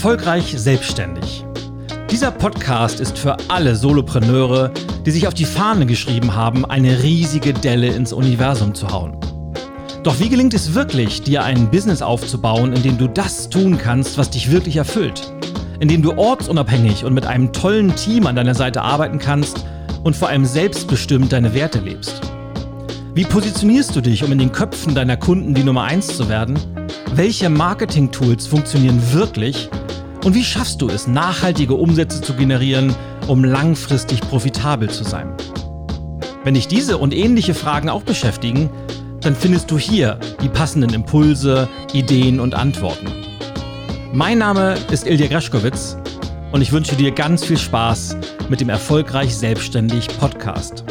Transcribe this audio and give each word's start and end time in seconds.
Erfolgreich 0.00 0.54
selbstständig. 0.56 1.44
Dieser 2.10 2.30
Podcast 2.30 3.00
ist 3.00 3.18
für 3.18 3.36
alle 3.48 3.76
Solopreneure, 3.76 4.70
die 5.04 5.10
sich 5.10 5.28
auf 5.28 5.34
die 5.34 5.44
Fahne 5.44 5.84
geschrieben 5.84 6.34
haben, 6.34 6.64
eine 6.64 7.02
riesige 7.02 7.52
Delle 7.52 7.88
ins 7.88 8.14
Universum 8.14 8.74
zu 8.74 8.88
hauen. 8.88 9.18
Doch 10.02 10.18
wie 10.18 10.30
gelingt 10.30 10.54
es 10.54 10.72
wirklich, 10.72 11.20
dir 11.20 11.44
ein 11.44 11.70
Business 11.70 12.00
aufzubauen, 12.00 12.72
in 12.72 12.82
dem 12.82 12.96
du 12.96 13.08
das 13.08 13.50
tun 13.50 13.76
kannst, 13.76 14.16
was 14.16 14.30
dich 14.30 14.50
wirklich 14.50 14.76
erfüllt? 14.76 15.34
In 15.80 15.88
dem 15.88 16.00
du 16.00 16.16
ortsunabhängig 16.16 17.04
und 17.04 17.12
mit 17.12 17.26
einem 17.26 17.52
tollen 17.52 17.94
Team 17.94 18.26
an 18.26 18.36
deiner 18.36 18.54
Seite 18.54 18.80
arbeiten 18.80 19.18
kannst 19.18 19.66
und 20.02 20.16
vor 20.16 20.30
allem 20.30 20.46
selbstbestimmt 20.46 21.30
deine 21.30 21.52
Werte 21.52 21.80
lebst? 21.80 22.22
Wie 23.12 23.24
positionierst 23.24 23.94
du 23.94 24.00
dich, 24.00 24.24
um 24.24 24.32
in 24.32 24.38
den 24.38 24.52
Köpfen 24.52 24.94
deiner 24.94 25.18
Kunden 25.18 25.52
die 25.52 25.62
Nummer 25.62 25.82
1 25.82 26.16
zu 26.16 26.30
werden? 26.30 26.58
Welche 27.14 27.50
Marketing-Tools 27.50 28.46
funktionieren 28.46 28.98
wirklich? 29.12 29.68
Und 30.22 30.34
wie 30.34 30.44
schaffst 30.44 30.82
du 30.82 30.88
es, 30.88 31.06
nachhaltige 31.06 31.74
Umsätze 31.74 32.20
zu 32.20 32.34
generieren, 32.34 32.94
um 33.26 33.42
langfristig 33.42 34.20
profitabel 34.20 34.90
zu 34.90 35.02
sein? 35.02 35.32
Wenn 36.44 36.54
dich 36.54 36.68
diese 36.68 36.98
und 36.98 37.14
ähnliche 37.14 37.54
Fragen 37.54 37.88
auch 37.88 38.02
beschäftigen, 38.02 38.68
dann 39.22 39.34
findest 39.34 39.70
du 39.70 39.78
hier 39.78 40.18
die 40.42 40.48
passenden 40.48 40.92
Impulse, 40.92 41.68
Ideen 41.94 42.38
und 42.38 42.54
Antworten. 42.54 43.06
Mein 44.12 44.38
Name 44.38 44.76
ist 44.90 45.06
Ilja 45.06 45.26
Greschkowitz 45.26 45.96
und 46.52 46.60
ich 46.60 46.72
wünsche 46.72 46.96
dir 46.96 47.12
ganz 47.12 47.44
viel 47.44 47.58
Spaß 47.58 48.16
mit 48.50 48.60
dem 48.60 48.68
Erfolgreich 48.68 49.34
Selbstständig 49.34 50.08
Podcast. 50.18 50.84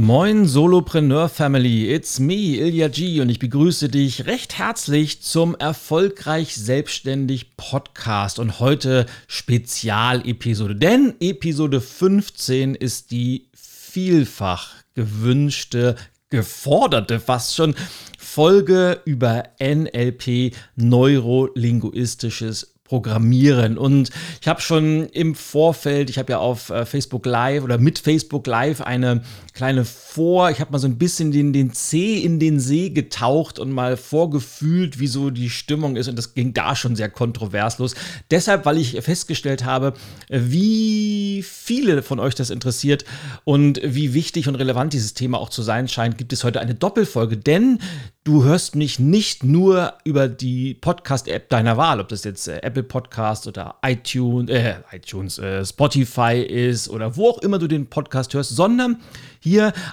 Moin 0.00 0.46
Solopreneur 0.46 1.28
Family, 1.28 1.92
it's 1.92 2.20
me, 2.20 2.56
Ilya 2.56 2.86
G 2.86 3.20
und 3.20 3.30
ich 3.30 3.40
begrüße 3.40 3.88
dich 3.88 4.26
recht 4.26 4.56
herzlich 4.56 5.22
zum 5.22 5.56
Erfolgreich 5.56 6.54
Selbstständig 6.54 7.56
Podcast 7.56 8.38
und 8.38 8.60
heute 8.60 9.06
Spezialepisode, 9.26 10.76
denn 10.76 11.16
Episode 11.18 11.80
15 11.80 12.76
ist 12.76 13.10
die 13.10 13.48
vielfach 13.56 14.74
gewünschte, 14.94 15.96
geforderte 16.30 17.18
fast 17.18 17.56
schon 17.56 17.74
Folge 18.16 19.00
über 19.04 19.48
NLP, 19.58 20.54
neurolinguistisches 20.76 22.74
Programmieren. 22.88 23.76
Und 23.76 24.10
ich 24.40 24.48
habe 24.48 24.62
schon 24.62 25.06
im 25.10 25.34
Vorfeld, 25.34 26.08
ich 26.08 26.18
habe 26.18 26.32
ja 26.32 26.38
auf 26.38 26.70
äh, 26.70 26.86
Facebook 26.86 27.26
Live 27.26 27.62
oder 27.62 27.76
mit 27.76 27.98
Facebook 27.98 28.46
Live 28.46 28.80
eine 28.80 29.22
kleine 29.58 29.84
Vor, 29.84 30.50
ich 30.50 30.60
habe 30.60 30.70
mal 30.70 30.78
so 30.78 30.86
ein 30.86 30.98
bisschen 30.98 31.32
den, 31.32 31.52
den 31.52 31.72
C 31.72 32.18
in 32.18 32.38
den 32.38 32.60
See 32.60 32.90
getaucht 32.90 33.58
und 33.58 33.72
mal 33.72 33.96
vorgefühlt, 33.96 35.00
wie 35.00 35.08
so 35.08 35.30
die 35.30 35.50
Stimmung 35.50 35.96
ist. 35.96 36.06
Und 36.06 36.14
das 36.14 36.34
ging 36.34 36.54
da 36.54 36.76
schon 36.76 36.94
sehr 36.94 37.08
kontrovers 37.10 37.78
los. 37.78 37.96
Deshalb, 38.30 38.66
weil 38.66 38.78
ich 38.78 39.00
festgestellt 39.02 39.64
habe, 39.64 39.94
wie 40.28 41.44
viele 41.44 42.02
von 42.02 42.20
euch 42.20 42.36
das 42.36 42.50
interessiert 42.50 43.04
und 43.42 43.80
wie 43.82 44.14
wichtig 44.14 44.46
und 44.46 44.54
relevant 44.54 44.92
dieses 44.92 45.14
Thema 45.14 45.38
auch 45.38 45.50
zu 45.50 45.62
sein 45.62 45.88
scheint, 45.88 46.18
gibt 46.18 46.32
es 46.32 46.44
heute 46.44 46.60
eine 46.60 46.76
Doppelfolge. 46.76 47.36
Denn 47.36 47.80
du 48.22 48.44
hörst 48.44 48.76
mich 48.76 49.00
nicht 49.00 49.42
nur 49.42 49.94
über 50.04 50.28
die 50.28 50.74
Podcast-App 50.74 51.48
deiner 51.48 51.76
Wahl, 51.76 51.98
ob 51.98 52.08
das 52.08 52.22
jetzt 52.22 52.46
äh, 52.46 52.60
Apple 52.62 52.82
Podcast 52.82 53.48
oder 53.48 53.76
iTunes, 53.82 54.50
äh, 54.50 54.74
iTunes, 54.92 55.38
äh, 55.38 55.64
Spotify 55.64 56.42
ist 56.42 56.88
oder 56.90 57.16
wo 57.16 57.30
auch 57.30 57.38
immer 57.38 57.58
du 57.58 57.66
den 57.66 57.86
Podcast 57.86 58.34
hörst, 58.34 58.54
sondern 58.54 58.98
hier 59.40 59.47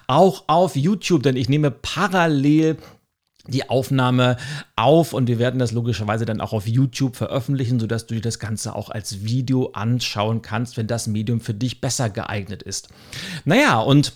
auch 0.08 0.44
auf 0.48 0.76
YouTube, 0.76 1.24
denn 1.24 1.36
ich 1.36 1.50
nehme 1.50 1.72
parallel 1.72 2.78
die 3.48 3.70
Aufnahme 3.70 4.38
auf 4.76 5.14
und 5.14 5.28
wir 5.28 5.40
werden 5.40 5.60
das 5.60 5.72
logischerweise 5.72 6.26
dann 6.26 6.42
auch 6.42 6.54
auf 6.54 6.68
YouTube 6.68 7.16
veröffentlichen, 7.16 7.80
sodass 7.80 8.08
du 8.08 8.16
dir 8.16 8.22
das 8.22 8.40
Ganze 8.40 8.76
auch 8.76 8.90
als 8.90 9.24
Video 9.24 9.72
anschauen 9.74 10.42
kannst, 10.42 10.78
wenn 10.78 10.88
das 10.88 11.08
Medium 11.08 11.42
für 11.42 11.54
dich 11.54 11.82
besser 11.82 12.10
geeignet 12.10 12.64
ist. 12.64 12.90
Naja, 13.46 13.80
und 13.80 14.14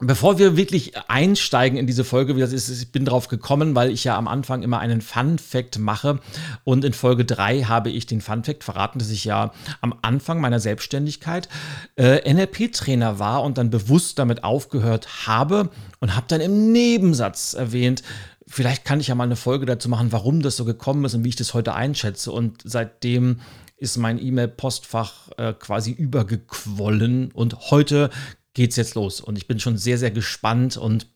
Bevor 0.00 0.38
wir 0.38 0.56
wirklich 0.56 0.92
einsteigen 1.08 1.78
in 1.78 1.86
diese 1.86 2.02
Folge, 2.02 2.34
wie 2.34 2.40
das 2.40 2.52
ist, 2.52 2.68
ich 2.68 2.90
bin 2.90 3.04
drauf 3.04 3.28
gekommen, 3.28 3.76
weil 3.76 3.90
ich 3.90 4.02
ja 4.02 4.18
am 4.18 4.26
Anfang 4.26 4.62
immer 4.62 4.80
einen 4.80 5.00
Fun 5.00 5.38
Fact 5.38 5.78
mache. 5.78 6.18
Und 6.64 6.84
in 6.84 6.92
Folge 6.92 7.24
3 7.24 7.62
habe 7.62 7.90
ich 7.90 8.06
den 8.06 8.20
Fun 8.20 8.42
Fact 8.42 8.64
verraten, 8.64 8.98
dass 8.98 9.10
ich 9.10 9.24
ja 9.24 9.52
am 9.82 9.94
Anfang 10.02 10.40
meiner 10.40 10.58
Selbstständigkeit 10.58 11.48
äh, 11.94 12.28
NLP-Trainer 12.32 13.20
war 13.20 13.44
und 13.44 13.56
dann 13.56 13.70
bewusst 13.70 14.18
damit 14.18 14.42
aufgehört 14.42 15.28
habe 15.28 15.70
und 16.00 16.16
habe 16.16 16.26
dann 16.26 16.40
im 16.40 16.72
Nebensatz 16.72 17.54
erwähnt, 17.54 18.02
vielleicht 18.48 18.84
kann 18.84 18.98
ich 18.98 19.06
ja 19.06 19.14
mal 19.14 19.24
eine 19.24 19.36
Folge 19.36 19.64
dazu 19.64 19.88
machen, 19.88 20.10
warum 20.10 20.42
das 20.42 20.56
so 20.56 20.64
gekommen 20.64 21.04
ist 21.04 21.14
und 21.14 21.22
wie 21.22 21.28
ich 21.28 21.36
das 21.36 21.54
heute 21.54 21.72
einschätze. 21.72 22.32
Und 22.32 22.62
seitdem 22.64 23.40
ist 23.76 23.96
mein 23.96 24.20
E-Mail-Postfach 24.20 25.30
äh, 25.36 25.52
quasi 25.52 25.92
übergequollen. 25.92 27.30
Und 27.32 27.70
heute 27.70 28.10
geht's 28.54 28.76
jetzt 28.76 28.94
los. 28.94 29.20
Und 29.20 29.36
ich 29.36 29.46
bin 29.46 29.60
schon 29.60 29.76
sehr, 29.76 29.98
sehr 29.98 30.10
gespannt 30.10 30.76
und 30.76 31.06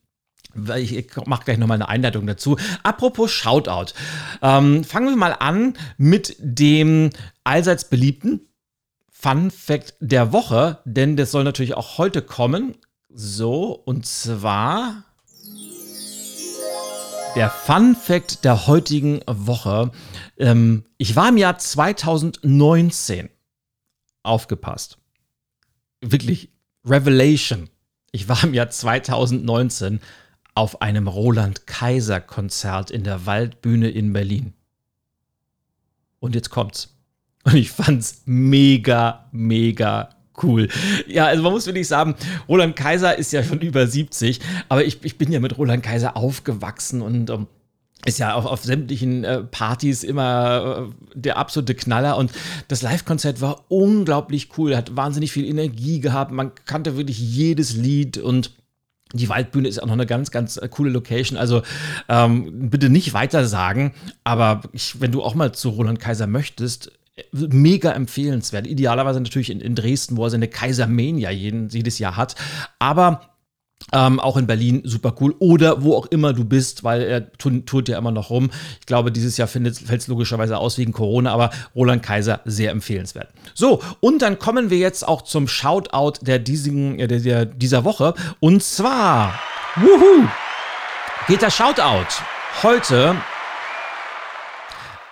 ich 0.76 1.06
mache 1.26 1.44
gleich 1.44 1.58
nochmal 1.58 1.76
eine 1.76 1.88
Einleitung 1.88 2.26
dazu. 2.26 2.56
Apropos 2.82 3.30
Shoutout. 3.30 3.92
Ähm, 4.42 4.82
fangen 4.84 5.08
wir 5.08 5.16
mal 5.16 5.32
an 5.32 5.74
mit 5.96 6.36
dem 6.40 7.10
allseits 7.44 7.88
beliebten 7.88 8.40
Fun 9.10 9.50
Fact 9.50 9.94
der 10.00 10.32
Woche, 10.32 10.78
denn 10.84 11.16
das 11.16 11.32
soll 11.32 11.44
natürlich 11.44 11.74
auch 11.74 11.98
heute 11.98 12.22
kommen. 12.22 12.76
So, 13.08 13.72
und 13.72 14.06
zwar 14.06 15.04
der 17.34 17.50
Fun 17.50 17.94
Fact 17.94 18.44
der 18.44 18.66
heutigen 18.66 19.20
Woche. 19.26 19.92
Ähm, 20.38 20.84
ich 20.98 21.14
war 21.14 21.28
im 21.28 21.36
Jahr 21.36 21.58
2019 21.58 23.28
aufgepasst. 24.22 24.98
Wirklich 26.00 26.52
Revelation. 26.84 27.68
Ich 28.12 28.28
war 28.28 28.42
im 28.44 28.54
Jahr 28.54 28.70
2019 28.70 30.00
auf 30.54 30.82
einem 30.82 31.06
Roland 31.06 31.66
Kaiser 31.66 32.20
Konzert 32.20 32.90
in 32.90 33.04
der 33.04 33.26
Waldbühne 33.26 33.90
in 33.90 34.12
Berlin. 34.12 34.54
Und 36.20 36.34
jetzt 36.34 36.50
kommt's. 36.50 36.94
Und 37.44 37.54
ich 37.54 37.70
fand's 37.70 38.22
mega, 38.26 39.28
mega 39.30 40.10
cool. 40.42 40.68
Ja, 41.06 41.26
also 41.26 41.42
man 41.42 41.52
muss 41.52 41.66
wirklich 41.66 41.88
sagen, 41.88 42.14
Roland 42.48 42.76
Kaiser 42.76 43.16
ist 43.16 43.32
ja 43.32 43.42
schon 43.42 43.60
über 43.60 43.86
70, 43.86 44.40
aber 44.68 44.84
ich, 44.84 45.04
ich 45.04 45.18
bin 45.18 45.32
ja 45.32 45.40
mit 45.40 45.56
Roland 45.58 45.82
Kaiser 45.82 46.16
aufgewachsen 46.16 47.02
und 47.02 47.30
um, 47.30 47.42
ähm, 47.42 47.46
ist 48.06 48.18
ja 48.18 48.34
auf, 48.34 48.46
auf 48.46 48.62
sämtlichen 48.62 49.24
äh, 49.24 49.42
Partys 49.42 50.04
immer 50.04 50.88
äh, 50.88 51.08
der 51.14 51.36
absolute 51.36 51.74
Knaller 51.74 52.16
und 52.16 52.30
das 52.68 52.82
Live-Konzert 52.82 53.40
war 53.40 53.64
unglaublich 53.68 54.50
cool, 54.56 54.76
hat 54.76 54.96
wahnsinnig 54.96 55.32
viel 55.32 55.44
Energie 55.44 56.00
gehabt, 56.00 56.30
man 56.30 56.52
kannte 56.64 56.96
wirklich 56.96 57.18
jedes 57.18 57.74
Lied 57.74 58.18
und 58.18 58.52
die 59.14 59.28
Waldbühne 59.28 59.68
ist 59.68 59.82
auch 59.82 59.86
noch 59.86 59.94
eine 59.94 60.06
ganz, 60.06 60.30
ganz 60.30 60.58
äh, 60.58 60.68
coole 60.68 60.90
Location. 60.90 61.38
Also 61.38 61.62
ähm, 62.08 62.68
bitte 62.70 62.90
nicht 62.90 63.14
weiter 63.14 63.46
sagen, 63.46 63.94
aber 64.24 64.60
ich, 64.72 65.00
wenn 65.00 65.12
du 65.12 65.22
auch 65.22 65.34
mal 65.34 65.52
zu 65.52 65.70
Roland 65.70 65.98
Kaiser 65.98 66.26
möchtest, 66.26 66.92
äh, 67.16 67.22
mega 67.32 67.92
empfehlenswert. 67.92 68.66
Idealerweise 68.66 69.20
natürlich 69.20 69.50
in, 69.50 69.60
in 69.60 69.74
Dresden, 69.74 70.16
wo 70.16 70.24
er 70.24 70.30
seine 70.30 70.48
Kaisermania 70.48 71.30
jeden, 71.30 71.68
jedes 71.68 71.98
Jahr 71.98 72.16
hat. 72.16 72.34
Aber 72.78 73.37
ähm, 73.92 74.20
auch 74.20 74.36
in 74.36 74.46
Berlin 74.46 74.82
super 74.84 75.14
cool. 75.20 75.34
Oder 75.38 75.82
wo 75.82 75.96
auch 75.96 76.06
immer 76.06 76.32
du 76.32 76.44
bist, 76.44 76.84
weil 76.84 77.02
er 77.02 77.32
tut 77.32 77.88
ja 77.88 77.98
immer 77.98 78.10
noch 78.10 78.30
rum. 78.30 78.50
Ich 78.80 78.86
glaube, 78.86 79.12
dieses 79.12 79.36
Jahr 79.36 79.48
fällt 79.48 79.90
es 79.90 80.06
logischerweise 80.06 80.58
aus 80.58 80.78
wegen 80.78 80.92
Corona, 80.92 81.32
aber 81.32 81.50
Roland 81.74 82.02
Kaiser 82.02 82.40
sehr 82.44 82.70
empfehlenswert. 82.70 83.28
So, 83.54 83.80
und 84.00 84.22
dann 84.22 84.38
kommen 84.38 84.70
wir 84.70 84.78
jetzt 84.78 85.06
auch 85.06 85.22
zum 85.22 85.48
Shoutout 85.48 86.20
der, 86.22 86.38
diesigen, 86.38 86.98
der, 86.98 87.08
der 87.08 87.44
dieser 87.44 87.84
Woche. 87.84 88.14
Und 88.40 88.62
zwar, 88.62 89.38
wuhu, 89.76 90.26
geht 91.26 91.42
der 91.42 91.50
Shoutout 91.50 92.22
heute 92.62 93.16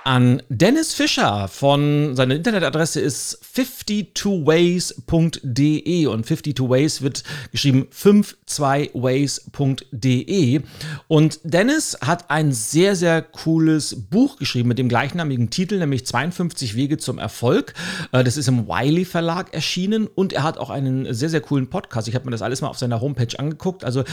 an 0.07 0.41
Dennis 0.49 0.95
Fischer 0.95 1.49
von 1.49 2.15
seiner 2.15 2.37
Internetadresse 2.37 3.01
ist 3.01 3.41
52ways.de 3.57 6.07
und 6.07 6.25
52ways 6.25 7.03
wird 7.03 7.25
geschrieben 7.51 7.89
52ways.de 7.93 10.61
und 11.09 11.41
Dennis 11.43 11.99
hat 12.03 12.31
ein 12.31 12.53
sehr 12.53 12.95
sehr 12.95 13.21
cooles 13.21 14.07
Buch 14.09 14.37
geschrieben 14.37 14.69
mit 14.69 14.79
dem 14.79 14.89
gleichnamigen 14.89 15.51
Titel, 15.51 15.79
nämlich 15.79 16.07
52 16.07 16.77
Wege 16.77 16.99
zum 16.99 17.19
Erfolg. 17.19 17.75
Äh, 18.13 18.23
das 18.23 18.37
ist 18.37 18.47
im 18.47 18.69
Wiley 18.69 19.05
Verlag 19.05 19.53
erschienen 19.53 20.07
und 20.07 20.33
er 20.33 20.45
hat 20.45 20.59
auch 20.59 20.71
einen 20.71 21.13
sehr 21.13 21.31
sehr 21.31 21.41
coolen 21.41 21.69
Podcast. 21.69 22.07
Ich 22.07 22.15
habe 22.15 22.27
mir 22.27 22.31
das 22.31 22.43
alles 22.43 22.61
mal 22.61 22.69
auf 22.69 22.79
seiner 22.79 23.01
Homepage 23.01 23.37
angeguckt. 23.37 23.83
Also 23.83 24.05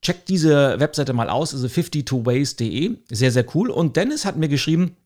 checkt 0.00 0.30
diese 0.30 0.80
Webseite 0.80 1.12
mal 1.12 1.28
aus, 1.28 1.52
also 1.52 1.66
52ways.de. 1.66 2.96
Sehr 3.10 3.30
sehr 3.30 3.44
cool 3.54 3.68
und 3.68 3.96
Dennis 3.96 4.24
hat 4.24 4.38
mir 4.38 4.48
geschrieben, 4.48 4.96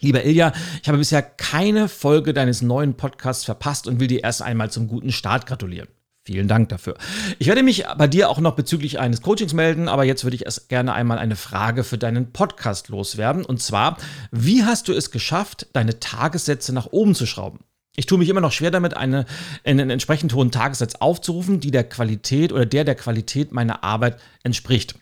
Lieber 0.00 0.24
Ilja, 0.24 0.52
ich 0.82 0.88
habe 0.88 0.98
bisher 0.98 1.22
keine 1.22 1.88
Folge 1.88 2.34
deines 2.34 2.60
neuen 2.60 2.94
Podcasts 2.94 3.44
verpasst 3.44 3.86
und 3.86 3.98
will 3.98 4.08
dir 4.08 4.22
erst 4.24 4.42
einmal 4.42 4.70
zum 4.70 4.88
guten 4.88 5.10
Start 5.10 5.46
gratulieren. 5.46 5.88
Vielen 6.26 6.48
Dank 6.48 6.68
dafür. 6.68 6.98
Ich 7.38 7.46
werde 7.46 7.62
mich 7.62 7.84
bei 7.96 8.06
dir 8.06 8.28
auch 8.28 8.40
noch 8.40 8.56
bezüglich 8.56 8.98
eines 8.98 9.22
Coachings 9.22 9.54
melden, 9.54 9.88
aber 9.88 10.04
jetzt 10.04 10.24
würde 10.24 10.34
ich 10.34 10.44
erst 10.44 10.68
gerne 10.68 10.92
einmal 10.92 11.18
eine 11.18 11.36
Frage 11.36 11.82
für 11.82 11.96
deinen 11.96 12.32
Podcast 12.32 12.88
loswerden. 12.88 13.44
Und 13.44 13.62
zwar, 13.62 13.96
wie 14.32 14.64
hast 14.64 14.88
du 14.88 14.92
es 14.92 15.12
geschafft, 15.12 15.68
deine 15.72 15.98
Tagessätze 15.98 16.74
nach 16.74 16.88
oben 16.90 17.14
zu 17.14 17.24
schrauben? 17.24 17.60
Ich 17.94 18.04
tue 18.04 18.18
mich 18.18 18.28
immer 18.28 18.42
noch 18.42 18.52
schwer 18.52 18.70
damit, 18.70 18.94
eine, 18.94 19.24
einen 19.64 19.88
entsprechend 19.88 20.34
hohen 20.34 20.50
Tagessatz 20.50 20.96
aufzurufen, 20.96 21.60
die 21.60 21.70
der 21.70 21.84
Qualität 21.84 22.52
oder 22.52 22.66
der 22.66 22.84
der 22.84 22.96
Qualität 22.96 23.52
meiner 23.52 23.82
Arbeit 23.82 24.18
entspricht. 24.42 24.96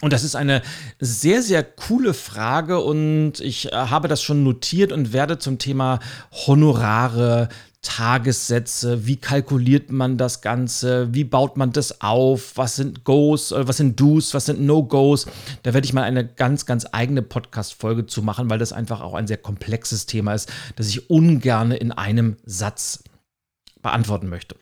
Und 0.00 0.12
das 0.12 0.22
ist 0.22 0.36
eine 0.36 0.62
sehr, 1.00 1.42
sehr 1.42 1.64
coole 1.64 2.14
Frage 2.14 2.80
und 2.80 3.40
ich 3.40 3.72
äh, 3.72 3.76
habe 3.76 4.06
das 4.06 4.22
schon 4.22 4.44
notiert 4.44 4.92
und 4.92 5.12
werde 5.12 5.38
zum 5.38 5.58
Thema 5.58 5.98
Honorare, 6.46 7.48
Tagessätze, 7.82 9.06
wie 9.06 9.16
kalkuliert 9.16 9.90
man 9.90 10.18
das 10.18 10.40
Ganze, 10.40 11.14
wie 11.14 11.24
baut 11.24 11.56
man 11.56 11.72
das 11.72 12.00
auf, 12.00 12.56
was 12.56 12.76
sind 12.76 13.04
Goes, 13.04 13.52
äh, 13.52 13.66
was 13.66 13.76
sind 13.76 13.98
Do's, 13.98 14.34
was 14.34 14.46
sind 14.46 14.60
No-Goes. 14.60 15.26
Da 15.62 15.74
werde 15.74 15.84
ich 15.84 15.92
mal 15.92 16.02
eine 16.02 16.26
ganz, 16.26 16.66
ganz 16.66 16.86
eigene 16.90 17.22
Podcast-Folge 17.22 18.06
zu 18.06 18.22
machen, 18.22 18.50
weil 18.50 18.58
das 18.58 18.72
einfach 18.72 19.00
auch 19.00 19.14
ein 19.14 19.26
sehr 19.26 19.36
komplexes 19.36 20.06
Thema 20.06 20.34
ist, 20.34 20.50
das 20.76 20.88
ich 20.88 21.08
ungern 21.08 21.70
in 21.70 21.92
einem 21.92 22.36
Satz 22.44 23.04
beantworten 23.80 24.28
möchte. 24.28 24.56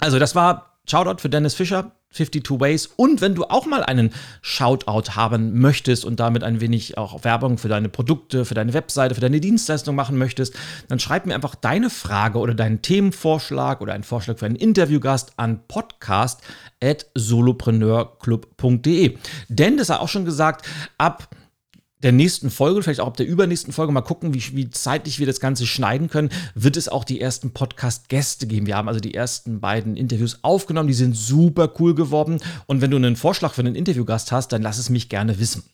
Also, 0.00 0.18
das 0.18 0.34
war 0.34 0.69
Shoutout 0.88 1.20
für 1.20 1.30
Dennis 1.30 1.54
Fischer. 1.54 1.92
52 2.12 2.60
Ways. 2.60 2.88
Und 2.96 3.20
wenn 3.20 3.36
du 3.36 3.44
auch 3.44 3.66
mal 3.66 3.84
einen 3.84 4.10
Shoutout 4.42 5.14
haben 5.14 5.60
möchtest 5.60 6.04
und 6.04 6.18
damit 6.18 6.42
ein 6.42 6.60
wenig 6.60 6.98
auch 6.98 7.22
Werbung 7.22 7.56
für 7.56 7.68
deine 7.68 7.88
Produkte, 7.88 8.44
für 8.44 8.54
deine 8.54 8.74
Webseite, 8.74 9.14
für 9.14 9.20
deine 9.20 9.40
Dienstleistung 9.40 9.94
machen 9.94 10.18
möchtest, 10.18 10.56
dann 10.88 10.98
schreib 10.98 11.26
mir 11.26 11.36
einfach 11.36 11.54
deine 11.54 11.88
Frage 11.88 12.38
oder 12.38 12.54
deinen 12.54 12.82
Themenvorschlag 12.82 13.80
oder 13.80 13.92
einen 13.92 14.02
Vorschlag 14.02 14.38
für 14.38 14.46
einen 14.46 14.56
Interviewgast 14.56 15.34
an 15.36 15.60
podcast 15.68 16.40
at 16.82 17.06
solopreneurclub.de. 17.14 19.16
Denn 19.48 19.76
das 19.76 19.90
hat 19.90 20.00
auch 20.00 20.08
schon 20.08 20.24
gesagt, 20.24 20.66
ab 20.98 21.28
der 22.02 22.12
nächsten 22.12 22.50
Folge, 22.50 22.82
vielleicht 22.82 23.00
auch 23.00 23.06
ab 23.06 23.16
der 23.16 23.26
übernächsten 23.26 23.72
Folge, 23.72 23.92
mal 23.92 24.00
gucken, 24.00 24.34
wie, 24.34 24.42
wie 24.56 24.70
zeitlich 24.70 25.18
wir 25.18 25.26
das 25.26 25.40
Ganze 25.40 25.66
schneiden 25.66 26.08
können, 26.08 26.30
wird 26.54 26.76
es 26.76 26.88
auch 26.88 27.04
die 27.04 27.20
ersten 27.20 27.52
Podcast-Gäste 27.52 28.46
geben. 28.46 28.66
Wir 28.66 28.76
haben 28.76 28.88
also 28.88 29.00
die 29.00 29.14
ersten 29.14 29.60
beiden 29.60 29.96
Interviews 29.96 30.38
aufgenommen, 30.42 30.88
die 30.88 30.94
sind 30.94 31.16
super 31.16 31.72
cool 31.78 31.94
geworden. 31.94 32.40
Und 32.66 32.80
wenn 32.80 32.90
du 32.90 32.96
einen 32.96 33.16
Vorschlag 33.16 33.52
für 33.52 33.60
einen 33.60 33.74
Interviewgast 33.74 34.32
hast, 34.32 34.52
dann 34.52 34.62
lass 34.62 34.78
es 34.78 34.90
mich 34.90 35.08
gerne 35.08 35.38
wissen. 35.38 35.64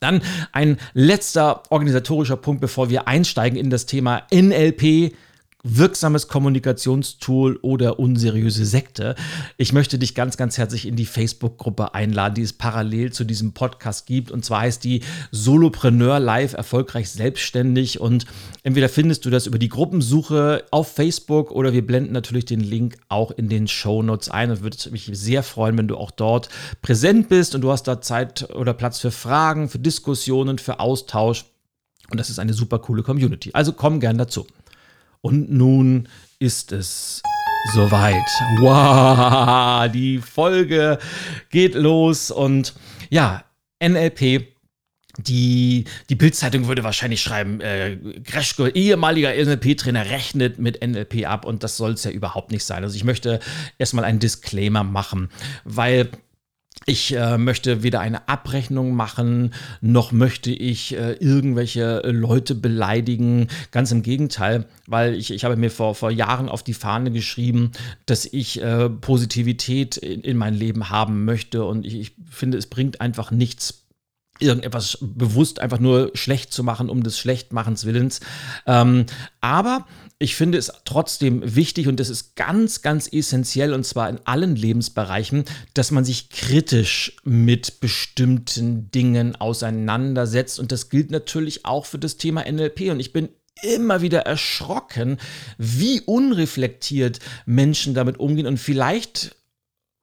Dann 0.00 0.22
ein 0.52 0.78
letzter 0.94 1.62
organisatorischer 1.70 2.36
Punkt, 2.36 2.60
bevor 2.62 2.88
wir 2.88 3.06
einsteigen 3.06 3.58
in 3.58 3.70
das 3.70 3.86
Thema 3.86 4.22
NLP 4.32 5.12
wirksames 5.62 6.28
Kommunikationstool 6.28 7.58
oder 7.62 7.98
unseriöse 7.98 8.64
Sekte. 8.64 9.14
Ich 9.56 9.72
möchte 9.72 9.98
dich 9.98 10.14
ganz, 10.14 10.36
ganz 10.36 10.58
herzlich 10.58 10.86
in 10.86 10.96
die 10.96 11.06
Facebook-Gruppe 11.06 11.94
einladen, 11.94 12.34
die 12.34 12.42
es 12.42 12.52
parallel 12.52 13.12
zu 13.12 13.24
diesem 13.24 13.52
Podcast 13.52 14.06
gibt. 14.06 14.30
Und 14.30 14.44
zwar 14.44 14.62
heißt 14.62 14.82
die 14.84 15.02
Solopreneur 15.30 16.18
Live 16.18 16.54
erfolgreich 16.54 17.10
selbstständig. 17.10 18.00
Und 18.00 18.24
entweder 18.62 18.88
findest 18.88 19.24
du 19.24 19.30
das 19.30 19.46
über 19.46 19.58
die 19.58 19.68
Gruppensuche 19.68 20.64
auf 20.70 20.92
Facebook 20.92 21.50
oder 21.50 21.72
wir 21.72 21.86
blenden 21.86 22.12
natürlich 22.12 22.46
den 22.46 22.60
Link 22.60 22.96
auch 23.08 23.30
in 23.30 23.48
den 23.48 23.68
Show 23.68 24.02
Notes 24.02 24.30
ein. 24.30 24.50
Und 24.50 24.62
würde 24.62 24.90
mich 24.90 25.10
sehr 25.12 25.42
freuen, 25.42 25.76
wenn 25.76 25.88
du 25.88 25.96
auch 25.96 26.10
dort 26.10 26.48
präsent 26.80 27.28
bist 27.28 27.54
und 27.54 27.60
du 27.60 27.70
hast 27.70 27.84
da 27.84 28.00
Zeit 28.00 28.48
oder 28.54 28.72
Platz 28.72 28.98
für 28.98 29.10
Fragen, 29.10 29.68
für 29.68 29.78
Diskussionen, 29.78 30.58
für 30.58 30.80
Austausch. 30.80 31.44
Und 32.10 32.18
das 32.18 32.30
ist 32.30 32.38
eine 32.38 32.54
super 32.54 32.78
coole 32.78 33.02
Community. 33.02 33.50
Also 33.52 33.72
komm 33.72 34.00
gern 34.00 34.18
dazu. 34.18 34.46
Und 35.22 35.50
nun 35.50 36.08
ist 36.38 36.72
es 36.72 37.22
soweit. 37.74 38.26
Wow, 38.58 39.90
die 39.92 40.18
Folge 40.18 40.98
geht 41.50 41.74
los 41.74 42.30
und 42.30 42.74
ja, 43.10 43.44
NLP. 43.82 44.48
Die, 45.18 45.84
die 46.08 46.14
Bildzeitung 46.14 46.66
würde 46.68 46.84
wahrscheinlich 46.84 47.20
schreiben, 47.20 47.60
äh, 47.60 47.98
Greschko, 48.24 48.68
ehemaliger 48.68 49.34
NLP-Trainer, 49.34 50.06
rechnet 50.06 50.58
mit 50.58 50.80
NLP 50.86 51.26
ab 51.26 51.44
und 51.44 51.62
das 51.62 51.76
soll 51.76 51.92
es 51.92 52.04
ja 52.04 52.10
überhaupt 52.10 52.52
nicht 52.52 52.64
sein. 52.64 52.84
Also 52.84 52.96
ich 52.96 53.04
möchte 53.04 53.40
erstmal 53.76 54.04
einen 54.04 54.20
Disclaimer 54.20 54.84
machen, 54.84 55.28
weil 55.64 56.10
ich 56.86 57.14
äh, 57.14 57.36
möchte 57.36 57.82
weder 57.82 58.00
eine 58.00 58.28
Abrechnung 58.28 58.94
machen, 58.94 59.52
noch 59.80 60.12
möchte 60.12 60.50
ich 60.50 60.96
äh, 60.96 61.12
irgendwelche 61.12 62.00
Leute 62.06 62.54
beleidigen. 62.54 63.48
Ganz 63.70 63.92
im 63.92 64.02
Gegenteil, 64.02 64.66
weil 64.86 65.14
ich, 65.14 65.30
ich 65.30 65.44
habe 65.44 65.56
mir 65.56 65.70
vor, 65.70 65.94
vor 65.94 66.10
Jahren 66.10 66.48
auf 66.48 66.62
die 66.62 66.74
Fahne 66.74 67.10
geschrieben, 67.10 67.72
dass 68.06 68.24
ich 68.24 68.62
äh, 68.62 68.88
Positivität 68.88 69.98
in, 69.98 70.22
in, 70.22 70.38
mein 70.38 70.54
Leben 70.54 70.88
haben 70.88 71.24
möchte. 71.26 71.64
Und 71.64 71.84
ich, 71.84 71.94
ich 71.96 72.12
finde, 72.30 72.56
es 72.56 72.66
bringt 72.66 73.00
einfach 73.02 73.30
nichts, 73.30 73.84
irgendetwas 74.38 74.98
bewusst 75.02 75.60
einfach 75.60 75.80
nur 75.80 76.12
schlecht 76.14 76.50
zu 76.52 76.64
machen, 76.64 76.88
um 76.88 77.02
des 77.02 77.18
Schlechtmachens 77.18 77.84
Willens. 77.84 78.20
Ähm, 78.66 79.04
aber 79.42 79.86
ich 80.22 80.36
finde 80.36 80.58
es 80.58 80.70
trotzdem 80.84 81.56
wichtig 81.56 81.88
und 81.88 81.98
das 81.98 82.10
ist 82.10 82.36
ganz, 82.36 82.82
ganz 82.82 83.08
essentiell 83.10 83.72
und 83.72 83.86
zwar 83.86 84.10
in 84.10 84.20
allen 84.24 84.54
Lebensbereichen, 84.54 85.46
dass 85.72 85.90
man 85.90 86.04
sich 86.04 86.28
kritisch 86.28 87.16
mit 87.24 87.80
bestimmten 87.80 88.90
Dingen 88.90 89.34
auseinandersetzt 89.34 90.60
und 90.60 90.72
das 90.72 90.90
gilt 90.90 91.10
natürlich 91.10 91.64
auch 91.64 91.86
für 91.86 91.98
das 91.98 92.18
Thema 92.18 92.44
NLP 92.44 92.90
und 92.90 93.00
ich 93.00 93.14
bin 93.14 93.30
immer 93.62 94.02
wieder 94.02 94.20
erschrocken, 94.20 95.16
wie 95.56 96.02
unreflektiert 96.02 97.18
Menschen 97.46 97.94
damit 97.94 98.20
umgehen 98.20 98.46
und 98.46 98.58
vielleicht, 98.58 99.36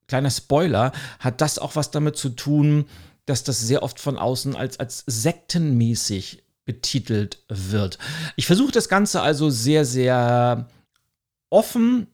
kleiner 0.08 0.32
Spoiler, 0.32 0.94
hat 1.20 1.42
das 1.42 1.60
auch 1.60 1.76
was 1.76 1.92
damit 1.92 2.18
zu 2.18 2.30
tun, 2.30 2.86
dass 3.28 3.44
das 3.44 3.60
sehr 3.60 3.84
oft 3.84 4.00
von 4.00 4.18
außen 4.18 4.56
als, 4.56 4.80
als 4.80 5.04
sektenmäßig 5.06 6.42
betitelt 6.68 7.40
wird. 7.48 7.98
Ich 8.36 8.46
versuche 8.46 8.72
das 8.72 8.90
Ganze 8.90 9.22
also 9.22 9.50
sehr, 9.50 9.86
sehr 9.86 10.68
offen, 11.50 12.08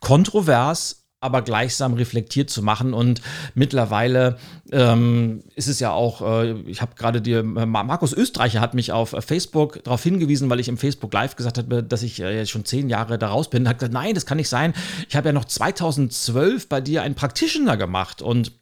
kontrovers, 0.00 1.02
aber 1.22 1.42
gleichsam 1.42 1.94
reflektiert 1.94 2.50
zu 2.50 2.62
machen. 2.62 2.92
Und 2.92 3.22
mittlerweile 3.54 4.38
ähm, 4.72 5.44
ist 5.54 5.68
es 5.68 5.78
ja 5.80 5.92
auch, 5.92 6.20
äh, 6.20 6.52
ich 6.62 6.82
habe 6.82 6.94
gerade 6.96 7.22
dir, 7.22 7.38
äh, 7.38 7.66
Markus 7.66 8.12
Österreicher 8.12 8.60
hat 8.60 8.74
mich 8.74 8.92
auf 8.92 9.12
äh, 9.12 9.22
Facebook 9.22 9.82
darauf 9.84 10.02
hingewiesen, 10.02 10.50
weil 10.50 10.60
ich 10.60 10.68
im 10.68 10.78
Facebook 10.78 11.12
Live 11.14 11.36
gesagt 11.36 11.58
habe, 11.58 11.82
dass 11.82 12.02
ich 12.02 12.20
äh, 12.20 12.44
schon 12.46 12.64
zehn 12.64 12.88
Jahre 12.88 13.18
da 13.18 13.28
raus 13.28 13.48
bin. 13.48 13.68
Hat 13.68 13.78
gesagt, 13.78 13.94
nein, 13.94 14.14
das 14.14 14.26
kann 14.26 14.36
nicht 14.36 14.48
sein. 14.48 14.74
Ich 15.08 15.16
habe 15.16 15.28
ja 15.28 15.32
noch 15.32 15.44
2012 15.44 16.68
bei 16.68 16.80
dir 16.80 17.02
einen 17.02 17.14
Practitioner 17.14 17.76
gemacht 17.76 18.20
und 18.20 18.52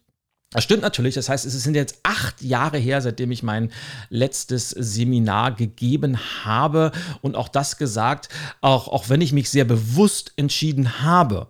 das 0.51 0.65
stimmt 0.65 0.81
natürlich. 0.81 1.15
Das 1.15 1.29
heißt, 1.29 1.45
es 1.45 1.53
sind 1.63 1.75
jetzt 1.75 1.99
acht 2.03 2.41
Jahre 2.41 2.77
her, 2.77 3.01
seitdem 3.01 3.31
ich 3.31 3.41
mein 3.41 3.71
letztes 4.09 4.69
Seminar 4.69 5.53
gegeben 5.55 6.17
habe. 6.43 6.91
Und 7.21 7.35
auch 7.35 7.47
das 7.47 7.77
gesagt, 7.77 8.27
auch, 8.59 8.89
auch 8.89 9.09
wenn 9.09 9.21
ich 9.21 9.31
mich 9.31 9.49
sehr 9.49 9.65
bewusst 9.65 10.33
entschieden 10.35 11.01
habe, 11.01 11.47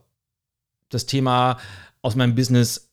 das 0.89 1.07
Thema 1.07 1.57
aus 2.03 2.15
meinem 2.15 2.35
Business 2.35 2.91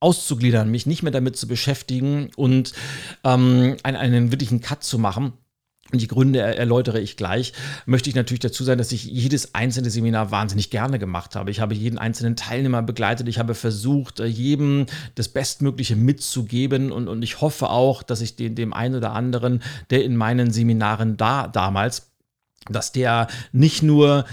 auszugliedern, 0.00 0.70
mich 0.70 0.86
nicht 0.86 1.02
mehr 1.02 1.10
damit 1.10 1.36
zu 1.36 1.48
beschäftigen 1.48 2.30
und 2.36 2.72
ähm, 3.24 3.76
einen, 3.82 3.96
einen 3.96 4.30
wirklichen 4.30 4.60
Cut 4.60 4.84
zu 4.84 4.98
machen, 4.98 5.32
die 5.92 6.06
Gründe 6.06 6.40
erläutere 6.40 7.00
ich 7.00 7.16
gleich. 7.16 7.54
Möchte 7.86 8.10
ich 8.10 8.16
natürlich 8.16 8.40
dazu 8.40 8.62
sagen, 8.62 8.78
dass 8.78 8.92
ich 8.92 9.04
jedes 9.04 9.54
einzelne 9.54 9.90
Seminar 9.90 10.30
wahnsinnig 10.30 10.70
gerne 10.70 10.98
gemacht 10.98 11.34
habe. 11.34 11.50
Ich 11.50 11.60
habe 11.60 11.74
jeden 11.74 11.98
einzelnen 11.98 12.36
Teilnehmer 12.36 12.82
begleitet. 12.82 13.26
Ich 13.26 13.38
habe 13.38 13.54
versucht, 13.54 14.20
äh, 14.20 14.26
jedem 14.26 14.86
das 15.14 15.28
Bestmögliche 15.28 15.96
mitzugeben. 15.96 16.92
Und, 16.92 17.08
und 17.08 17.22
ich 17.22 17.40
hoffe 17.40 17.70
auch, 17.70 18.02
dass 18.02 18.20
ich 18.20 18.36
den, 18.36 18.54
dem 18.54 18.74
einen 18.74 18.96
oder 18.96 19.12
anderen, 19.12 19.62
der 19.88 20.04
in 20.04 20.16
meinen 20.16 20.50
Seminaren 20.50 21.16
da 21.16 21.48
damals, 21.48 22.10
dass 22.68 22.92
der 22.92 23.28
nicht 23.52 23.82
nur 23.82 24.26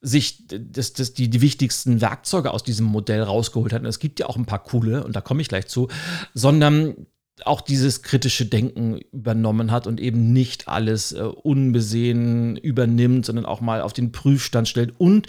sich 0.00 0.46
das, 0.48 0.94
das, 0.94 1.14
die, 1.14 1.28
die 1.30 1.40
wichtigsten 1.42 2.00
Werkzeuge 2.00 2.50
aus 2.52 2.64
diesem 2.64 2.86
Modell 2.86 3.22
rausgeholt 3.22 3.72
hat. 3.72 3.82
Und 3.82 3.86
es 3.86 4.00
gibt 4.00 4.18
ja 4.18 4.26
auch 4.26 4.36
ein 4.36 4.46
paar 4.46 4.64
coole, 4.64 5.04
und 5.04 5.14
da 5.14 5.20
komme 5.20 5.42
ich 5.42 5.48
gleich 5.48 5.68
zu, 5.68 5.88
sondern 6.34 7.06
auch 7.46 7.60
dieses 7.60 8.02
kritische 8.02 8.46
Denken 8.46 9.00
übernommen 9.12 9.70
hat 9.70 9.86
und 9.86 10.00
eben 10.00 10.32
nicht 10.32 10.68
alles 10.68 11.12
äh, 11.12 11.20
unbesehen 11.22 12.56
übernimmt, 12.56 13.26
sondern 13.26 13.46
auch 13.46 13.60
mal 13.60 13.80
auf 13.80 13.92
den 13.92 14.12
Prüfstand 14.12 14.68
stellt 14.68 14.94
und 14.98 15.26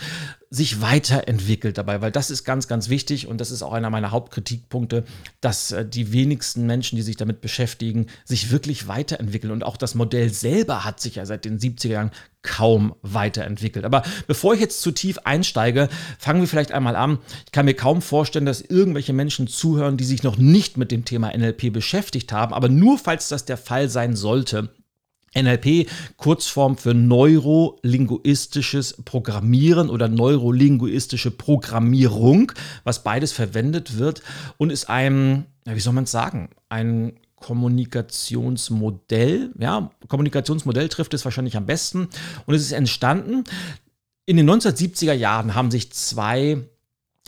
sich 0.53 0.81
weiterentwickelt 0.81 1.79
dabei, 1.79 2.01
weil 2.01 2.12
das 2.12 2.29
ist 2.29 2.43
ganz, 2.43 2.67
ganz 2.67 2.88
wichtig 2.88 3.25
und 3.25 3.41
das 3.41 3.50
ist 3.50 3.63
auch 3.63 3.74
einer 3.74 3.89
meiner 3.89 4.12
Hauptkritikpunkte, 4.12 5.03
dass 5.41 5.72
äh, 5.72 5.83
die 5.83 6.13
wenigsten 6.13 6.67
Menschen, 6.67 6.95
die 6.95 7.01
sich 7.01 7.17
damit 7.17 7.41
beschäftigen, 7.41 8.05
sich 8.24 8.51
wirklich 8.51 8.88
weiterentwickeln. 8.88 9.51
Und 9.51 9.63
auch 9.63 9.77
das 9.77 9.95
Modell 9.95 10.29
selber 10.29 10.86
hat 10.86 11.00
sich 11.00 11.15
ja 11.15 11.25
seit 11.25 11.45
den 11.45 11.57
70er 11.57 11.88
Jahren 11.88 12.12
kaum 12.43 12.93
weiterentwickelt. 13.01 13.83
Aber 13.83 14.03
bevor 14.27 14.53
ich 14.53 14.60
jetzt 14.60 14.83
zu 14.83 14.91
tief 14.91 15.17
einsteige, 15.24 15.89
fangen 16.19 16.41
wir 16.41 16.48
vielleicht 16.48 16.72
einmal 16.72 16.95
an. 16.95 17.17
Ich 17.48 17.51
kann 17.51 17.65
mir 17.65 17.74
kaum 17.74 18.03
vorstellen, 18.03 18.45
dass 18.45 18.62
irgendwelche 18.62 19.13
Menschen 19.13 19.48
zuhören, 19.48 19.98
die 19.98 20.05
sich 20.05 20.22
noch 20.22 20.38
nicht 20.38 20.77
mit 20.77 20.91
dem 20.91 21.03
Thema 21.03 21.36
NLP 21.36 21.74
beschäftigt 21.74 22.31
haben. 22.31 22.53
Aber 22.53 22.69
nur 22.69 23.00
falls 23.00 23.27
das 23.27 23.45
der 23.45 23.57
Fall 23.57 23.89
sein 23.89 24.15
sollte, 24.15 24.69
NLP, 25.36 25.90
Kurzform 26.18 26.78
für 26.78 26.94
neurolinguistisches 26.94 29.02
Programmieren 29.04 29.90
oder 29.90 30.08
neurolinguistische 30.08 31.32
Programmierung, 31.32 32.52
was 32.84 33.04
beides 33.04 33.32
verwendet 33.32 33.98
wird 33.98 34.22
und 34.58 34.70
ist 34.72 34.88
ein, 34.90 35.46
wie 35.66 35.80
soll 35.80 35.94
man 35.94 36.04
es 36.06 36.12
sagen, 36.12 36.50
ein 36.70 37.13
Kommunikationsmodell. 37.36 39.52
Ja, 39.60 39.92
Kommunikationsmodell 40.08 40.90
trifft 40.90 41.13
es 41.13 41.25
wahrscheinlich 41.25 41.58
am 41.58 41.66
besten 41.66 42.08
und 42.46 42.56
es 42.56 42.62
ist 42.62 42.72
entstanden. 42.72 43.44
In 44.25 44.38
den 44.38 44.50
1970er 44.50 45.12
Jahren 45.13 45.54
haben 45.54 45.70
sich 45.70 45.92
zwei 45.92 46.60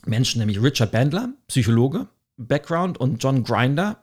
Menschen, 0.05 0.39
nämlich 0.39 0.61
Richard 0.61 0.93
Bandler, 0.93 1.33
Psychologe, 1.47 2.07
Background, 2.37 2.97
und 2.97 3.21
John 3.21 3.43
Grinder, 3.43 3.97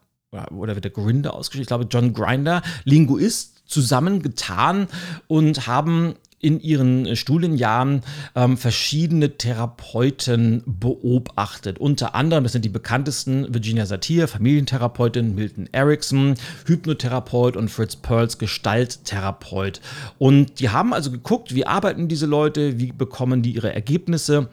oder 0.51 0.75
wird 0.75 0.85
der 0.85 0.91
Grinder 0.91 1.33
ausgeschrieben? 1.35 1.63
Ich 1.63 1.69
glaube, 1.69 1.87
John 1.91 2.13
Grinder, 2.13 2.61
Linguist, 2.85 3.62
zusammengetan 3.73 4.89
und 5.27 5.67
haben 5.67 6.15
in 6.43 6.61
ihren 6.61 7.15
Studienjahren 7.17 8.03
ähm, 8.35 8.59
verschiedene 8.59 9.39
Therapeuten 9.39 10.63
beobachtet. 10.67 11.79
Unter 11.79 12.17
anderem, 12.17 12.43
das 12.43 12.53
sind 12.53 12.65
die 12.65 12.69
bekanntesten, 12.69 13.55
Virginia 13.55 13.87
Satir, 13.87 14.27
Familientherapeutin, 14.27 15.37
Milton 15.37 15.69
Erickson, 15.71 16.35
Hypnotherapeut 16.67 17.57
und 17.57 17.71
Fritz 17.71 17.95
Perls 17.95 18.39
Gestalttherapeut. 18.39 19.81
Und 20.19 20.59
die 20.59 20.71
haben 20.71 20.93
also 20.93 21.13
geguckt, 21.13 21.55
wie 21.55 21.65
arbeiten 21.65 22.09
diese 22.09 22.27
Leute, 22.27 22.81
wie 22.81 22.91
bekommen 22.91 23.43
die 23.43 23.55
ihre 23.55 23.73
Ergebnisse 23.73 24.49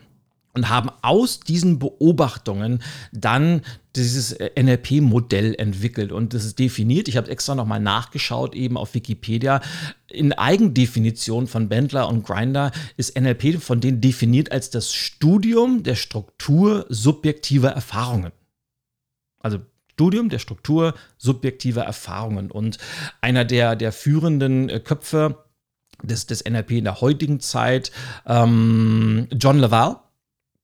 und 0.54 0.70
haben 0.70 0.92
aus 1.02 1.40
diesen 1.40 1.80
Beobachtungen 1.80 2.84
dann 3.12 3.62
dieses 4.04 4.34
äh, 4.34 4.50
NLP-Modell 4.62 5.56
entwickelt 5.56 6.12
und 6.12 6.34
das 6.34 6.46
ist 6.46 6.60
definiert. 6.60 7.08
Ich 7.08 7.18
habe 7.18 7.30
extra 7.30 7.56
nochmal 7.56 7.80
nachgeschaut, 7.80 8.56
eben 8.56 8.78
auf 8.78 8.94
Wikipedia. 8.94 9.62
In 10.10 10.34
Eigendefinition 10.34 11.48
von 11.48 11.70
Bendler 11.70 12.08
und 12.10 12.26
Grinder 12.26 12.72
ist 12.98 13.20
NLP 13.20 13.62
von 13.62 13.80
denen 13.80 14.02
definiert 14.02 14.52
als 14.52 14.70
das 14.70 14.94
Studium 14.94 15.84
der 15.84 15.96
Struktur 15.96 16.86
subjektiver 16.90 17.70
Erfahrungen. 17.70 18.32
Also 19.40 19.60
Studium 20.00 20.30
der 20.30 20.40
Struktur 20.40 20.94
subjektiver 21.18 21.84
Erfahrungen. 21.84 22.52
Und 22.52 22.78
einer 23.20 23.44
der, 23.44 23.76
der 23.76 23.92
führenden 23.92 24.70
äh, 24.70 24.80
Köpfe 24.80 25.44
des, 26.02 26.26
des 26.26 26.46
NLP 26.46 26.72
in 26.72 26.86
der 26.86 27.02
heutigen 27.02 27.42
Zeit, 27.42 27.92
ähm, 28.26 29.28
John 29.32 29.60
Laval, 29.60 29.98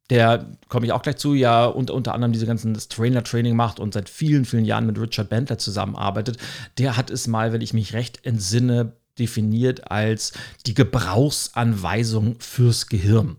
der, 0.09 0.51
komme 0.69 0.85
ich 0.85 0.91
auch 0.91 1.01
gleich 1.01 1.17
zu, 1.17 1.33
ja 1.33 1.65
unter, 1.65 1.93
unter 1.93 2.13
anderem 2.13 2.31
diese 2.31 2.45
ganzen 2.45 2.73
Trainer-Training 2.73 3.55
macht 3.55 3.79
und 3.79 3.93
seit 3.93 4.09
vielen, 4.09 4.45
vielen 4.45 4.65
Jahren 4.65 4.85
mit 4.85 4.99
Richard 4.99 5.29
Bentler 5.29 5.57
zusammenarbeitet, 5.57 6.37
der 6.77 6.97
hat 6.97 7.09
es 7.09 7.27
mal, 7.27 7.53
wenn 7.53 7.61
ich 7.61 7.73
mich 7.73 7.93
recht 7.93 8.25
entsinne, 8.25 8.93
definiert 9.17 9.89
als 9.91 10.33
die 10.65 10.73
Gebrauchsanweisung 10.73 12.35
fürs 12.39 12.87
Gehirn. 12.87 13.37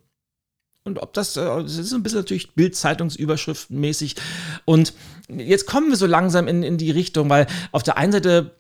Und 0.85 1.01
ob 1.01 1.13
das, 1.13 1.37
äh, 1.37 1.45
das 1.45 1.77
ist 1.77 1.93
ein 1.93 2.03
bisschen 2.03 2.21
natürlich 2.21 2.55
Bild-Zeitungsüberschriftenmäßig. 2.55 4.17
Und 4.65 4.95
jetzt 5.29 5.67
kommen 5.67 5.89
wir 5.89 5.97
so 5.97 6.07
langsam 6.07 6.49
in, 6.49 6.63
in 6.63 6.79
die 6.79 6.93
Richtung, 6.93 7.29
weil 7.29 7.47
auf 7.73 7.83
der 7.83 7.99
einen 7.99 8.13
Seite 8.13 8.57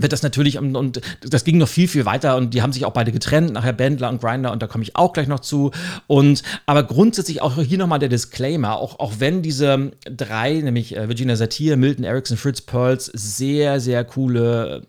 wird 0.00 0.12
das 0.12 0.22
natürlich 0.22 0.58
und, 0.58 0.76
und, 0.76 1.00
das 1.22 1.44
ging 1.44 1.58
noch 1.58 1.68
viel 1.68 1.88
viel 1.88 2.04
weiter 2.04 2.36
und 2.36 2.54
die 2.54 2.62
haben 2.62 2.72
sich 2.72 2.84
auch 2.84 2.92
beide 2.92 3.12
getrennt 3.12 3.52
nachher 3.52 3.72
Bendler 3.72 4.08
und 4.08 4.20
Grinder 4.20 4.52
und 4.52 4.62
da 4.62 4.66
komme 4.66 4.82
ich 4.82 4.96
auch 4.96 5.12
gleich 5.12 5.28
noch 5.28 5.40
zu. 5.40 5.70
Und 6.06 6.42
aber 6.66 6.82
grundsätzlich 6.82 7.42
auch 7.42 7.56
hier 7.56 7.78
nochmal 7.78 7.98
der 7.98 8.08
Disclaimer 8.08 8.76
auch 8.76 8.98
auch 8.98 9.14
wenn 9.18 9.42
diese 9.42 9.92
drei 10.04 10.54
nämlich 10.54 10.96
äh, 10.96 11.08
Virginia 11.08 11.36
Satir 11.36 11.76
Milton 11.76 12.04
Erickson 12.04 12.36
Fritz 12.36 12.60
Pearls 12.60 13.06
sehr 13.06 13.80
sehr 13.80 14.04
coole 14.04 14.86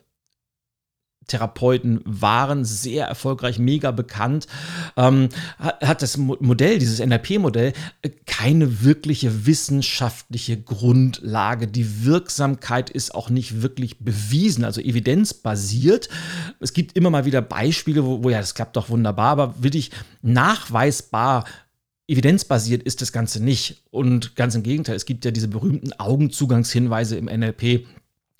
Therapeuten 1.27 2.01
waren, 2.05 2.65
sehr 2.65 3.07
erfolgreich, 3.07 3.59
mega 3.59 3.91
bekannt, 3.91 4.47
ähm, 4.97 5.29
hat, 5.59 6.01
das 6.01 6.17
Modell, 6.17 6.79
dieses 6.79 6.99
NLP-Modell, 6.99 7.73
äh, 8.01 8.09
keine 8.25 8.83
wirkliche 8.83 9.45
wissenschaftliche 9.45 10.61
Grundlage. 10.61 11.67
Die 11.67 12.05
Wirksamkeit 12.05 12.89
ist 12.89 13.13
auch 13.13 13.29
nicht 13.29 13.61
wirklich 13.61 13.99
bewiesen, 13.99 14.63
also 14.63 14.81
evidenzbasiert. 14.81 16.09
Es 16.59 16.73
gibt 16.73 16.95
immer 16.95 17.09
mal 17.09 17.25
wieder 17.25 17.41
Beispiele, 17.41 18.05
wo, 18.05 18.23
wo 18.23 18.29
ja, 18.29 18.39
das 18.39 18.55
klappt 18.55 18.75
doch 18.75 18.89
wunderbar, 18.89 19.31
aber 19.31 19.55
wirklich 19.63 19.91
nachweisbar 20.21 21.45
evidenzbasiert 22.07 22.83
ist 22.83 23.01
das 23.01 23.11
Ganze 23.11 23.43
nicht. 23.43 23.83
Und 23.91 24.35
ganz 24.35 24.55
im 24.55 24.63
Gegenteil, 24.63 24.95
es 24.95 25.05
gibt 25.05 25.25
ja 25.25 25.31
diese 25.31 25.47
berühmten 25.47 25.93
Augenzugangshinweise 25.93 27.17
im 27.17 27.25
NLP 27.25 27.87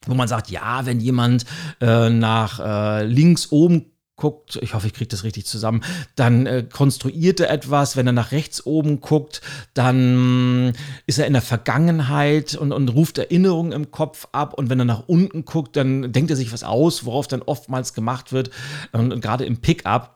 wo 0.07 0.13
man 0.13 0.27
sagt, 0.27 0.49
ja, 0.49 0.85
wenn 0.85 0.99
jemand 0.99 1.45
äh, 1.81 2.09
nach 2.09 2.59
äh, 2.59 3.05
links 3.05 3.51
oben 3.51 3.91
guckt, 4.15 4.57
ich 4.61 4.73
hoffe, 4.73 4.87
ich 4.87 4.93
kriege 4.93 5.09
das 5.09 5.23
richtig 5.23 5.45
zusammen, 5.45 5.83
dann 6.15 6.45
äh, 6.45 6.63
konstruiert 6.63 7.39
er 7.41 7.49
etwas, 7.49 7.97
wenn 7.97 8.07
er 8.07 8.13
nach 8.13 8.31
rechts 8.31 8.65
oben 8.65 9.01
guckt, 9.01 9.41
dann 9.73 10.73
ist 11.05 11.19
er 11.19 11.27
in 11.27 11.33
der 11.33 11.41
Vergangenheit 11.41 12.55
und, 12.55 12.71
und 12.71 12.89
ruft 12.89 13.17
Erinnerungen 13.17 13.73
im 13.73 13.91
Kopf 13.91 14.27
ab. 14.31 14.53
Und 14.53 14.69
wenn 14.69 14.79
er 14.79 14.85
nach 14.85 15.03
unten 15.07 15.43
guckt, 15.43 15.75
dann 15.75 16.13
denkt 16.13 16.29
er 16.29 16.37
sich 16.37 16.53
was 16.53 16.63
aus, 16.63 17.05
worauf 17.05 17.27
dann 17.27 17.41
oftmals 17.41 17.93
gemacht 17.93 18.31
wird. 18.31 18.51
Und, 18.93 19.11
und 19.11 19.21
gerade 19.21 19.45
im 19.45 19.57
Pickup 19.57 20.14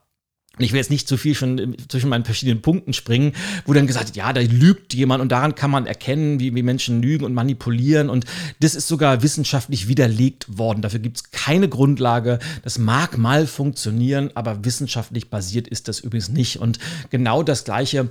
ich 0.66 0.72
will 0.72 0.78
jetzt 0.78 0.89
nicht 0.89 1.08
zu 1.08 1.18
viel 1.18 1.36
schon 1.36 1.75
zwischen 1.88 2.10
meinen 2.10 2.25
verschiedenen 2.25 2.62
Punkten 2.62 2.94
springen, 2.94 3.34
wo 3.66 3.74
dann 3.74 3.88
gesagt 3.88 4.08
wird, 4.08 4.18
ja, 4.18 4.34
da 4.34 4.42
lügt 4.42 4.94
jemand 4.94 5.22
und 5.22 5.32
daran 5.32 5.56
kann 5.56 5.72
man 5.72 5.86
erkennen, 5.86 6.39
wie, 6.39 6.54
wie 6.54 6.63
Menschen 6.63 7.01
lügen 7.01 7.25
und 7.25 7.34
manipulieren. 7.34 8.10
Und 8.10 8.25
das 8.60 8.75
ist 8.75 8.88
sogar 8.88 9.24
wissenschaftlich 9.24 9.88
widerlegt 9.88 10.58
worden. 10.58 10.82
Dafür 10.82 11.00
gibt 11.00 11.18
es 11.18 11.32
keine 11.32 11.70
Grundlage. 11.70 12.39
Das 12.63 12.78
mag 12.78 13.18
mal 13.18 13.48
funktionieren, 13.48 14.32
aber 14.36 14.66
wissenschaftlich 14.66 15.30
basiert 15.30 15.68
ist 15.68 15.88
das 15.88 16.00
übrigens 16.00 16.30
nicht. 16.30 16.58
Und 16.58 16.80
genau 17.10 17.44
das 17.44 17.63
Gleiche 17.63 18.10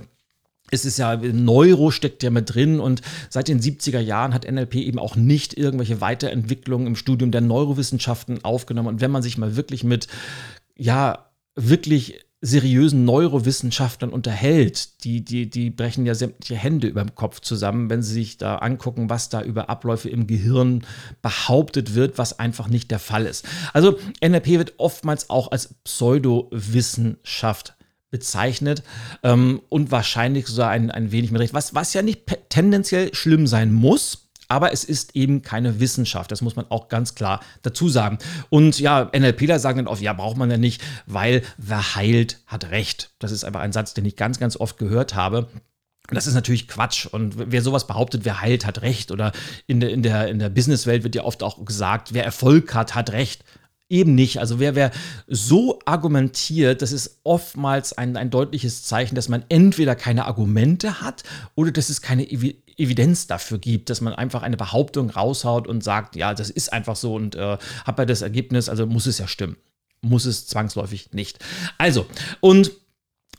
es 0.71 0.85
ist 0.85 0.99
ja, 0.99 1.15
Neuro 1.15 1.91
steckt 1.91 2.23
ja 2.23 2.29
mit 2.29 2.53
drin 2.53 2.79
und 2.79 3.01
seit 3.29 3.47
den 3.47 3.59
70er 3.59 3.99
Jahren 3.99 4.33
hat 4.33 4.49
NLP 4.49 4.75
eben 4.75 4.99
auch 4.99 5.15
nicht 5.15 5.57
irgendwelche 5.57 6.01
Weiterentwicklungen 6.01 6.87
im 6.87 6.95
Studium 6.95 7.31
der 7.31 7.41
Neurowissenschaften 7.41 8.43
aufgenommen. 8.43 8.87
Und 8.87 9.01
wenn 9.01 9.11
man 9.11 9.23
sich 9.23 9.37
mal 9.37 9.55
wirklich 9.55 9.83
mit, 9.83 10.07
ja, 10.75 11.25
wirklich 11.55 12.19
seriösen 12.41 13.03
Neurowissenschaftlern 13.03 14.11
unterhält, 14.11 15.03
die, 15.03 15.25
die, 15.25 15.49
die 15.49 15.69
brechen 15.69 16.05
ja 16.05 16.15
sämtliche 16.15 16.55
Hände 16.55 16.87
über 16.87 17.03
dem 17.03 17.13
Kopf 17.13 17.41
zusammen, 17.41 17.89
wenn 17.89 18.01
sie 18.01 18.13
sich 18.13 18.37
da 18.37 18.57
angucken, 18.57 19.09
was 19.09 19.27
da 19.27 19.41
über 19.41 19.69
Abläufe 19.69 20.09
im 20.09 20.25
Gehirn 20.25 20.85
behauptet 21.21 21.95
wird, 21.95 22.17
was 22.17 22.39
einfach 22.39 22.69
nicht 22.69 22.91
der 22.91 22.99
Fall 22.99 23.25
ist. 23.25 23.45
Also 23.73 23.99
NLP 24.23 24.47
wird 24.51 24.73
oftmals 24.77 25.29
auch 25.29 25.51
als 25.51 25.75
Pseudowissenschaft 25.83 27.75
bezeichnet 28.09 28.83
ähm, 29.23 29.61
und 29.69 29.91
wahrscheinlich 29.91 30.47
sogar 30.47 30.69
ein, 30.69 30.91
ein 30.91 31.11
wenig 31.11 31.31
mit 31.31 31.41
Recht, 31.41 31.53
was, 31.53 31.75
was 31.75 31.93
ja 31.93 32.01
nicht 32.01 32.21
tendenziell 32.49 33.13
schlimm 33.13 33.47
sein 33.47 33.73
muss. 33.73 34.28
Aber 34.49 34.73
es 34.73 34.83
ist 34.83 35.15
eben 35.15 35.43
keine 35.43 35.79
Wissenschaft. 35.79 36.31
Das 36.31 36.41
muss 36.41 36.55
man 36.55 36.65
auch 36.69 36.89
ganz 36.89 37.15
klar 37.15 37.39
dazu 37.61 37.87
sagen. 37.87 38.17
Und 38.49 38.79
ja, 38.79 39.09
NLPler 39.15 39.59
sagen 39.59 39.77
dann 39.77 39.87
oft, 39.87 40.01
ja, 40.01 40.11
braucht 40.11 40.37
man 40.37 40.49
ja 40.49 40.57
nicht, 40.57 40.81
weil 41.05 41.43
wer 41.57 41.95
heilt, 41.95 42.39
hat 42.47 42.71
Recht. 42.71 43.11
Das 43.19 43.31
ist 43.31 43.43
einfach 43.43 43.61
ein 43.61 43.71
Satz, 43.71 43.93
den 43.93 44.05
ich 44.05 44.15
ganz, 44.15 44.39
ganz 44.39 44.57
oft 44.57 44.77
gehört 44.77 45.15
habe. 45.15 45.47
Das 46.11 46.25
ist 46.25 46.33
natürlich 46.33 46.67
Quatsch. 46.67 47.05
Und 47.05 47.51
wer 47.51 47.61
sowas 47.61 47.85
behauptet, 47.85 48.25
wer 48.25 48.41
heilt, 48.41 48.65
hat 48.65 48.81
Recht. 48.81 49.11
Oder 49.11 49.31
in 49.67 49.79
der, 49.79 49.91
in 49.91 50.01
der, 50.01 50.27
in 50.27 50.39
der 50.39 50.49
Businesswelt 50.49 51.03
wird 51.03 51.15
ja 51.15 51.23
oft 51.23 51.43
auch 51.43 51.63
gesagt, 51.63 52.13
wer 52.13 52.25
Erfolg 52.25 52.73
hat, 52.73 52.95
hat 52.95 53.11
Recht. 53.11 53.43
Eben 53.87 54.15
nicht. 54.15 54.39
Also 54.39 54.59
wer, 54.59 54.75
wer 54.75 54.91
so 55.27 55.79
argumentiert, 55.85 56.81
das 56.81 56.91
ist 56.91 57.19
oftmals 57.23 57.93
ein, 57.93 58.17
ein 58.17 58.29
deutliches 58.29 58.83
Zeichen, 58.83 59.15
dass 59.15 59.29
man 59.29 59.43
entweder 59.49 59.95
keine 59.95 60.25
Argumente 60.25 61.01
hat 61.01 61.23
oder 61.55 61.71
dass 61.71 61.89
es 61.89 62.01
keine 62.01 62.23
Evidenz 62.79 63.27
dafür 63.27 63.59
gibt, 63.59 63.89
dass 63.89 64.01
man 64.01 64.13
einfach 64.13 64.41
eine 64.41 64.57
Behauptung 64.57 65.09
raushaut 65.09 65.67
und 65.67 65.83
sagt, 65.83 66.15
ja, 66.15 66.33
das 66.33 66.49
ist 66.49 66.71
einfach 66.73 66.95
so 66.95 67.15
und 67.15 67.35
äh, 67.35 67.57
habe 67.85 68.01
ja 68.01 68.05
das 68.05 68.21
Ergebnis, 68.21 68.69
also 68.69 68.85
muss 68.85 69.05
es 69.05 69.17
ja 69.17 69.27
stimmen. 69.27 69.57
Muss 70.01 70.25
es 70.25 70.47
zwangsläufig 70.47 71.11
nicht. 71.11 71.39
Also, 71.77 72.05
und 72.39 72.71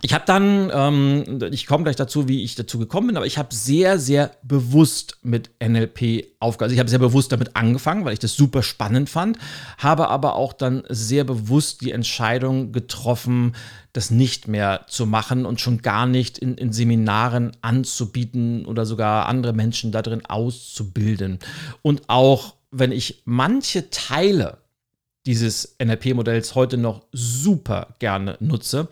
ich 0.03 0.15
habe 0.15 0.25
dann, 0.27 0.71
ähm, 0.73 1.41
ich 1.53 1.67
komme 1.67 1.85
gleich 1.85 1.97
dazu, 1.97 2.27
wie 2.27 2.43
ich 2.43 2.55
dazu 2.55 2.79
gekommen 2.79 3.09
bin, 3.09 3.17
aber 3.17 3.27
ich 3.27 3.37
habe 3.37 3.55
sehr, 3.55 3.99
sehr 3.99 4.33
bewusst 4.43 5.19
mit 5.23 5.51
NLP 5.63 6.27
aufgehört. 6.41 6.69
Also 6.69 6.75
ich 6.75 6.79
habe 6.79 6.89
sehr 6.89 6.99
bewusst 6.99 7.33
damit 7.33 7.55
angefangen, 7.55 8.05
weil 8.05 8.15
ich 8.15 8.19
das 8.19 8.35
super 8.35 8.63
spannend 8.63 9.11
fand, 9.11 9.39
habe 9.77 10.09
aber 10.09 10.37
auch 10.37 10.55
dann 10.55 10.85
sehr 10.89 11.25
bewusst 11.25 11.83
die 11.83 11.93
Entscheidung 11.93 12.73
getroffen, 12.73 13.55
das 13.93 14.11
nicht 14.11 14.49
mehr 14.49 14.87
zu 14.89 15.05
machen 15.05 15.45
und 15.45 15.61
schon 15.61 15.83
gar 15.83 16.07
nicht 16.07 16.39
in, 16.39 16.55
in 16.55 16.73
Seminaren 16.73 17.53
anzubieten 17.61 18.65
oder 18.65 18.87
sogar 18.87 19.27
andere 19.27 19.53
Menschen 19.53 19.93
darin 19.93 20.25
auszubilden. 20.25 21.41
Und 21.83 22.09
auch 22.09 22.55
wenn 22.71 22.93
ich 22.93 23.23
manche 23.27 23.91
Teile 23.91 24.59
dieses 25.27 25.77
NLP-Modells 25.83 26.55
heute 26.55 26.79
noch 26.79 27.03
super 27.13 27.95
gerne 27.99 28.39
nutze, 28.41 28.89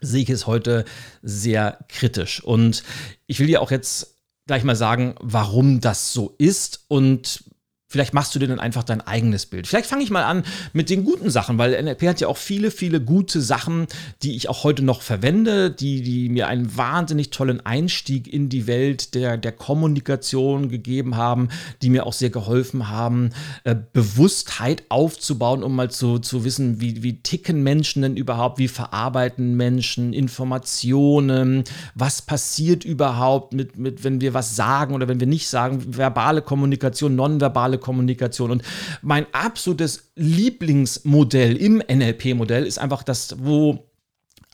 sehe 0.00 0.22
ich 0.22 0.30
es 0.30 0.46
heute 0.46 0.84
sehr 1.22 1.78
kritisch. 1.88 2.42
Und 2.42 2.82
ich 3.26 3.40
will 3.40 3.46
dir 3.46 3.62
auch 3.62 3.70
jetzt 3.70 4.18
gleich 4.46 4.64
mal 4.64 4.76
sagen, 4.76 5.14
warum 5.20 5.80
das 5.80 6.12
so 6.12 6.34
ist 6.38 6.84
und 6.88 7.44
Vielleicht 7.88 8.14
machst 8.14 8.34
du 8.34 8.40
dir 8.40 8.48
dann 8.48 8.58
einfach 8.58 8.82
dein 8.82 9.00
eigenes 9.00 9.46
Bild. 9.46 9.68
Vielleicht 9.68 9.88
fange 9.88 10.02
ich 10.02 10.10
mal 10.10 10.24
an 10.24 10.42
mit 10.72 10.90
den 10.90 11.04
guten 11.04 11.30
Sachen, 11.30 11.56
weil 11.56 11.80
NLP 11.80 12.08
hat 12.08 12.20
ja 12.20 12.26
auch 12.26 12.36
viele, 12.36 12.72
viele 12.72 13.00
gute 13.00 13.40
Sachen, 13.40 13.86
die 14.24 14.34
ich 14.34 14.48
auch 14.48 14.64
heute 14.64 14.84
noch 14.84 15.02
verwende, 15.02 15.70
die, 15.70 16.02
die 16.02 16.28
mir 16.28 16.48
einen 16.48 16.76
wahnsinnig 16.76 17.30
tollen 17.30 17.64
Einstieg 17.64 18.26
in 18.26 18.48
die 18.48 18.66
Welt 18.66 19.14
der, 19.14 19.36
der 19.36 19.52
Kommunikation 19.52 20.68
gegeben 20.68 21.16
haben, 21.16 21.48
die 21.80 21.90
mir 21.90 22.06
auch 22.06 22.12
sehr 22.12 22.30
geholfen 22.30 22.88
haben, 22.88 23.30
äh, 23.62 23.76
Bewusstheit 23.92 24.82
aufzubauen, 24.88 25.62
um 25.62 25.76
mal 25.76 25.88
zu, 25.88 26.18
zu 26.18 26.44
wissen, 26.44 26.80
wie, 26.80 27.04
wie 27.04 27.22
ticken 27.22 27.62
Menschen 27.62 28.02
denn 28.02 28.16
überhaupt, 28.16 28.58
wie 28.58 28.66
verarbeiten 28.66 29.56
Menschen 29.56 30.12
Informationen, 30.12 31.62
was 31.94 32.20
passiert 32.20 32.84
überhaupt 32.84 33.52
mit, 33.52 33.78
mit, 33.78 34.02
wenn 34.02 34.20
wir 34.20 34.34
was 34.34 34.56
sagen 34.56 34.92
oder 34.92 35.06
wenn 35.06 35.20
wir 35.20 35.28
nicht 35.28 35.48
sagen, 35.48 35.96
verbale 35.96 36.42
Kommunikation, 36.42 37.14
nonverbale 37.14 37.75
nonverbale 37.76 37.78
Kommunikation. 37.78 38.50
Und 38.50 38.62
mein 39.02 39.26
absolutes 39.32 40.10
Lieblingsmodell 40.16 41.56
im 41.56 41.78
NLP-Modell 41.78 42.66
ist 42.66 42.78
einfach 42.78 43.02
das, 43.02 43.36
wo 43.38 43.86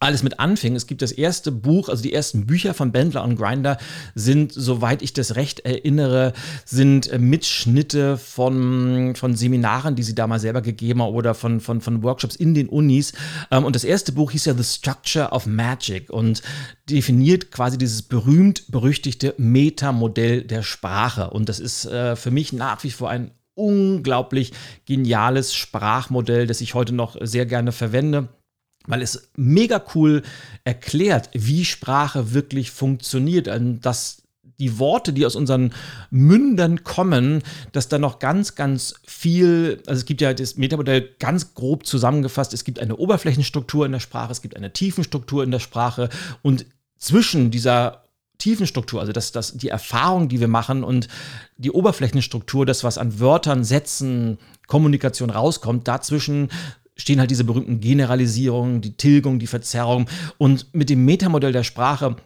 alles 0.02 0.22
mit 0.22 0.40
anfing. 0.40 0.74
Es 0.74 0.86
gibt 0.86 1.02
das 1.02 1.12
erste 1.12 1.52
Buch, 1.52 1.88
also 1.88 2.02
die 2.02 2.12
ersten 2.12 2.46
Bücher 2.46 2.74
von 2.74 2.92
Bendler 2.92 3.22
und 3.24 3.36
Grinder 3.36 3.78
sind, 4.14 4.52
soweit 4.52 5.02
ich 5.02 5.12
das 5.12 5.36
recht 5.36 5.60
erinnere, 5.60 6.32
sind 6.64 7.10
äh, 7.10 7.18
Mitschnitte 7.18 8.18
von, 8.18 9.14
von 9.14 9.36
Seminaren, 9.36 9.94
die 9.94 10.02
sie 10.02 10.14
damals 10.14 10.42
selber 10.42 10.60
gegeben 10.60 11.02
haben 11.02 11.14
oder 11.14 11.34
von, 11.34 11.60
von, 11.60 11.80
von 11.80 12.02
Workshops 12.02 12.36
in 12.36 12.54
den 12.54 12.68
Unis. 12.68 13.12
Ähm, 13.50 13.64
und 13.64 13.76
das 13.76 13.84
erste 13.84 14.12
Buch 14.12 14.32
hieß 14.32 14.46
ja 14.46 14.54
The 14.54 14.64
Structure 14.64 15.30
of 15.30 15.46
Magic 15.46 16.10
und 16.10 16.42
definiert 16.90 17.50
quasi 17.50 17.78
dieses 17.78 18.02
berühmt-berüchtigte 18.02 19.34
Metamodell 19.38 20.42
der 20.42 20.62
Sprache. 20.62 21.30
Und 21.30 21.48
das 21.48 21.60
ist 21.60 21.86
äh, 21.86 22.16
für 22.16 22.30
mich 22.30 22.52
nach 22.52 22.82
wie 22.84 22.90
vor 22.90 23.08
ein 23.08 23.30
unglaublich 23.54 24.52
geniales 24.86 25.54
Sprachmodell, 25.54 26.46
das 26.46 26.60
ich 26.60 26.74
heute 26.74 26.94
noch 26.94 27.16
sehr 27.20 27.46
gerne 27.46 27.70
verwende 27.70 28.28
weil 28.86 29.02
es 29.02 29.30
mega 29.36 29.82
cool 29.94 30.22
erklärt, 30.64 31.30
wie 31.32 31.64
Sprache 31.64 32.32
wirklich 32.32 32.70
funktioniert, 32.70 33.48
dass 33.80 34.22
die 34.58 34.78
Worte, 34.78 35.12
die 35.12 35.26
aus 35.26 35.34
unseren 35.34 35.72
Mündern 36.10 36.84
kommen, 36.84 37.42
dass 37.72 37.88
da 37.88 37.98
noch 37.98 38.20
ganz, 38.20 38.54
ganz 38.54 38.94
viel, 39.04 39.82
also 39.86 39.98
es 39.98 40.04
gibt 40.04 40.20
ja 40.20 40.32
das 40.34 40.56
Metamodell 40.56 41.10
ganz 41.18 41.54
grob 41.54 41.84
zusammengefasst, 41.84 42.54
es 42.54 42.64
gibt 42.64 42.78
eine 42.78 42.96
Oberflächenstruktur 42.96 43.86
in 43.86 43.92
der 43.92 44.00
Sprache, 44.00 44.30
es 44.30 44.40
gibt 44.40 44.56
eine 44.56 44.72
Tiefenstruktur 44.72 45.42
in 45.42 45.50
der 45.50 45.58
Sprache. 45.58 46.10
Und 46.42 46.66
zwischen 46.96 47.50
dieser 47.50 48.04
Tiefenstruktur, 48.38 49.00
also 49.00 49.12
das, 49.12 49.32
das, 49.32 49.52
die 49.52 49.68
Erfahrung, 49.68 50.28
die 50.28 50.40
wir 50.40 50.48
machen 50.48 50.84
und 50.84 51.08
die 51.58 51.70
Oberflächenstruktur, 51.70 52.66
das, 52.66 52.84
was 52.84 52.98
an 52.98 53.18
Wörtern, 53.18 53.64
Sätzen, 53.64 54.38
Kommunikation 54.66 55.30
rauskommt, 55.30 55.88
dazwischen 55.88 56.50
stehen 56.96 57.20
halt 57.20 57.30
diese 57.30 57.44
berühmten 57.44 57.80
Generalisierungen, 57.80 58.80
die 58.80 58.96
Tilgung, 58.96 59.38
die 59.38 59.46
Verzerrung. 59.46 60.08
Und 60.38 60.66
mit 60.72 60.90
dem 60.90 61.04
Metamodell 61.04 61.52
der 61.52 61.64
Sprache 61.64 62.16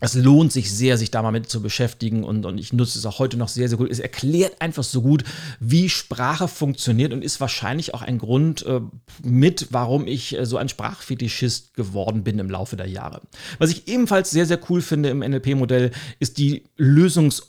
es 0.00 0.14
lohnt 0.14 0.52
sich 0.52 0.72
sehr, 0.72 0.96
sich 0.96 1.10
da 1.10 1.22
mal 1.22 1.32
mit 1.32 1.50
zu 1.50 1.60
beschäftigen 1.60 2.22
und, 2.22 2.46
und 2.46 2.58
ich 2.58 2.72
nutze 2.72 2.98
es 2.98 3.06
auch 3.06 3.18
heute 3.18 3.36
noch 3.36 3.48
sehr, 3.48 3.68
sehr 3.68 3.78
gut. 3.78 3.90
Es 3.90 3.98
erklärt 3.98 4.60
einfach 4.60 4.84
so 4.84 5.02
gut, 5.02 5.24
wie 5.58 5.88
Sprache 5.88 6.46
funktioniert 6.46 7.12
und 7.12 7.24
ist 7.24 7.40
wahrscheinlich 7.40 7.94
auch 7.94 8.02
ein 8.02 8.18
Grund 8.18 8.64
äh, 8.64 8.80
mit, 9.24 9.68
warum 9.70 10.06
ich 10.06 10.38
äh, 10.38 10.46
so 10.46 10.56
ein 10.56 10.68
Sprachfetischist 10.68 11.74
geworden 11.74 12.22
bin 12.22 12.38
im 12.38 12.50
Laufe 12.50 12.76
der 12.76 12.86
Jahre. 12.86 13.22
Was 13.58 13.70
ich 13.70 13.88
ebenfalls 13.88 14.30
sehr, 14.30 14.46
sehr 14.46 14.60
cool 14.70 14.82
finde 14.82 15.08
im 15.08 15.18
NLP-Modell, 15.18 15.90
ist 16.20 16.38
die 16.38 16.64
Lösungs- 16.78 17.42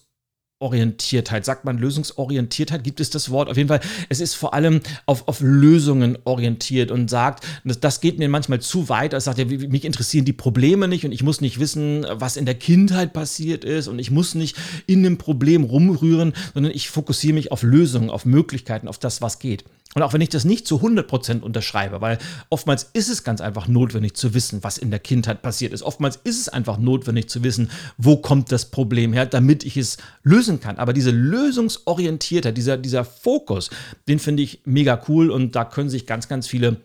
Orientiertheit. 0.59 1.45
Sagt 1.45 1.63
man 1.63 1.77
Lösungsorientiertheit? 1.77 2.83
Gibt 2.83 2.99
es 2.99 3.09
das 3.09 3.29
Wort? 3.29 3.49
Auf 3.49 3.55
jeden 3.55 3.69
Fall, 3.69 3.79
es 4.09 4.19
ist 4.19 4.35
vor 4.35 4.53
allem 4.53 4.81
auf, 5.05 5.27
auf 5.27 5.39
Lösungen 5.39 6.17
orientiert 6.25 6.91
und 6.91 7.09
sagt, 7.09 7.45
das, 7.63 7.79
das 7.79 8.01
geht 8.01 8.19
mir 8.19 8.27
manchmal 8.27 8.59
zu 8.59 8.89
weit. 8.89 9.13
Es 9.13 9.23
sagt 9.23 9.37
ja, 9.37 9.45
mich 9.45 9.85
interessieren 9.85 10.25
die 10.25 10.33
Probleme 10.33 10.89
nicht 10.89 11.05
und 11.05 11.13
ich 11.13 11.23
muss 11.23 11.39
nicht 11.39 11.59
wissen, 11.59 12.05
was 12.11 12.35
in 12.35 12.45
der 12.45 12.55
Kindheit 12.55 13.13
passiert 13.13 13.63
ist 13.63 13.87
und 13.87 13.99
ich 13.99 14.11
muss 14.11 14.35
nicht 14.35 14.57
in 14.85 15.01
dem 15.03 15.17
Problem 15.17 15.63
rumrühren, 15.63 16.33
sondern 16.53 16.73
ich 16.73 16.89
fokussiere 16.89 17.33
mich 17.33 17.51
auf 17.53 17.63
Lösungen, 17.63 18.09
auf 18.09 18.25
Möglichkeiten, 18.25 18.89
auf 18.89 18.99
das, 18.99 19.21
was 19.21 19.39
geht. 19.39 19.63
Und 19.95 20.03
auch 20.03 20.13
wenn 20.13 20.21
ich 20.21 20.29
das 20.29 20.45
nicht 20.45 20.67
zu 20.67 20.81
100% 20.81 21.41
unterschreibe, 21.41 21.99
weil 21.99 22.19
oftmals 22.49 22.91
ist 22.93 23.09
es 23.09 23.23
ganz 23.23 23.41
einfach 23.41 23.67
notwendig 23.67 24.13
zu 24.13 24.35
wissen, 24.35 24.63
was 24.63 24.77
in 24.77 24.91
der 24.91 24.99
Kindheit 24.99 25.41
passiert 25.41 25.73
ist. 25.73 25.81
Oftmals 25.81 26.17
ist 26.17 26.39
es 26.39 26.47
einfach 26.47 26.77
notwendig 26.77 27.27
zu 27.27 27.43
wissen, 27.43 27.71
wo 27.97 28.17
kommt 28.17 28.51
das 28.51 28.65
Problem 28.65 29.13
her, 29.13 29.25
damit 29.25 29.65
ich 29.65 29.77
es 29.77 29.97
lösen 30.21 30.48
kann. 30.57 30.77
Aber 30.77 30.93
diese 30.93 31.11
Lösungsorientiertheit, 31.11 32.57
dieser, 32.57 32.77
dieser 32.77 33.05
Fokus, 33.05 33.69
den 34.07 34.19
finde 34.19 34.43
ich 34.43 34.61
mega 34.65 35.01
cool 35.07 35.29
und 35.29 35.55
da 35.55 35.65
können 35.65 35.89
sich 35.89 36.05
ganz, 36.05 36.27
ganz 36.27 36.47
viele 36.47 36.77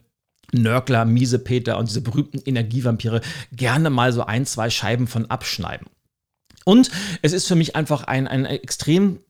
Nörgler, 0.52 1.04
Miesepeter 1.04 1.78
und 1.78 1.88
diese 1.88 2.00
berühmten 2.00 2.40
Energievampire 2.44 3.20
gerne 3.52 3.90
mal 3.90 4.12
so 4.12 4.24
ein, 4.24 4.46
zwei 4.46 4.70
Scheiben 4.70 5.06
von 5.06 5.30
abschneiden. 5.30 5.86
Und 6.64 6.90
es 7.22 7.32
ist 7.32 7.46
für 7.46 7.56
mich 7.56 7.76
einfach 7.76 8.04
ein, 8.04 8.26
ein 8.26 8.44
extrem 8.46 9.20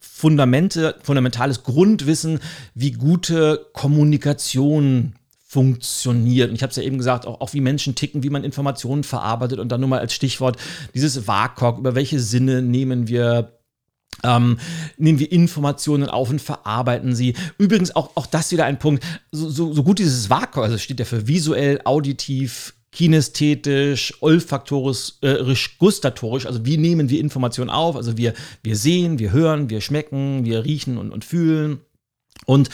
Fundamente, 0.00 0.96
fundamentales 1.02 1.62
Grundwissen, 1.62 2.40
wie 2.74 2.90
gute 2.90 3.66
Kommunikation 3.72 5.14
funktioniert. 5.46 6.50
Und 6.50 6.56
ich 6.56 6.62
habe 6.62 6.70
es 6.70 6.76
ja 6.76 6.82
eben 6.82 6.98
gesagt, 6.98 7.26
auch, 7.26 7.40
auch, 7.40 7.54
wie 7.54 7.60
Menschen 7.60 7.94
ticken, 7.94 8.22
wie 8.22 8.30
man 8.30 8.44
Informationen 8.44 9.04
verarbeitet. 9.04 9.60
Und 9.60 9.70
dann 9.70 9.80
nur 9.80 9.88
mal 9.88 10.00
als 10.00 10.12
Stichwort 10.12 10.56
dieses 10.92 11.26
WAKOK, 11.26 11.78
über 11.78 11.94
welche 11.94 12.20
Sinne 12.20 12.62
nehmen 12.62 13.08
wir 13.08 13.57
ähm, 14.24 14.58
nehmen 14.96 15.18
wir 15.18 15.30
Informationen 15.30 16.08
auf 16.08 16.30
und 16.30 16.40
verarbeiten 16.42 17.14
sie. 17.14 17.34
Übrigens 17.56 17.94
auch, 17.94 18.16
auch 18.16 18.26
das 18.26 18.50
wieder 18.50 18.64
ein 18.64 18.78
Punkt, 18.78 19.04
so, 19.30 19.48
so, 19.48 19.72
so 19.72 19.82
gut 19.82 19.98
dieses 19.98 20.28
WAKOK, 20.28 20.64
also 20.64 20.78
steht 20.78 20.98
ja 20.98 21.04
für 21.04 21.28
visuell, 21.28 21.80
auditiv, 21.84 22.74
kinästhetisch, 22.90 24.14
olfaktorisch, 24.20 25.14
äh, 25.22 25.54
gustatorisch, 25.78 26.46
also 26.46 26.64
wie 26.64 26.78
nehmen 26.78 27.10
wir 27.10 27.20
Informationen 27.20 27.70
auf? 27.70 27.96
Also 27.96 28.16
wir, 28.16 28.34
wir 28.62 28.76
sehen, 28.76 29.18
wir 29.18 29.32
hören, 29.32 29.70
wir 29.70 29.80
schmecken, 29.80 30.44
wir 30.44 30.64
riechen 30.64 30.98
und, 30.98 31.12
und 31.12 31.24
fühlen. 31.24 31.80
Und 32.46 32.70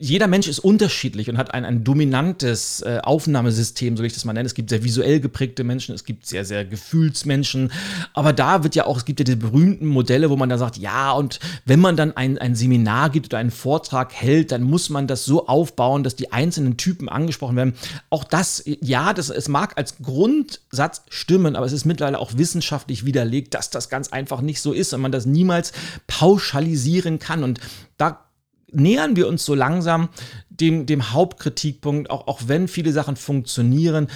jeder 0.00 0.28
Mensch 0.28 0.46
ist 0.46 0.60
unterschiedlich 0.60 1.28
und 1.28 1.38
hat 1.38 1.52
ein, 1.54 1.64
ein 1.64 1.82
dominantes 1.82 2.82
äh, 2.82 3.00
Aufnahmesystem, 3.02 3.96
so 3.96 4.04
wie 4.04 4.06
ich 4.06 4.14
das 4.14 4.24
mal 4.24 4.32
nenne. 4.32 4.46
Es 4.46 4.54
gibt 4.54 4.70
sehr 4.70 4.84
visuell 4.84 5.18
geprägte 5.18 5.64
Menschen, 5.64 5.92
es 5.92 6.04
gibt 6.04 6.24
sehr, 6.24 6.44
sehr 6.44 6.64
Gefühlsmenschen. 6.64 7.72
Aber 8.14 8.32
da 8.32 8.62
wird 8.62 8.76
ja 8.76 8.86
auch, 8.86 8.98
es 8.98 9.04
gibt 9.04 9.18
ja 9.18 9.24
diese 9.24 9.38
berühmten 9.38 9.86
Modelle, 9.86 10.30
wo 10.30 10.36
man 10.36 10.48
da 10.48 10.56
sagt, 10.56 10.76
ja, 10.76 11.10
und 11.10 11.40
wenn 11.64 11.80
man 11.80 11.96
dann 11.96 12.16
ein, 12.16 12.38
ein 12.38 12.54
Seminar 12.54 13.10
gibt 13.10 13.26
oder 13.26 13.38
einen 13.38 13.50
Vortrag 13.50 14.12
hält, 14.12 14.52
dann 14.52 14.62
muss 14.62 14.88
man 14.88 15.08
das 15.08 15.24
so 15.24 15.48
aufbauen, 15.48 16.04
dass 16.04 16.14
die 16.14 16.30
einzelnen 16.30 16.76
Typen 16.76 17.08
angesprochen 17.08 17.56
werden. 17.56 17.74
Auch 18.08 18.22
das, 18.22 18.62
ja, 18.64 19.12
das, 19.12 19.30
es 19.30 19.48
mag 19.48 19.76
als 19.76 19.96
Grundsatz 20.00 21.02
stimmen, 21.08 21.56
aber 21.56 21.66
es 21.66 21.72
ist 21.72 21.86
mittlerweile 21.86 22.20
auch 22.20 22.36
wissenschaftlich 22.36 23.04
widerlegt, 23.04 23.52
dass 23.54 23.70
das 23.70 23.88
ganz 23.88 24.12
einfach 24.12 24.42
nicht 24.42 24.60
so 24.60 24.72
ist 24.72 24.94
und 24.94 25.00
man 25.00 25.10
das 25.10 25.26
niemals 25.26 25.72
pauschalisieren 26.06 27.18
kann. 27.18 27.42
Und 27.42 27.58
da 27.96 28.27
nähern 28.72 29.16
wir 29.16 29.28
uns 29.28 29.44
so 29.44 29.54
langsam 29.54 30.08
dem, 30.50 30.86
dem 30.86 31.12
Hauptkritikpunkt, 31.12 32.10
auch, 32.10 32.26
auch 32.26 32.42
wenn 32.46 32.68
viele 32.68 32.92
Sachen 32.92 33.16
funktionieren. 33.16 34.08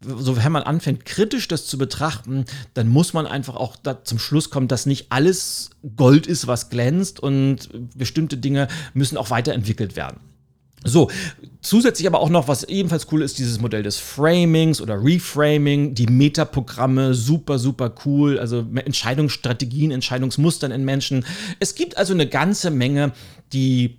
So, 0.00 0.36
wenn 0.36 0.52
man 0.52 0.62
anfängt, 0.62 1.04
kritisch 1.04 1.48
das 1.48 1.66
zu 1.66 1.78
betrachten, 1.78 2.44
dann 2.74 2.88
muss 2.88 3.14
man 3.14 3.26
einfach 3.26 3.56
auch 3.56 3.76
da 3.76 4.04
zum 4.04 4.18
Schluss 4.18 4.50
kommen, 4.50 4.68
dass 4.68 4.86
nicht 4.86 5.06
alles 5.10 5.70
Gold 5.96 6.26
ist, 6.26 6.46
was 6.46 6.68
glänzt 6.68 7.18
und 7.18 7.70
bestimmte 7.96 8.36
Dinge 8.36 8.68
müssen 8.92 9.16
auch 9.16 9.30
weiterentwickelt 9.30 9.96
werden. 9.96 10.20
So, 10.84 11.10
zusätzlich 11.62 12.06
aber 12.06 12.20
auch 12.20 12.28
noch, 12.28 12.48
was 12.48 12.64
ebenfalls 12.64 13.10
cool 13.10 13.22
ist, 13.22 13.38
dieses 13.38 13.60
Modell 13.60 13.82
des 13.82 13.96
Framings 13.96 14.80
oder 14.80 15.02
Reframing, 15.02 15.94
die 15.94 16.06
Metaprogramme, 16.06 17.14
super, 17.14 17.58
super 17.58 17.94
cool, 18.04 18.38
also 18.38 18.64
Entscheidungsstrategien, 18.74 19.90
Entscheidungsmustern 19.90 20.70
in 20.70 20.84
Menschen. 20.84 21.24
Es 21.58 21.74
gibt 21.74 21.96
also 21.96 22.14
eine 22.14 22.28
ganze 22.28 22.70
Menge, 22.70 23.12
die 23.52 23.96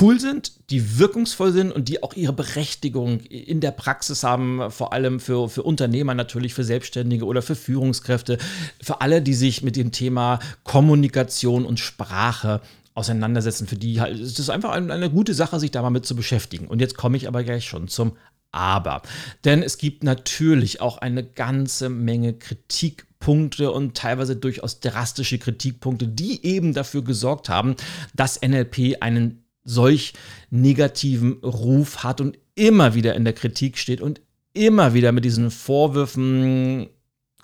cool 0.00 0.20
sind, 0.20 0.52
die 0.70 0.98
wirkungsvoll 0.98 1.52
sind 1.52 1.72
und 1.72 1.88
die 1.88 2.02
auch 2.02 2.14
ihre 2.14 2.32
Berechtigung 2.32 3.20
in 3.20 3.60
der 3.60 3.70
Praxis 3.70 4.24
haben, 4.24 4.70
vor 4.70 4.92
allem 4.92 5.20
für, 5.20 5.48
für 5.48 5.62
Unternehmer 5.62 6.14
natürlich, 6.14 6.54
für 6.54 6.64
Selbstständige 6.64 7.24
oder 7.24 7.42
für 7.42 7.54
Führungskräfte, 7.54 8.38
für 8.82 9.00
alle, 9.00 9.22
die 9.22 9.34
sich 9.34 9.62
mit 9.62 9.76
dem 9.76 9.92
Thema 9.92 10.38
Kommunikation 10.64 11.64
und 11.64 11.80
Sprache 11.80 12.60
auseinandersetzen, 12.96 13.66
für 13.66 13.76
die 13.76 14.00
halt, 14.00 14.18
es 14.18 14.38
ist 14.38 14.50
einfach 14.50 14.70
eine, 14.70 15.10
gute 15.10 15.34
Sache, 15.34 15.60
sich 15.60 15.70
da 15.70 15.82
mal 15.82 15.90
mit 15.90 16.06
zu 16.06 16.16
beschäftigen. 16.16 16.66
Und 16.66 16.80
jetzt 16.80 16.96
komme 16.96 17.16
ich 17.16 17.28
aber 17.28 17.44
gleich 17.44 17.66
schon 17.66 17.88
zum 17.88 18.16
Aber. 18.52 19.02
Denn 19.44 19.62
es 19.62 19.76
gibt 19.76 20.02
natürlich 20.02 20.80
auch 20.80 20.98
eine 20.98 21.22
ganze 21.22 21.90
Menge 21.90 22.32
Kritikpunkte 22.32 23.70
und 23.70 23.96
teilweise 23.96 24.34
durchaus 24.34 24.80
drastische 24.80 25.38
Kritikpunkte, 25.38 26.08
die 26.08 26.44
eben 26.44 26.72
dafür 26.72 27.04
gesorgt 27.04 27.48
haben, 27.50 27.76
dass 28.14 28.40
NLP 28.40 29.02
einen 29.02 29.44
solch 29.62 30.14
negativen 30.50 31.34
Ruf 31.42 32.02
hat 32.02 32.20
und 32.22 32.38
immer 32.54 32.94
wieder 32.94 33.14
in 33.14 33.24
der 33.24 33.34
Kritik 33.34 33.76
steht 33.76 34.00
und 34.00 34.22
immer 34.54 34.94
wieder 34.94 35.12
mit 35.12 35.24
diesen 35.24 35.50
Vorwürfen 35.50 36.88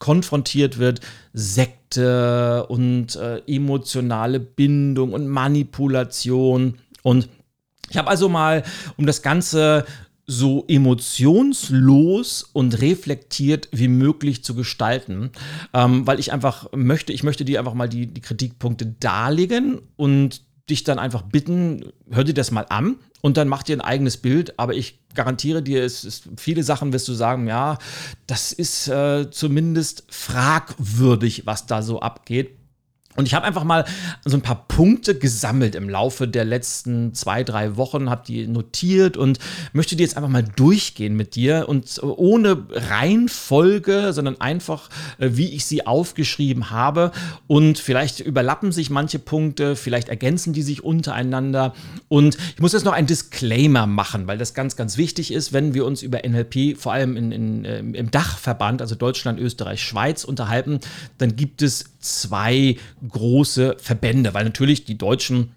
konfrontiert 0.02 0.78
wird, 0.78 1.00
Sekte 1.32 2.66
und 2.66 3.14
äh, 3.14 3.38
emotionale 3.46 4.40
Bindung 4.40 5.12
und 5.12 5.28
Manipulation. 5.28 6.78
Und 7.04 7.28
ich 7.88 7.96
habe 7.96 8.08
also 8.08 8.28
mal, 8.28 8.64
um 8.96 9.06
das 9.06 9.22
Ganze 9.22 9.86
so 10.26 10.64
emotionslos 10.66 12.42
und 12.52 12.80
reflektiert 12.80 13.68
wie 13.70 13.86
möglich 13.86 14.42
zu 14.42 14.56
gestalten, 14.56 15.30
ähm, 15.72 16.04
weil 16.04 16.18
ich 16.18 16.32
einfach 16.32 16.66
möchte, 16.74 17.12
ich 17.12 17.22
möchte 17.22 17.44
dir 17.44 17.60
einfach 17.60 17.74
mal 17.74 17.88
die, 17.88 18.08
die 18.08 18.22
Kritikpunkte 18.22 18.86
darlegen 18.98 19.82
und 19.94 20.42
dich 20.72 20.84
dann 20.84 20.98
einfach 20.98 21.22
bitten, 21.22 21.92
hör 22.10 22.24
dir 22.24 22.34
das 22.34 22.50
mal 22.50 22.66
an 22.68 22.96
und 23.20 23.36
dann 23.36 23.48
mach 23.48 23.62
dir 23.62 23.76
ein 23.76 23.80
eigenes 23.80 24.16
Bild. 24.16 24.58
Aber 24.58 24.74
ich 24.74 24.98
garantiere 25.14 25.62
dir, 25.62 25.84
es 25.84 26.04
ist, 26.04 26.28
viele 26.36 26.62
Sachen 26.62 26.92
wirst 26.92 27.06
du 27.08 27.12
sagen, 27.12 27.46
ja, 27.46 27.78
das 28.26 28.52
ist 28.52 28.88
äh, 28.88 29.30
zumindest 29.30 30.04
fragwürdig, 30.08 31.46
was 31.46 31.66
da 31.66 31.82
so 31.82 32.00
abgeht. 32.00 32.56
Und 33.16 33.26
ich 33.26 33.34
habe 33.34 33.44
einfach 33.44 33.64
mal 33.64 33.84
so 34.24 34.36
ein 34.36 34.42
paar 34.42 34.64
Punkte 34.68 35.14
gesammelt 35.14 35.74
im 35.74 35.88
Laufe 35.88 36.26
der 36.26 36.44
letzten 36.44 37.12
zwei, 37.14 37.44
drei 37.44 37.76
Wochen, 37.76 38.08
habe 38.08 38.22
die 38.26 38.46
notiert 38.46 39.16
und 39.16 39.38
möchte 39.72 39.96
die 39.96 40.02
jetzt 40.02 40.16
einfach 40.16 40.30
mal 40.30 40.42
durchgehen 40.42 41.14
mit 41.14 41.34
dir 41.34 41.68
und 41.68 42.00
ohne 42.02 42.66
Reihenfolge, 42.70 44.12
sondern 44.12 44.40
einfach, 44.40 44.88
äh, 45.18 45.30
wie 45.32 45.50
ich 45.54 45.66
sie 45.66 45.86
aufgeschrieben 45.86 46.70
habe. 46.70 47.12
Und 47.46 47.78
vielleicht 47.78 48.20
überlappen 48.20 48.72
sich 48.72 48.88
manche 48.88 49.18
Punkte, 49.18 49.76
vielleicht 49.76 50.08
ergänzen 50.08 50.52
die 50.52 50.62
sich 50.62 50.82
untereinander. 50.82 51.74
Und 52.08 52.38
ich 52.54 52.60
muss 52.60 52.72
jetzt 52.72 52.84
noch 52.84 52.92
ein 52.92 53.06
Disclaimer 53.06 53.86
machen, 53.86 54.26
weil 54.26 54.38
das 54.38 54.54
ganz, 54.54 54.76
ganz 54.76 54.96
wichtig 54.96 55.32
ist, 55.32 55.52
wenn 55.52 55.74
wir 55.74 55.84
uns 55.84 56.02
über 56.02 56.20
NLP, 56.26 56.78
vor 56.78 56.92
allem 56.92 57.16
in, 57.16 57.32
in, 57.32 57.64
äh, 57.64 57.78
im 57.78 58.10
Dachverband, 58.10 58.80
also 58.80 58.94
Deutschland, 58.94 59.38
Österreich, 59.38 59.82
Schweiz 59.82 60.24
unterhalten, 60.24 60.80
dann 61.18 61.36
gibt 61.36 61.60
es 61.60 61.91
zwei 62.02 62.76
große 63.08 63.76
Verbände, 63.78 64.34
weil 64.34 64.44
natürlich 64.44 64.84
die 64.84 64.98
Deutschen 64.98 65.54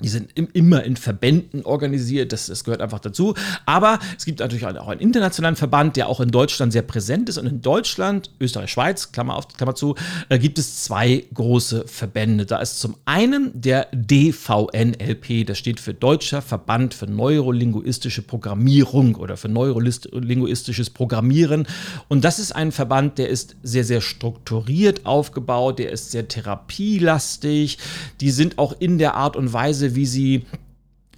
die 0.00 0.08
sind 0.08 0.30
immer 0.34 0.82
in 0.84 0.96
Verbänden 0.96 1.64
organisiert, 1.64 2.32
das, 2.32 2.46
das, 2.46 2.64
gehört 2.64 2.80
einfach 2.80 2.98
dazu. 2.98 3.34
Aber 3.66 3.98
es 4.16 4.24
gibt 4.24 4.40
natürlich 4.40 4.66
auch 4.66 4.88
einen 4.88 5.00
internationalen 5.00 5.56
Verband, 5.56 5.96
der 5.96 6.08
auch 6.08 6.20
in 6.20 6.30
Deutschland 6.30 6.72
sehr 6.72 6.82
präsent 6.82 7.28
ist. 7.28 7.38
Und 7.38 7.46
in 7.46 7.60
Deutschland, 7.62 8.30
Österreich, 8.40 8.70
Schweiz, 8.70 9.12
Klammer 9.12 9.36
auf, 9.36 9.48
Klammer 9.48 9.74
zu, 9.74 9.94
äh, 10.28 10.38
gibt 10.38 10.58
es 10.58 10.82
zwei 10.84 11.24
große 11.32 11.86
Verbände. 11.86 12.46
Da 12.46 12.58
ist 12.58 12.80
zum 12.80 12.96
einen 13.04 13.50
der 13.54 13.88
DVNLP, 13.92 15.46
das 15.46 15.58
steht 15.58 15.80
für 15.80 15.94
Deutscher 15.94 16.42
Verband 16.42 16.94
für 16.94 17.06
Neurolinguistische 17.06 18.22
Programmierung 18.22 19.14
oder 19.14 19.36
für 19.36 19.48
neurolinguistisches 19.48 20.90
Programmieren. 20.90 21.66
Und 22.08 22.24
das 22.24 22.38
ist 22.38 22.52
ein 22.52 22.72
Verband, 22.72 23.18
der 23.18 23.28
ist 23.28 23.56
sehr, 23.62 23.84
sehr 23.84 24.00
strukturiert 24.00 25.06
aufgebaut, 25.06 25.78
der 25.78 25.92
ist 25.92 26.10
sehr 26.10 26.28
therapielastig. 26.28 27.78
Die 28.20 28.30
sind 28.30 28.58
auch 28.58 28.74
in 28.78 28.98
der 28.98 29.14
Art 29.14 29.36
und 29.36 29.52
Weise, 29.52 29.83
Weise, 29.84 29.94
wie 29.94 30.06
sie 30.06 30.46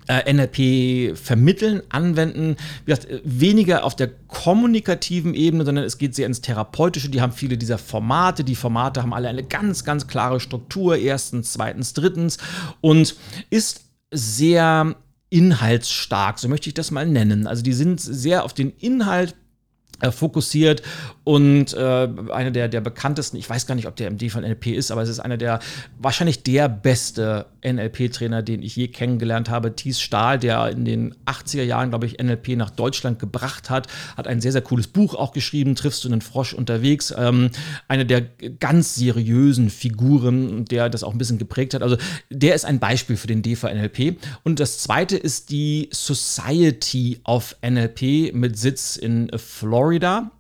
äh, 0.08 0.32
NLP 0.32 1.16
vermitteln, 1.16 1.82
anwenden. 1.88 2.56
Wie 2.84 2.92
gesagt, 2.92 3.08
weniger 3.24 3.84
auf 3.84 3.96
der 3.96 4.10
kommunikativen 4.28 5.34
Ebene, 5.34 5.64
sondern 5.64 5.84
es 5.84 5.98
geht 5.98 6.14
sehr 6.14 6.26
ins 6.26 6.40
Therapeutische. 6.40 7.08
Die 7.08 7.20
haben 7.20 7.32
viele 7.32 7.58
dieser 7.58 7.78
Formate. 7.78 8.44
Die 8.44 8.54
Formate 8.54 9.02
haben 9.02 9.14
alle 9.14 9.28
eine 9.28 9.42
ganz, 9.42 9.84
ganz 9.84 10.06
klare 10.06 10.40
Struktur. 10.40 10.96
Erstens, 10.96 11.52
zweitens, 11.52 11.92
drittens. 11.92 12.38
Und 12.80 13.16
ist 13.50 13.84
sehr 14.12 14.94
inhaltsstark, 15.28 16.38
so 16.38 16.48
möchte 16.48 16.70
ich 16.70 16.74
das 16.74 16.92
mal 16.92 17.04
nennen. 17.04 17.48
Also 17.48 17.64
die 17.64 17.72
sind 17.72 18.00
sehr 18.00 18.44
auf 18.44 18.54
den 18.54 18.70
Inhalt 18.70 19.34
fokussiert 20.10 20.82
und 21.24 21.72
äh, 21.74 22.08
einer 22.32 22.50
der, 22.50 22.68
der 22.68 22.80
bekanntesten, 22.80 23.36
ich 23.36 23.48
weiß 23.48 23.66
gar 23.66 23.74
nicht, 23.74 23.88
ob 23.88 23.96
der 23.96 24.10
MD 24.10 24.30
von 24.30 24.42
NLP 24.42 24.68
ist, 24.68 24.90
aber 24.90 25.02
es 25.02 25.08
ist 25.08 25.20
einer 25.20 25.36
der, 25.36 25.58
wahrscheinlich 25.98 26.42
der 26.42 26.68
beste 26.68 27.46
NLP-Trainer, 27.64 28.42
den 28.42 28.62
ich 28.62 28.76
je 28.76 28.88
kennengelernt 28.88 29.48
habe, 29.48 29.74
Thies 29.74 30.00
Stahl, 30.00 30.38
der 30.38 30.68
in 30.68 30.84
den 30.84 31.14
80er 31.24 31.62
Jahren, 31.62 31.88
glaube 31.88 32.06
ich, 32.06 32.22
NLP 32.22 32.50
nach 32.56 32.70
Deutschland 32.70 33.18
gebracht 33.18 33.70
hat, 33.70 33.88
hat 34.16 34.28
ein 34.28 34.40
sehr, 34.40 34.52
sehr 34.52 34.60
cooles 34.60 34.86
Buch 34.86 35.14
auch 35.14 35.32
geschrieben, 35.32 35.74
Triffst 35.74 36.04
du 36.04 36.08
einen 36.08 36.20
Frosch 36.20 36.52
unterwegs, 36.52 37.12
ähm, 37.16 37.50
eine 37.88 38.06
der 38.06 38.20
ganz 38.60 38.94
seriösen 38.94 39.70
Figuren, 39.70 40.64
der 40.66 40.88
das 40.90 41.02
auch 41.02 41.12
ein 41.12 41.18
bisschen 41.18 41.38
geprägt 41.38 41.74
hat, 41.74 41.82
also 41.82 41.96
der 42.30 42.54
ist 42.54 42.64
ein 42.64 42.78
Beispiel 42.78 43.16
für 43.16 43.26
den 43.26 43.42
DV-NLP 43.42 44.18
und 44.44 44.60
das 44.60 44.78
zweite 44.78 45.16
ist 45.16 45.50
die 45.50 45.88
Society 45.92 47.20
of 47.24 47.56
NLP 47.66 48.32
mit 48.32 48.58
Sitz 48.58 48.96
in 48.96 49.30
Florida 49.36 49.85
Florida 49.86 50.32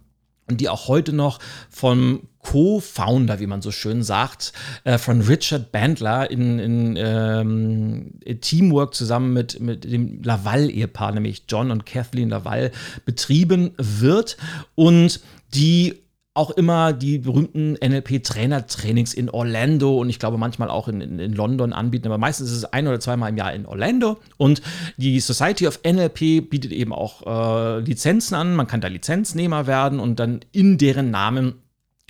und 0.48 0.60
die 0.60 0.68
auch 0.68 0.88
heute 0.88 1.12
noch 1.12 1.38
vom 1.70 2.22
Co-Founder, 2.40 3.38
wie 3.38 3.46
man 3.46 3.62
so 3.62 3.70
schön 3.70 4.02
sagt, 4.02 4.52
äh, 4.82 4.98
von 4.98 5.20
Richard 5.20 5.70
Bandler 5.70 6.28
in, 6.30 6.58
in 6.58 6.96
ähm, 6.96 8.40
Teamwork 8.40 8.94
zusammen 8.94 9.32
mit, 9.32 9.60
mit 9.60 9.84
dem 9.84 10.20
Laval-Ehepaar, 10.22 11.12
nämlich 11.12 11.44
John 11.48 11.70
und 11.70 11.86
Kathleen 11.86 12.30
Laval, 12.30 12.72
betrieben 13.04 13.72
wird. 13.76 14.36
Und 14.74 15.20
die 15.54 15.94
auch 16.36 16.50
immer 16.50 16.92
die 16.92 17.18
berühmten 17.18 17.74
NLP-Trainer-Trainings 17.74 19.14
in 19.14 19.30
Orlando 19.30 19.98
und 19.98 20.10
ich 20.10 20.18
glaube 20.18 20.38
manchmal 20.38 20.70
auch 20.70 20.88
in, 20.88 21.00
in, 21.00 21.18
in, 21.18 21.32
London 21.32 21.72
anbieten, 21.72 22.06
aber 22.06 22.18
meistens 22.18 22.50
ist 22.50 22.58
es 22.58 22.64
ein 22.64 22.86
oder 22.86 23.00
zweimal 23.00 23.30
im 23.30 23.36
Jahr 23.36 23.52
in 23.52 23.66
Orlando. 23.66 24.18
Und 24.36 24.62
die 24.96 25.20
Society 25.20 25.66
of 25.66 25.80
NLP 25.84 26.48
bietet 26.50 26.72
eben 26.72 26.92
auch 26.92 27.26
äh, 27.26 27.80
Lizenzen 27.80 28.34
an. 28.34 28.54
Man 28.54 28.66
kann 28.66 28.80
da 28.80 28.88
Lizenznehmer 28.88 29.66
werden 29.66 29.98
und 29.98 30.20
dann 30.20 30.40
in 30.52 30.78
deren 30.78 31.10
Namen 31.10 31.54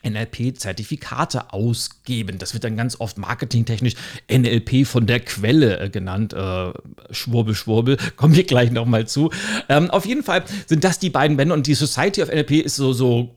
NLP-Zertifikate 0.04 1.52
ausgeben. 1.52 2.38
Das 2.38 2.54
wird 2.54 2.64
dann 2.64 2.76
ganz 2.76 3.00
oft 3.00 3.18
marketingtechnisch 3.18 3.94
NLP 4.30 4.86
von 4.86 5.06
der 5.06 5.20
Quelle 5.20 5.80
äh, 5.80 5.90
genannt. 5.90 6.32
Äh, 6.32 6.72
Schwurbel, 7.10 7.54
Schwurbel, 7.54 7.96
kommen 8.16 8.34
wir 8.34 8.44
gleich 8.44 8.70
nochmal 8.70 9.06
zu. 9.06 9.30
Ähm, 9.68 9.90
auf 9.90 10.06
jeden 10.06 10.22
Fall 10.22 10.44
sind 10.66 10.84
das 10.84 10.98
die 10.98 11.10
beiden 11.10 11.36
Bände 11.36 11.54
und 11.54 11.66
die 11.66 11.74
Society 11.74 12.22
of 12.22 12.28
NLP 12.28 12.52
ist 12.52 12.76
so, 12.76 12.92
so 12.92 13.36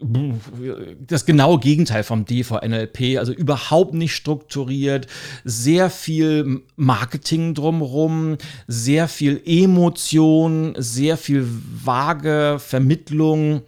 das 0.00 1.24
genaue 1.24 1.60
Gegenteil 1.60 2.02
vom 2.02 2.24
DVNLP, 2.24 3.16
also 3.18 3.32
überhaupt 3.32 3.94
nicht 3.94 4.14
strukturiert, 4.14 5.06
sehr 5.44 5.88
viel 5.88 6.62
Marketing 6.76 7.54
drumherum, 7.54 8.36
sehr 8.66 9.06
viel 9.08 9.40
Emotion, 9.44 10.74
sehr 10.76 11.16
viel 11.16 11.46
vage 11.46 12.58
Vermittlung 12.58 13.62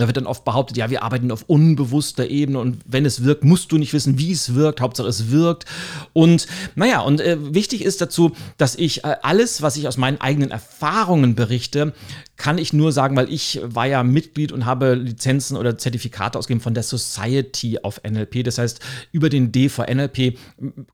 da 0.00 0.06
wird 0.06 0.16
dann 0.16 0.26
oft 0.26 0.44
behauptet, 0.44 0.76
ja, 0.76 0.88
wir 0.88 1.02
arbeiten 1.02 1.30
auf 1.30 1.44
unbewusster 1.46 2.28
Ebene 2.28 2.58
und 2.58 2.78
wenn 2.86 3.04
es 3.04 3.22
wirkt, 3.22 3.44
musst 3.44 3.70
du 3.70 3.78
nicht 3.78 3.92
wissen, 3.92 4.18
wie 4.18 4.32
es 4.32 4.54
wirkt. 4.54 4.80
Hauptsache 4.80 5.08
es 5.08 5.30
wirkt. 5.30 5.66
Und 6.12 6.46
naja, 6.74 7.00
und 7.00 7.20
äh, 7.20 7.36
wichtig 7.54 7.84
ist 7.84 8.00
dazu, 8.00 8.32
dass 8.56 8.76
ich 8.76 9.04
äh, 9.04 9.16
alles, 9.22 9.62
was 9.62 9.76
ich 9.76 9.86
aus 9.86 9.98
meinen 9.98 10.20
eigenen 10.20 10.50
Erfahrungen 10.50 11.34
berichte, 11.34 11.92
kann 12.40 12.56
ich 12.56 12.72
nur 12.72 12.90
sagen, 12.90 13.16
weil 13.16 13.30
ich 13.30 13.60
war 13.62 13.84
ja 13.84 14.02
Mitglied 14.02 14.50
und 14.50 14.64
habe 14.64 14.94
Lizenzen 14.94 15.58
oder 15.58 15.76
Zertifikate 15.76 16.38
ausgegeben 16.38 16.62
von 16.62 16.72
der 16.72 16.82
Society 16.82 17.78
of 17.82 18.00
NLP. 18.02 18.42
Das 18.44 18.56
heißt, 18.56 18.80
über 19.12 19.28
den 19.28 19.52
DVNLP 19.52 20.38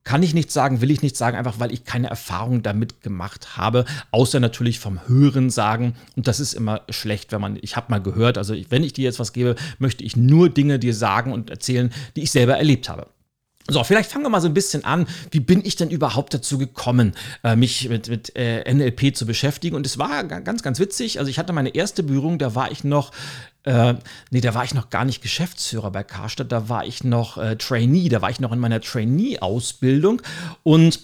kann 0.03 0.23
ich 0.23 0.33
nichts 0.33 0.53
sagen, 0.53 0.81
will 0.81 0.91
ich 0.91 1.01
nichts 1.01 1.17
sagen, 1.17 1.37
einfach 1.37 1.57
weil 1.57 1.71
ich 1.71 1.85
keine 1.85 2.09
Erfahrung 2.09 2.63
damit 2.63 3.01
gemacht 3.01 3.55
habe, 3.55 3.85
außer 4.11 4.41
natürlich 4.41 4.81
vom 4.81 4.99
Hören 5.07 5.49
sagen. 5.49 5.95
Und 6.17 6.27
das 6.27 6.41
ist 6.41 6.53
immer 6.53 6.81
schlecht, 6.89 7.31
wenn 7.31 7.39
man, 7.39 7.57
ich 7.61 7.77
habe 7.77 7.91
mal 7.91 8.01
gehört, 8.01 8.37
also 8.37 8.53
wenn 8.67 8.83
ich 8.83 8.91
dir 8.97 9.05
jetzt 9.05 9.19
was 9.19 9.33
gebe, 9.33 9.55
möchte 9.79 10.03
ich 10.03 10.15
nur 10.17 10.49
Dinge 10.49 10.79
dir 10.79 10.93
sagen 10.93 11.31
und 11.31 11.49
erzählen, 11.49 11.93
die 12.15 12.23
ich 12.23 12.31
selber 12.31 12.57
erlebt 12.57 12.89
habe. 12.89 13.07
So, 13.69 13.83
vielleicht 13.83 14.09
fangen 14.09 14.23
wir 14.23 14.29
mal 14.29 14.39
so 14.39 14.47
ein 14.47 14.53
bisschen 14.53 14.85
an. 14.85 15.07
Wie 15.31 15.41
bin 15.41 15.65
ich 15.65 15.75
denn 15.75 15.89
überhaupt 15.89 16.33
dazu 16.33 16.57
gekommen, 16.57 17.13
äh, 17.43 17.57
mich 17.57 17.89
mit, 17.89 18.07
mit 18.07 18.33
äh, 18.37 18.73
NLP 18.73 19.15
zu 19.15 19.25
beschäftigen? 19.25 19.75
Und 19.75 19.85
es 19.85 19.97
war 19.97 20.23
ganz, 20.23 20.63
ganz 20.63 20.79
witzig. 20.79 21.19
Also 21.19 21.29
ich 21.29 21.37
hatte 21.37 21.51
meine 21.51 21.75
erste 21.75 22.03
Berührung, 22.03 22.39
da 22.39 22.55
war 22.55 22.71
ich 22.71 22.85
noch, 22.85 23.11
äh, 23.63 23.95
nee, 24.31 24.39
da 24.39 24.53
war 24.53 24.63
ich 24.63 24.73
noch 24.73 24.89
gar 24.89 25.03
nicht 25.03 25.21
Geschäftsführer 25.21 25.91
bei 25.91 26.03
Karstadt, 26.03 26.49
da 26.49 26.69
war 26.69 26.85
ich 26.85 27.03
noch 27.03 27.37
äh, 27.37 27.57
Trainee, 27.57 28.07
da 28.07 28.21
war 28.21 28.29
ich 28.29 28.39
noch 28.39 28.53
in 28.53 28.59
meiner 28.59 28.79
Trainee-Ausbildung 28.79 30.21
und 30.63 31.01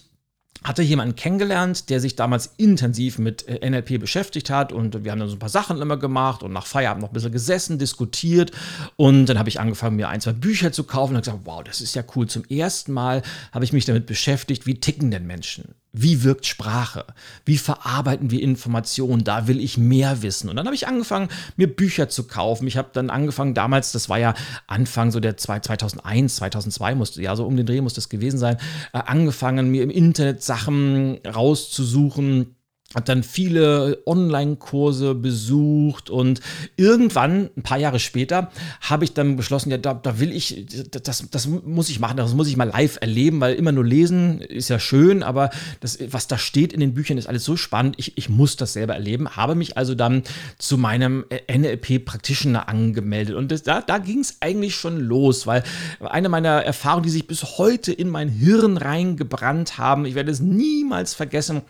hatte 0.63 0.81
jemanden 0.81 1.15
kennengelernt, 1.15 1.89
der 1.89 1.99
sich 1.99 2.15
damals 2.15 2.53
intensiv 2.57 3.19
mit 3.19 3.47
äh, 3.47 3.69
NLP 3.69 3.99
beschäftigt 3.99 4.49
hat 4.49 4.71
und 4.71 5.03
wir 5.03 5.11
haben 5.11 5.19
dann 5.19 5.29
so 5.29 5.35
ein 5.35 5.39
paar 5.39 5.49
Sachen 5.49 5.81
immer 5.81 5.97
gemacht 5.97 6.43
und 6.43 6.53
nach 6.53 6.65
Feierabend 6.65 7.01
noch 7.01 7.09
ein 7.09 7.13
bisschen 7.13 7.31
gesessen, 7.31 7.79
diskutiert 7.79 8.51
und 8.95 9.25
dann 9.25 9.39
habe 9.39 9.49
ich 9.49 9.59
angefangen, 9.59 9.95
mir 9.95 10.09
ein, 10.09 10.21
zwei 10.21 10.33
Bücher 10.33 10.71
zu 10.71 10.83
kaufen 10.83 11.15
und 11.15 11.21
gesagt, 11.21 11.41
wow, 11.45 11.63
das 11.63 11.81
ist 11.81 11.95
ja 11.95 12.03
cool. 12.15 12.27
Zum 12.27 12.45
ersten 12.45 12.93
Mal 12.93 13.21
habe 13.51 13.65
ich 13.65 13.73
mich 13.73 13.85
damit 13.85 14.05
beschäftigt, 14.05 14.65
wie 14.65 14.79
ticken 14.79 15.11
denn 15.11 15.27
Menschen? 15.27 15.75
Wie 15.95 16.23
wirkt 16.23 16.47
Sprache? 16.47 17.05
Wie 17.45 17.59
verarbeiten 17.59 18.31
wir 18.31 18.41
Informationen? 18.41 19.23
Da 19.23 19.47
will 19.47 19.59
ich 19.59 19.77
mehr 19.77 20.23
wissen. 20.23 20.49
Und 20.49 20.55
dann 20.55 20.65
habe 20.65 20.75
ich 20.75 20.87
angefangen, 20.87 21.29
mir 21.55 21.67
Bücher 21.67 22.09
zu 22.09 22.23
kaufen. 22.23 22.65
Ich 22.65 22.77
habe 22.77 22.89
dann 22.93 23.11
angefangen, 23.11 23.53
damals, 23.53 23.91
das 23.91 24.09
war 24.09 24.17
ja 24.17 24.33
Anfang 24.65 25.11
so 25.11 25.19
der 25.19 25.37
2001, 25.37 26.37
2002 26.37 26.95
musste, 26.95 27.21
ja, 27.21 27.35
so 27.35 27.45
um 27.45 27.55
den 27.55 27.67
Dreh 27.67 27.81
muss 27.81 27.93
das 27.93 28.09
gewesen 28.09 28.39
sein, 28.39 28.57
äh, 28.93 28.97
angefangen, 29.05 29.69
mir 29.69 29.83
im 29.83 29.91
Internet 29.91 30.41
Sachen 30.41 31.19
rauszusuchen 31.27 32.55
habe 32.95 33.05
dann 33.05 33.23
viele 33.23 34.01
Online-Kurse 34.05 35.15
besucht 35.15 36.09
und 36.09 36.41
irgendwann, 36.77 37.49
ein 37.57 37.63
paar 37.63 37.77
Jahre 37.77 37.99
später, 37.99 38.51
habe 38.81 39.03
ich 39.03 39.13
dann 39.13 39.35
beschlossen, 39.35 39.71
ja, 39.71 39.77
da, 39.77 39.93
da 39.93 40.19
will 40.19 40.31
ich, 40.31 40.65
das, 40.91 41.29
das 41.29 41.47
muss 41.47 41.89
ich 41.89 41.99
machen, 41.99 42.17
das 42.17 42.33
muss 42.33 42.47
ich 42.47 42.57
mal 42.57 42.69
live 42.69 42.97
erleben, 43.01 43.39
weil 43.41 43.55
immer 43.55 43.71
nur 43.71 43.85
lesen 43.85 44.41
ist 44.41 44.69
ja 44.69 44.79
schön, 44.79 45.23
aber 45.23 45.49
das, 45.79 45.97
was 46.09 46.27
da 46.27 46.37
steht 46.37 46.73
in 46.73 46.79
den 46.79 46.93
Büchern, 46.93 47.17
ist 47.17 47.27
alles 47.27 47.43
so 47.43 47.57
spannend, 47.57 47.95
ich, 47.97 48.17
ich 48.17 48.29
muss 48.29 48.55
das 48.55 48.73
selber 48.73 48.93
erleben, 48.93 49.29
habe 49.35 49.55
mich 49.55 49.77
also 49.77 49.95
dann 49.95 50.23
zu 50.57 50.77
meinem 50.77 51.25
NLP-Practitioner 51.51 52.67
angemeldet 52.67 53.35
und 53.35 53.51
das, 53.51 53.63
da, 53.63 53.81
da 53.81 53.97
ging 53.97 54.19
es 54.19 54.37
eigentlich 54.41 54.75
schon 54.75 54.99
los, 54.99 55.47
weil 55.47 55.63
eine 55.99 56.29
meiner 56.29 56.63
Erfahrungen, 56.63 57.03
die 57.03 57.09
sich 57.09 57.27
bis 57.27 57.57
heute 57.57 57.91
in 57.91 58.09
mein 58.09 58.29
Hirn 58.29 58.77
reingebrannt 58.77 59.77
haben, 59.77 60.05
ich 60.05 60.15
werde 60.15 60.31
es 60.31 60.39
niemals 60.39 61.13
vergessen, 61.13 61.61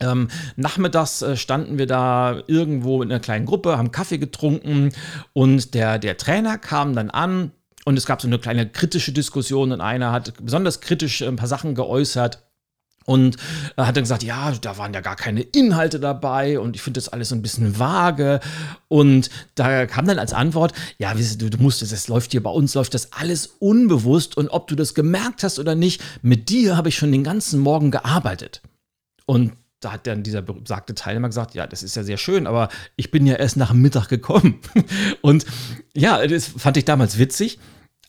ähm, 0.00 0.28
nachmittags 0.56 1.22
äh, 1.22 1.36
standen 1.36 1.78
wir 1.78 1.86
da 1.86 2.42
irgendwo 2.46 3.02
in 3.02 3.10
einer 3.10 3.20
kleinen 3.20 3.46
Gruppe, 3.46 3.78
haben 3.78 3.92
Kaffee 3.92 4.18
getrunken 4.18 4.90
und 5.32 5.74
der, 5.74 5.98
der 5.98 6.16
Trainer 6.16 6.58
kam 6.58 6.94
dann 6.94 7.10
an 7.10 7.52
und 7.84 7.96
es 7.96 8.06
gab 8.06 8.20
so 8.20 8.26
eine 8.26 8.38
kleine 8.38 8.68
kritische 8.68 9.12
Diskussion 9.12 9.72
und 9.72 9.80
einer 9.80 10.10
hat 10.10 10.34
besonders 10.42 10.80
kritisch 10.80 11.22
ein 11.22 11.36
paar 11.36 11.48
Sachen 11.48 11.74
geäußert. 11.74 12.42
Und 13.06 13.36
hat 13.76 13.94
dann 13.94 14.04
gesagt, 14.04 14.22
ja, 14.22 14.50
da 14.52 14.78
waren 14.78 14.94
ja 14.94 15.02
gar 15.02 15.16
keine 15.16 15.42
Inhalte 15.42 16.00
dabei 16.00 16.58
und 16.58 16.74
ich 16.74 16.80
finde 16.80 16.96
das 16.96 17.10
alles 17.10 17.28
so 17.28 17.34
ein 17.34 17.42
bisschen 17.42 17.78
vage. 17.78 18.40
Und 18.88 19.28
da 19.56 19.84
kam 19.84 20.06
dann 20.06 20.18
als 20.18 20.32
Antwort, 20.32 20.72
ja, 20.96 21.12
du, 21.12 21.50
du 21.50 21.58
musst 21.58 21.82
es, 21.82 22.08
läuft 22.08 22.32
hier 22.32 22.42
bei 22.42 22.48
uns, 22.48 22.72
läuft 22.72 22.94
das 22.94 23.12
alles 23.12 23.46
unbewusst 23.58 24.38
und 24.38 24.48
ob 24.48 24.68
du 24.68 24.74
das 24.74 24.94
gemerkt 24.94 25.42
hast 25.42 25.58
oder 25.58 25.74
nicht, 25.74 26.02
mit 26.22 26.48
dir 26.48 26.78
habe 26.78 26.88
ich 26.88 26.96
schon 26.96 27.12
den 27.12 27.24
ganzen 27.24 27.60
Morgen 27.60 27.90
gearbeitet. 27.90 28.62
Und 29.26 29.52
da 29.84 29.92
hat 29.92 30.06
dann 30.06 30.22
dieser 30.22 30.42
besagte 30.42 30.94
Teilnehmer 30.94 31.28
gesagt, 31.28 31.54
ja, 31.54 31.66
das 31.66 31.82
ist 31.82 31.96
ja 31.96 32.02
sehr 32.02 32.16
schön, 32.16 32.46
aber 32.46 32.68
ich 32.96 33.10
bin 33.10 33.26
ja 33.26 33.34
erst 33.34 33.56
nach 33.56 33.72
Mittag 33.72 34.08
gekommen. 34.08 34.60
Und 35.22 35.44
ja, 35.94 36.26
das 36.26 36.46
fand 36.46 36.76
ich 36.76 36.84
damals 36.84 37.18
witzig, 37.18 37.58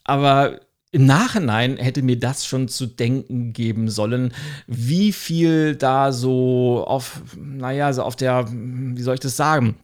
aber 0.04 0.60
im 0.92 1.04
Nachhinein 1.04 1.76
hätte 1.76 2.02
mir 2.02 2.18
das 2.18 2.46
schon 2.46 2.68
zu 2.68 2.86
denken 2.86 3.52
geben 3.52 3.90
sollen, 3.90 4.32
wie 4.66 5.12
viel 5.12 5.76
da 5.76 6.12
so 6.12 6.84
auf, 6.86 7.20
naja, 7.36 7.92
so 7.92 8.02
auf 8.02 8.16
der, 8.16 8.46
wie 8.50 9.02
soll 9.02 9.14
ich 9.14 9.20
das 9.20 9.36
sagen, 9.36 9.76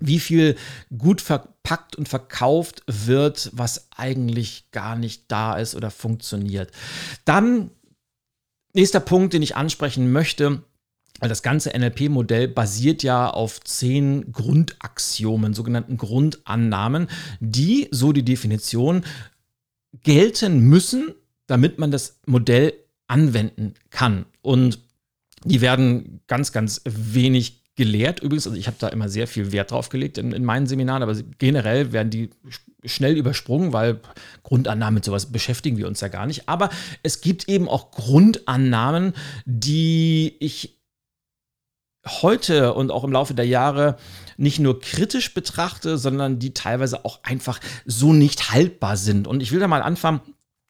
wie 0.00 0.20
viel 0.20 0.56
gut 0.96 1.20
verpackt 1.20 1.96
und 1.96 2.08
verkauft 2.08 2.82
wird, 2.86 3.50
was 3.52 3.88
eigentlich 3.96 4.70
gar 4.70 4.96
nicht 4.96 5.24
da 5.28 5.56
ist 5.56 5.74
oder 5.74 5.90
funktioniert. 5.90 6.70
Dann, 7.24 7.70
nächster 8.72 9.00
Punkt, 9.00 9.34
den 9.34 9.42
ich 9.42 9.56
ansprechen 9.56 10.10
möchte, 10.12 10.62
weil 11.20 11.28
das 11.28 11.42
ganze 11.42 11.70
NLP-Modell 11.70 12.48
basiert 12.48 13.02
ja 13.02 13.30
auf 13.30 13.60
zehn 13.60 14.32
Grundaxiomen, 14.32 15.54
sogenannten 15.54 15.96
Grundannahmen, 15.96 17.08
die, 17.40 17.88
so 17.90 18.12
die 18.12 18.24
Definition, 18.24 19.04
gelten 20.02 20.60
müssen, 20.60 21.14
damit 21.46 21.78
man 21.78 21.90
das 21.90 22.20
Modell 22.26 22.72
anwenden 23.06 23.74
kann. 23.90 24.26
Und 24.42 24.80
die 25.44 25.60
werden 25.60 26.20
ganz, 26.26 26.52
ganz 26.52 26.80
wenig 26.84 27.62
gelehrt 27.76 28.20
übrigens. 28.20 28.46
Also 28.46 28.58
ich 28.58 28.66
habe 28.66 28.76
da 28.78 28.88
immer 28.88 29.08
sehr 29.08 29.26
viel 29.26 29.52
Wert 29.52 29.70
drauf 29.70 29.88
gelegt 29.88 30.18
in, 30.18 30.32
in 30.32 30.44
meinen 30.44 30.66
Seminaren, 30.66 31.02
aber 31.02 31.14
generell 31.38 31.92
werden 31.92 32.10
die 32.10 32.30
schnell 32.84 33.16
übersprungen, 33.16 33.72
weil 33.72 34.00
Grundannahmen 34.42 34.94
mit 34.94 35.04
sowas 35.04 35.32
beschäftigen 35.32 35.76
wir 35.76 35.86
uns 35.86 36.00
ja 36.00 36.08
gar 36.08 36.26
nicht. 36.26 36.48
Aber 36.48 36.70
es 37.02 37.20
gibt 37.20 37.48
eben 37.48 37.68
auch 37.68 37.90
Grundannahmen, 37.90 39.14
die 39.44 40.36
ich 40.38 40.78
heute 42.06 42.74
und 42.74 42.90
auch 42.90 43.04
im 43.04 43.12
Laufe 43.12 43.34
der 43.34 43.46
Jahre 43.46 43.96
nicht 44.36 44.58
nur 44.58 44.80
kritisch 44.80 45.32
betrachte, 45.34 45.96
sondern 45.98 46.38
die 46.38 46.54
teilweise 46.54 47.04
auch 47.04 47.20
einfach 47.22 47.60
so 47.86 48.12
nicht 48.12 48.50
haltbar 48.50 48.96
sind. 48.96 49.26
Und 49.26 49.42
ich 49.42 49.52
will 49.52 49.60
da 49.60 49.68
mal 49.68 49.82
anfangen. 49.82 50.20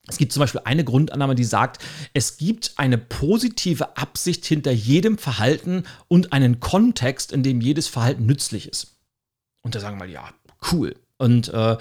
Es 0.06 0.18
gibt 0.18 0.32
zum 0.32 0.40
Beispiel 0.40 0.60
eine 0.64 0.84
Grundannahme, 0.84 1.34
die 1.34 1.44
sagt, 1.44 1.82
es 2.12 2.36
gibt 2.36 2.72
eine 2.76 2.98
positive 2.98 3.96
Absicht 3.96 4.44
hinter 4.44 4.70
jedem 4.70 5.16
Verhalten 5.16 5.84
und 6.08 6.34
einen 6.34 6.60
Kontext, 6.60 7.32
in 7.32 7.42
dem 7.42 7.62
jedes 7.62 7.88
Verhalten 7.88 8.26
nützlich 8.26 8.68
ist. 8.68 8.98
Und 9.62 9.74
da 9.74 9.80
sagen 9.80 9.98
wir, 9.98 10.06
ja, 10.06 10.28
cool. 10.72 10.94
Und 11.16 11.48
äh, 11.48 11.78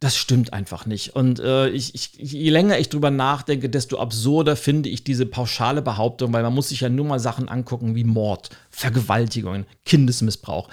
das 0.00 0.16
stimmt 0.16 0.54
einfach 0.54 0.86
nicht. 0.86 1.14
Und 1.14 1.40
äh, 1.40 1.68
ich, 1.68 1.94
ich, 1.94 2.12
je 2.14 2.48
länger 2.48 2.78
ich 2.78 2.88
drüber 2.88 3.10
nachdenke, 3.10 3.68
desto 3.68 3.98
absurder 3.98 4.56
finde 4.56 4.88
ich 4.88 5.04
diese 5.04 5.26
pauschale 5.26 5.82
Behauptung, 5.82 6.32
weil 6.32 6.42
man 6.42 6.54
muss 6.54 6.70
sich 6.70 6.80
ja 6.80 6.88
nur 6.88 7.04
mal 7.04 7.20
Sachen 7.20 7.50
angucken 7.50 7.94
wie 7.94 8.04
Mord, 8.04 8.48
Vergewaltigungen, 8.70 9.66
Kindesmissbrauch. 9.84 10.68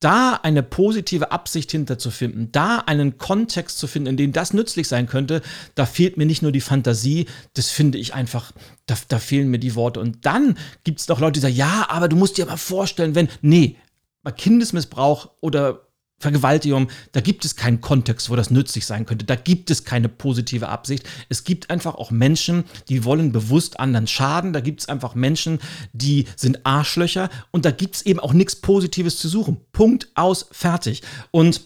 Da 0.00 0.40
eine 0.42 0.62
positive 0.62 1.30
Absicht 1.30 1.70
hinterzufinden, 1.72 2.52
da 2.52 2.78
einen 2.78 3.18
Kontext 3.18 3.78
zu 3.78 3.86
finden, 3.86 4.08
in 4.08 4.16
dem 4.16 4.32
das 4.32 4.54
nützlich 4.54 4.88
sein 4.88 5.06
könnte, 5.06 5.42
da 5.74 5.84
fehlt 5.84 6.16
mir 6.16 6.26
nicht 6.26 6.42
nur 6.42 6.52
die 6.52 6.60
Fantasie, 6.60 7.26
das 7.52 7.68
finde 7.68 7.98
ich 7.98 8.14
einfach, 8.14 8.52
da, 8.86 8.96
da 9.08 9.18
fehlen 9.18 9.50
mir 9.50 9.58
die 9.58 9.74
Worte. 9.74 10.00
Und 10.00 10.24
dann 10.24 10.56
gibt 10.84 11.00
es 11.00 11.06
doch 11.06 11.20
Leute, 11.20 11.34
die 11.34 11.40
sagen, 11.40 11.54
ja, 11.54 11.86
aber 11.90 12.08
du 12.08 12.16
musst 12.16 12.38
dir 12.38 12.46
mal 12.46 12.56
vorstellen, 12.56 13.14
wenn, 13.14 13.28
nee, 13.42 13.76
bei 14.22 14.32
Kindesmissbrauch 14.32 15.30
oder 15.40 15.83
Vergewaltigung, 16.18 16.88
da 17.12 17.20
gibt 17.20 17.44
es 17.44 17.56
keinen 17.56 17.80
Kontext, 17.80 18.30
wo 18.30 18.36
das 18.36 18.50
nützlich 18.50 18.86
sein 18.86 19.04
könnte. 19.04 19.26
Da 19.26 19.34
gibt 19.34 19.70
es 19.70 19.84
keine 19.84 20.08
positive 20.08 20.68
Absicht. 20.68 21.06
Es 21.28 21.44
gibt 21.44 21.70
einfach 21.70 21.96
auch 21.96 22.10
Menschen, 22.10 22.64
die 22.88 23.04
wollen 23.04 23.32
bewusst 23.32 23.78
anderen 23.80 24.06
schaden. 24.06 24.52
Da 24.52 24.60
gibt 24.60 24.80
es 24.80 24.88
einfach 24.88 25.14
Menschen, 25.14 25.58
die 25.92 26.26
sind 26.36 26.64
Arschlöcher. 26.64 27.28
Und 27.50 27.64
da 27.64 27.72
gibt 27.72 27.96
es 27.96 28.02
eben 28.06 28.20
auch 28.20 28.32
nichts 28.32 28.56
Positives 28.56 29.18
zu 29.18 29.28
suchen. 29.28 29.58
Punkt 29.72 30.08
aus, 30.14 30.46
fertig. 30.50 31.02
Und 31.30 31.60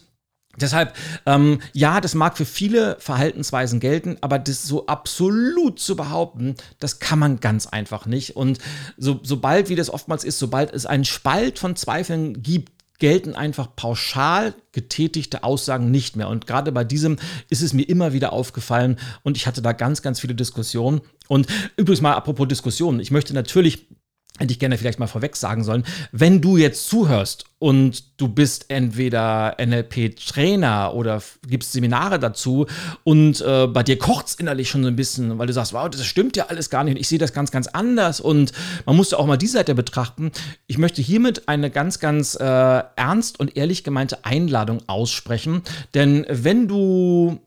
Deshalb, 0.60 0.94
ähm, 1.24 1.60
ja, 1.72 2.00
das 2.00 2.14
mag 2.14 2.36
für 2.36 2.44
viele 2.44 2.96
Verhaltensweisen 2.98 3.78
gelten, 3.80 4.16
aber 4.22 4.40
das 4.40 4.64
so 4.64 4.86
absolut 4.86 5.78
zu 5.78 5.94
behaupten, 5.94 6.56
das 6.80 6.98
kann 6.98 7.18
man 7.18 7.38
ganz 7.38 7.66
einfach 7.66 8.06
nicht. 8.06 8.34
Und 8.34 8.58
so, 8.96 9.20
sobald, 9.22 9.68
wie 9.68 9.76
das 9.76 9.90
oftmals 9.90 10.24
ist, 10.24 10.38
sobald 10.38 10.72
es 10.72 10.84
einen 10.84 11.04
Spalt 11.04 11.60
von 11.60 11.76
Zweifeln 11.76 12.42
gibt, 12.42 12.72
gelten 12.98 13.34
einfach 13.34 13.74
pauschal 13.76 14.54
getätigte 14.72 15.44
Aussagen 15.44 15.90
nicht 15.90 16.16
mehr. 16.16 16.28
Und 16.28 16.46
gerade 16.46 16.72
bei 16.72 16.84
diesem 16.84 17.16
ist 17.48 17.62
es 17.62 17.72
mir 17.72 17.88
immer 17.88 18.12
wieder 18.12 18.32
aufgefallen 18.32 18.98
und 19.22 19.36
ich 19.36 19.46
hatte 19.46 19.62
da 19.62 19.72
ganz, 19.72 20.02
ganz 20.02 20.20
viele 20.20 20.34
Diskussionen. 20.34 21.00
Und 21.28 21.46
übrigens 21.76 22.00
mal 22.00 22.14
apropos 22.14 22.48
Diskussionen, 22.48 23.00
ich 23.00 23.10
möchte 23.10 23.34
natürlich 23.34 23.86
hätte 24.38 24.52
ich 24.52 24.58
gerne 24.58 24.78
vielleicht 24.78 24.98
mal 24.98 25.06
vorweg 25.06 25.36
sagen 25.36 25.64
sollen, 25.64 25.84
wenn 26.12 26.40
du 26.40 26.56
jetzt 26.56 26.88
zuhörst 26.88 27.44
und 27.58 28.20
du 28.20 28.28
bist 28.28 28.66
entweder 28.68 29.56
NLP-Trainer 29.60 30.94
oder 30.94 31.20
gibst 31.48 31.72
Seminare 31.72 32.18
dazu 32.18 32.66
und 33.04 33.40
äh, 33.40 33.66
bei 33.66 33.82
dir 33.82 33.98
kocht 33.98 34.28
es 34.28 34.34
innerlich 34.36 34.70
schon 34.70 34.82
so 34.82 34.88
ein 34.88 34.96
bisschen, 34.96 35.38
weil 35.38 35.48
du 35.48 35.52
sagst, 35.52 35.72
wow, 35.72 35.88
das 35.90 36.06
stimmt 36.06 36.36
ja 36.36 36.46
alles 36.46 36.70
gar 36.70 36.84
nicht 36.84 36.94
und 36.94 37.00
ich 37.00 37.08
sehe 37.08 37.18
das 37.18 37.32
ganz, 37.32 37.50
ganz 37.50 37.66
anders 37.66 38.20
und 38.20 38.52
man 38.86 38.96
muss 38.96 39.12
auch 39.12 39.26
mal 39.26 39.36
die 39.36 39.46
Seite 39.46 39.74
betrachten. 39.74 40.30
Ich 40.66 40.78
möchte 40.78 41.02
hiermit 41.02 41.48
eine 41.48 41.70
ganz, 41.70 41.98
ganz 41.98 42.36
äh, 42.36 42.44
ernst 42.44 43.40
und 43.40 43.56
ehrlich 43.56 43.82
gemeinte 43.84 44.24
Einladung 44.24 44.80
aussprechen, 44.86 45.62
denn 45.94 46.24
wenn 46.28 46.68
du 46.68 47.40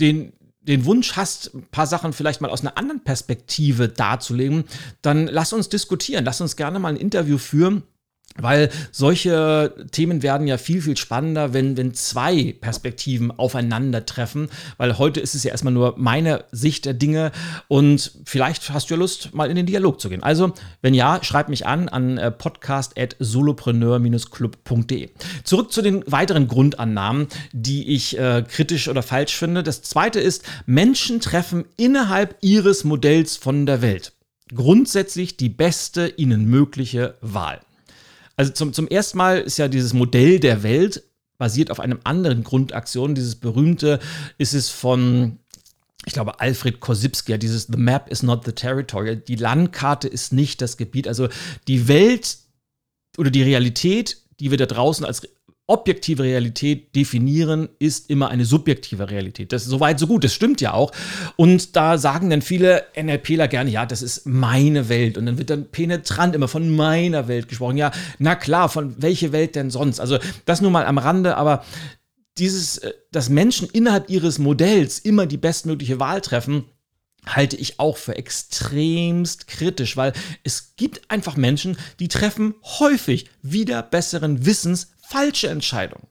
den, 0.00 0.32
den 0.66 0.84
Wunsch 0.84 1.16
hast, 1.16 1.54
ein 1.54 1.66
paar 1.70 1.86
Sachen 1.86 2.12
vielleicht 2.12 2.40
mal 2.40 2.50
aus 2.50 2.62
einer 2.62 2.76
anderen 2.78 3.04
Perspektive 3.04 3.88
darzulegen, 3.88 4.64
dann 5.02 5.26
lass 5.26 5.52
uns 5.52 5.68
diskutieren. 5.68 6.24
Lass 6.24 6.40
uns 6.40 6.56
gerne 6.56 6.78
mal 6.78 6.88
ein 6.88 6.96
Interview 6.96 7.38
führen 7.38 7.82
weil 8.36 8.70
solche 8.90 9.74
Themen 9.92 10.22
werden 10.22 10.46
ja 10.46 10.58
viel, 10.58 10.82
viel 10.82 10.96
spannender, 10.96 11.54
wenn, 11.54 11.76
wenn 11.76 11.94
zwei 11.94 12.54
Perspektiven 12.60 13.30
aufeinandertreffen. 13.30 14.48
Weil 14.76 14.98
heute 14.98 15.20
ist 15.20 15.34
es 15.34 15.44
ja 15.44 15.52
erstmal 15.52 15.72
nur 15.72 15.94
meine 15.96 16.44
Sicht 16.50 16.84
der 16.84 16.94
Dinge 16.94 17.30
und 17.68 18.10
vielleicht 18.24 18.70
hast 18.70 18.90
du 18.90 18.94
ja 18.94 18.98
Lust, 18.98 19.32
mal 19.34 19.50
in 19.50 19.56
den 19.56 19.66
Dialog 19.66 20.00
zu 20.00 20.08
gehen. 20.08 20.22
Also, 20.22 20.52
wenn 20.82 20.94
ja, 20.94 21.18
schreib 21.22 21.48
mich 21.48 21.66
an 21.66 21.88
an 21.88 22.18
äh, 22.18 22.30
podcast.solopreneur-club.de. 22.30 25.10
Zurück 25.44 25.72
zu 25.72 25.82
den 25.82 26.04
weiteren 26.06 26.46
Grundannahmen, 26.48 27.28
die 27.52 27.94
ich 27.94 28.18
äh, 28.18 28.44
kritisch 28.48 28.88
oder 28.88 29.02
falsch 29.02 29.36
finde. 29.36 29.62
Das 29.62 29.82
zweite 29.82 30.20
ist, 30.20 30.44
Menschen 30.66 31.20
treffen 31.20 31.66
innerhalb 31.76 32.36
ihres 32.40 32.84
Modells 32.84 33.36
von 33.36 33.66
der 33.66 33.82
Welt 33.82 34.14
grundsätzlich 34.54 35.36
die 35.36 35.48
beste 35.48 36.08
ihnen 36.16 36.46
mögliche 36.46 37.16
Wahl. 37.20 37.60
Also 38.36 38.52
zum, 38.52 38.72
zum 38.72 38.88
ersten 38.88 39.18
Mal 39.18 39.40
ist 39.40 39.58
ja 39.58 39.68
dieses 39.68 39.92
Modell 39.92 40.40
der 40.40 40.62
Welt 40.62 41.02
basiert 41.38 41.70
auf 41.70 41.80
einem 41.80 42.00
anderen 42.04 42.44
Grundaktion. 42.44 43.14
Dieses 43.14 43.36
berühmte 43.36 44.00
ist 44.38 44.54
es 44.54 44.70
von, 44.70 45.38
ich 46.06 46.12
glaube, 46.12 46.40
Alfred 46.40 46.80
Korsipski, 46.80 47.32
ja, 47.32 47.38
dieses 47.38 47.64
The 47.64 47.76
Map 47.76 48.10
is 48.10 48.22
not 48.22 48.44
the 48.44 48.52
territory. 48.52 49.16
Die 49.16 49.36
Landkarte 49.36 50.08
ist 50.08 50.32
nicht 50.32 50.62
das 50.62 50.76
Gebiet. 50.76 51.08
Also 51.08 51.28
die 51.68 51.88
Welt 51.88 52.38
oder 53.18 53.30
die 53.30 53.42
Realität, 53.42 54.18
die 54.40 54.50
wir 54.50 54.58
da 54.58 54.66
draußen 54.66 55.04
als 55.04 55.22
objektive 55.66 56.22
Realität 56.22 56.94
definieren, 56.94 57.70
ist 57.78 58.10
immer 58.10 58.28
eine 58.28 58.44
subjektive 58.44 59.10
Realität. 59.10 59.52
Das 59.52 59.62
ist 59.62 59.70
soweit 59.70 59.98
so 59.98 60.06
gut, 60.06 60.22
das 60.22 60.34
stimmt 60.34 60.60
ja 60.60 60.74
auch. 60.74 60.92
Und 61.36 61.74
da 61.74 61.96
sagen 61.96 62.28
dann 62.28 62.42
viele 62.42 62.84
NLPler 63.00 63.48
gerne, 63.48 63.70
ja, 63.70 63.86
das 63.86 64.02
ist 64.02 64.26
meine 64.26 64.88
Welt. 64.90 65.16
Und 65.16 65.26
dann 65.26 65.38
wird 65.38 65.50
dann 65.50 65.70
penetrant 65.70 66.34
immer 66.34 66.48
von 66.48 66.74
meiner 66.74 67.28
Welt 67.28 67.48
gesprochen. 67.48 67.78
Ja, 67.78 67.92
na 68.18 68.34
klar, 68.34 68.68
von 68.68 68.94
welche 68.98 69.32
Welt 69.32 69.56
denn 69.56 69.70
sonst? 69.70 70.00
Also 70.00 70.18
das 70.44 70.60
nur 70.60 70.70
mal 70.70 70.84
am 70.84 70.98
Rande, 70.98 71.36
aber 71.36 71.64
dieses, 72.36 72.78
äh, 72.78 72.92
dass 73.10 73.28
Menschen 73.28 73.68
innerhalb 73.72 74.10
ihres 74.10 74.38
Modells 74.38 74.98
immer 74.98 75.26
die 75.26 75.38
bestmögliche 75.38 75.98
Wahl 75.98 76.20
treffen, 76.20 76.64
halte 77.26 77.56
ich 77.56 77.80
auch 77.80 77.96
für 77.96 78.16
extremst 78.16 79.46
kritisch, 79.46 79.96
weil 79.96 80.12
es 80.42 80.74
gibt 80.76 81.10
einfach 81.10 81.36
Menschen, 81.36 81.78
die 81.98 82.08
treffen 82.08 82.54
häufig 82.78 83.30
wieder 83.40 83.82
besseren 83.82 84.44
Wissens 84.44 84.93
falsche 85.06 85.48
Entscheidungen. 85.48 86.06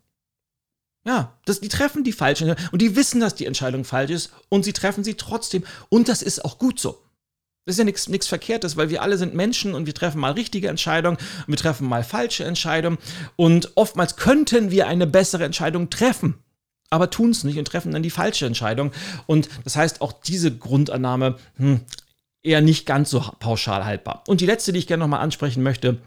Ja, 1.06 1.38
das, 1.46 1.60
die 1.60 1.70
treffen 1.70 2.04
die 2.04 2.14
falsche 2.14 2.46
Entscheidung 2.46 2.72
und 2.72 2.82
die 2.82 2.96
wissen, 2.96 3.20
dass 3.20 3.36
die 3.36 3.46
Entscheidung 3.46 3.84
falsch 3.84 4.12
ist 4.12 4.32
und 4.50 4.64
sie 4.64 4.74
treffen 4.74 5.04
sie 5.04 5.16
trotzdem 5.16 5.66
und 5.90 6.08
das 6.08 6.22
ist 6.22 6.46
auch 6.46 6.58
gut 6.58 6.80
so. 6.80 7.00
Das 7.66 7.76
ist 7.76 7.80
ja 7.80 7.86
nichts 7.86 8.28
Verkehrtes, 8.28 8.76
weil 8.76 8.90
wir 8.90 9.02
alle 9.02 9.18
sind 9.18 9.34
Menschen 9.34 9.74
und 9.74 9.86
wir 9.86 9.94
treffen 9.94 10.20
mal 10.20 10.32
richtige 10.32 10.68
Entscheidungen 10.68 11.18
und 11.18 11.48
wir 11.48 11.58
treffen 11.58 11.88
mal 11.88 12.04
falsche 12.04 12.46
Entscheidungen 12.46 12.98
und 13.36 13.72
oftmals 13.76 14.16
könnten 14.16 14.72
wir 14.72 14.88
eine 14.88 15.08
bessere 15.08 15.46
Entscheidung 15.46 15.90
treffen 15.90 16.44
aber 16.94 17.10
tun 17.10 17.32
es 17.32 17.44
nicht 17.44 17.58
und 17.58 17.68
treffen 17.68 17.92
dann 17.92 18.04
die 18.04 18.12
falsche 18.12 18.46
Entscheidung. 18.46 18.92
Und 19.26 19.50
das 19.64 19.76
heißt, 19.76 20.02
auch 20.02 20.14
diese 20.14 20.56
Grundannahme 20.56 21.38
hm, 21.58 21.82
eher 22.44 22.62
nicht 22.62 22.86
ganz 22.86 23.10
so 23.10 23.20
pauschal 23.40 23.84
haltbar. 23.84 24.24
Und 24.28 24.42
die 24.42 24.46
letzte, 24.46 24.72
die 24.72 24.80
ich 24.80 24.88
gerne 24.88 25.02
nochmal 25.02 25.22
ansprechen 25.22 25.64
möchte, 25.64 25.98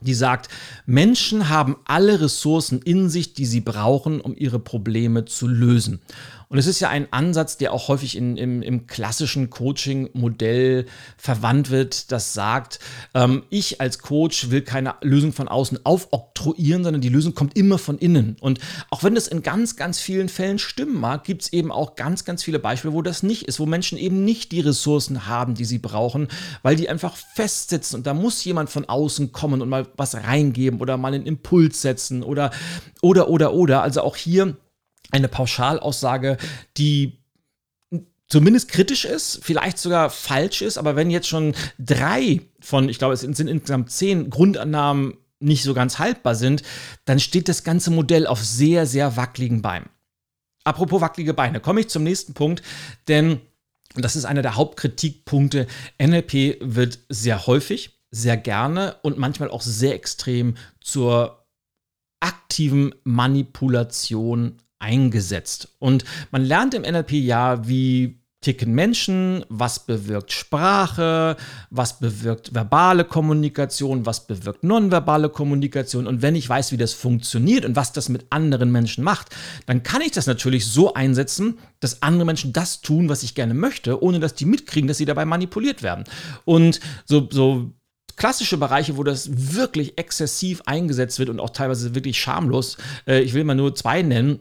die 0.00 0.14
sagt, 0.14 0.48
Menschen 0.86 1.48
haben 1.48 1.76
alle 1.84 2.20
Ressourcen 2.20 2.80
in 2.82 3.08
sich, 3.08 3.34
die 3.34 3.46
sie 3.46 3.60
brauchen, 3.60 4.20
um 4.20 4.34
ihre 4.36 4.58
Probleme 4.58 5.24
zu 5.24 5.46
lösen. 5.46 6.00
Und 6.48 6.58
es 6.58 6.66
ist 6.66 6.80
ja 6.80 6.88
ein 6.88 7.12
Ansatz, 7.12 7.56
der 7.56 7.72
auch 7.72 7.88
häufig 7.88 8.16
in, 8.16 8.36
im, 8.36 8.62
im 8.62 8.86
klassischen 8.86 9.50
Coaching-Modell 9.50 10.86
verwandt 11.16 11.70
wird, 11.70 12.12
das 12.12 12.34
sagt, 12.34 12.78
ähm, 13.14 13.44
ich 13.50 13.80
als 13.80 13.98
Coach 13.98 14.50
will 14.50 14.62
keine 14.62 14.94
Lösung 15.02 15.32
von 15.32 15.48
außen 15.48 15.84
aufoktroyieren, 15.84 16.84
sondern 16.84 17.00
die 17.00 17.08
Lösung 17.08 17.34
kommt 17.34 17.56
immer 17.56 17.78
von 17.78 17.98
innen. 17.98 18.36
Und 18.40 18.60
auch 18.90 19.02
wenn 19.02 19.14
das 19.14 19.28
in 19.28 19.42
ganz, 19.42 19.76
ganz 19.76 20.00
vielen 20.00 20.28
Fällen 20.28 20.58
stimmen 20.58 21.00
mag, 21.00 21.24
gibt 21.24 21.42
es 21.42 21.52
eben 21.52 21.72
auch 21.72 21.96
ganz, 21.96 22.24
ganz 22.24 22.42
viele 22.42 22.58
Beispiele, 22.58 22.94
wo 22.94 23.02
das 23.02 23.22
nicht 23.22 23.48
ist, 23.48 23.60
wo 23.60 23.66
Menschen 23.66 23.98
eben 23.98 24.24
nicht 24.24 24.52
die 24.52 24.60
Ressourcen 24.60 25.26
haben, 25.26 25.54
die 25.54 25.64
sie 25.64 25.78
brauchen, 25.78 26.28
weil 26.62 26.76
die 26.76 26.88
einfach 26.88 27.16
festsitzen. 27.16 27.96
Und 27.96 28.06
da 28.06 28.14
muss 28.14 28.44
jemand 28.44 28.70
von 28.70 28.84
außen 28.84 29.32
kommen 29.32 29.62
und 29.62 29.68
mal 29.68 29.86
was 29.96 30.14
reingeben 30.14 30.80
oder 30.80 30.96
mal 30.96 31.14
einen 31.14 31.26
Impuls 31.26 31.82
setzen 31.82 32.22
oder, 32.22 32.50
oder, 33.02 33.28
oder, 33.28 33.54
oder. 33.54 33.82
Also 33.82 34.02
auch 34.02 34.16
hier 34.16 34.56
eine 35.14 35.28
Pauschalaussage, 35.28 36.36
die 36.76 37.20
zumindest 38.28 38.68
kritisch 38.68 39.04
ist, 39.04 39.40
vielleicht 39.42 39.78
sogar 39.78 40.10
falsch 40.10 40.60
ist, 40.60 40.76
aber 40.76 40.96
wenn 40.96 41.10
jetzt 41.10 41.28
schon 41.28 41.54
drei 41.78 42.40
von, 42.60 42.88
ich 42.88 42.98
glaube, 42.98 43.14
es 43.14 43.20
sind 43.20 43.38
insgesamt 43.38 43.92
zehn 43.92 44.28
Grundannahmen 44.28 45.16
nicht 45.38 45.62
so 45.62 45.72
ganz 45.72 46.00
haltbar 46.00 46.34
sind, 46.34 46.62
dann 47.04 47.20
steht 47.20 47.48
das 47.48 47.62
ganze 47.62 47.92
Modell 47.92 48.26
auf 48.26 48.42
sehr, 48.42 48.86
sehr 48.86 49.16
wackeligen 49.16 49.62
Beinen. 49.62 49.88
Apropos 50.64 51.00
wackelige 51.00 51.34
Beine, 51.34 51.60
komme 51.60 51.80
ich 51.80 51.88
zum 51.88 52.02
nächsten 52.02 52.34
Punkt, 52.34 52.62
denn 53.06 53.40
das 53.94 54.16
ist 54.16 54.24
einer 54.24 54.42
der 54.42 54.56
Hauptkritikpunkte. 54.56 55.68
NLP 56.02 56.58
wird 56.60 56.98
sehr 57.08 57.46
häufig, 57.46 58.00
sehr 58.10 58.36
gerne 58.36 58.96
und 59.02 59.18
manchmal 59.18 59.50
auch 59.50 59.62
sehr 59.62 59.94
extrem 59.94 60.56
zur 60.80 61.46
aktiven 62.18 62.94
Manipulation 63.04 64.58
eingesetzt. 64.78 65.68
Und 65.78 66.04
man 66.30 66.44
lernt 66.44 66.74
im 66.74 66.82
NLP 66.82 67.12
ja, 67.12 67.66
wie 67.66 68.24
ticken 68.44 68.74
Menschen, 68.74 69.44
was 69.48 69.86
bewirkt 69.86 70.30
Sprache, 70.30 71.36
was 71.70 71.98
bewirkt 71.98 72.54
verbale 72.54 73.04
Kommunikation, 73.04 74.04
was 74.04 74.26
bewirkt 74.26 74.62
nonverbale 74.62 75.30
Kommunikation. 75.30 76.06
Und 76.06 76.20
wenn 76.20 76.36
ich 76.36 76.46
weiß, 76.46 76.70
wie 76.70 76.76
das 76.76 76.92
funktioniert 76.92 77.64
und 77.64 77.74
was 77.74 77.92
das 77.92 78.10
mit 78.10 78.26
anderen 78.28 78.70
Menschen 78.70 79.02
macht, 79.02 79.34
dann 79.64 79.82
kann 79.82 80.02
ich 80.02 80.12
das 80.12 80.26
natürlich 80.26 80.66
so 80.66 80.92
einsetzen, 80.92 81.58
dass 81.80 82.02
andere 82.02 82.26
Menschen 82.26 82.52
das 82.52 82.82
tun, 82.82 83.08
was 83.08 83.22
ich 83.22 83.34
gerne 83.34 83.54
möchte, 83.54 84.02
ohne 84.02 84.20
dass 84.20 84.34
die 84.34 84.44
mitkriegen, 84.44 84.88
dass 84.88 84.98
sie 84.98 85.06
dabei 85.06 85.24
manipuliert 85.24 85.82
werden. 85.82 86.04
Und 86.44 86.80
so, 87.06 87.26
so 87.30 87.72
klassische 88.16 88.58
Bereiche, 88.58 88.98
wo 88.98 89.04
das 89.04 89.54
wirklich 89.54 89.96
exzessiv 89.96 90.60
eingesetzt 90.66 91.18
wird 91.18 91.30
und 91.30 91.40
auch 91.40 91.50
teilweise 91.50 91.94
wirklich 91.94 92.20
schamlos. 92.20 92.76
Äh, 93.06 93.20
ich 93.20 93.32
will 93.32 93.44
mal 93.44 93.54
nur 93.54 93.74
zwei 93.74 94.02
nennen 94.02 94.40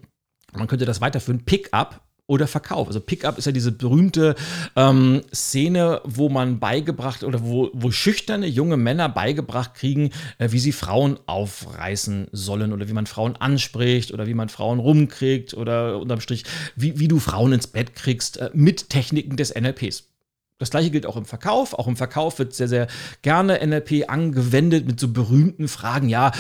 man 0.56 0.68
könnte 0.68 0.86
das 0.86 1.02
weiterführen, 1.02 1.46
Pickup 1.46 2.02
oder 2.26 2.48
Verkauf. 2.48 2.88
Also 2.88 3.02
Pickup 3.02 3.38
ist 3.38 3.46
ja 3.46 3.52
diese 3.52 3.72
berühmte 3.72 4.36
ähm, 4.76 5.22
Szene, 5.34 6.02
wo 6.06 6.30
man 6.30 6.60
beigebracht 6.60 7.24
oder 7.24 7.44
wo, 7.44 7.70
wo 7.74 7.92
schüchterne 7.92 8.48
junge 8.48 8.78
Männer 8.78 9.10
beigebracht 9.10 9.76
kriegen, 9.76 10.12
äh, 10.38 10.52
wie 10.52 10.60
sie 10.60 10.72
Frauen 10.72 11.20
aufreißen 11.26 12.28
sollen 12.32 12.72
oder 12.72 12.88
wie 12.88 12.94
man 12.94 13.08
Frauen 13.08 13.36
anspricht 13.36 14.14
oder 14.14 14.26
wie 14.26 14.34
man 14.34 14.50
Frauen 14.50 14.80
rumkriegt 14.80 15.54
oder 15.54 16.00
unterm 16.00 16.22
Strich, 16.22 16.46
wie, 16.76 16.98
wie 16.98 17.10
du 17.10 17.20
Frauen 17.20 17.54
ins 17.54 17.68
Bett 17.68 17.94
kriegst 17.94 18.38
äh, 18.38 18.50
mit 18.54 18.90
Techniken 18.90 19.36
des 19.36 19.54
NLPs. 19.54 20.13
Das 20.64 20.70
gleiche 20.70 20.92
gilt 20.92 21.06
auch 21.06 21.18
im 21.18 21.26
Verkauf. 21.26 21.74
Auch 21.74 21.88
im 21.88 21.98
Verkauf 21.98 22.40
wird 22.40 22.54
sehr, 22.54 22.70
sehr 22.70 22.88
gerne 23.22 23.60
NLP 23.66 24.06
angewendet 24.08 24.88
mit 24.88 24.98
so 24.98 25.10
berühmten 25.10 25.68
Fragen. 25.68 26.08
Ja, 26.08 26.32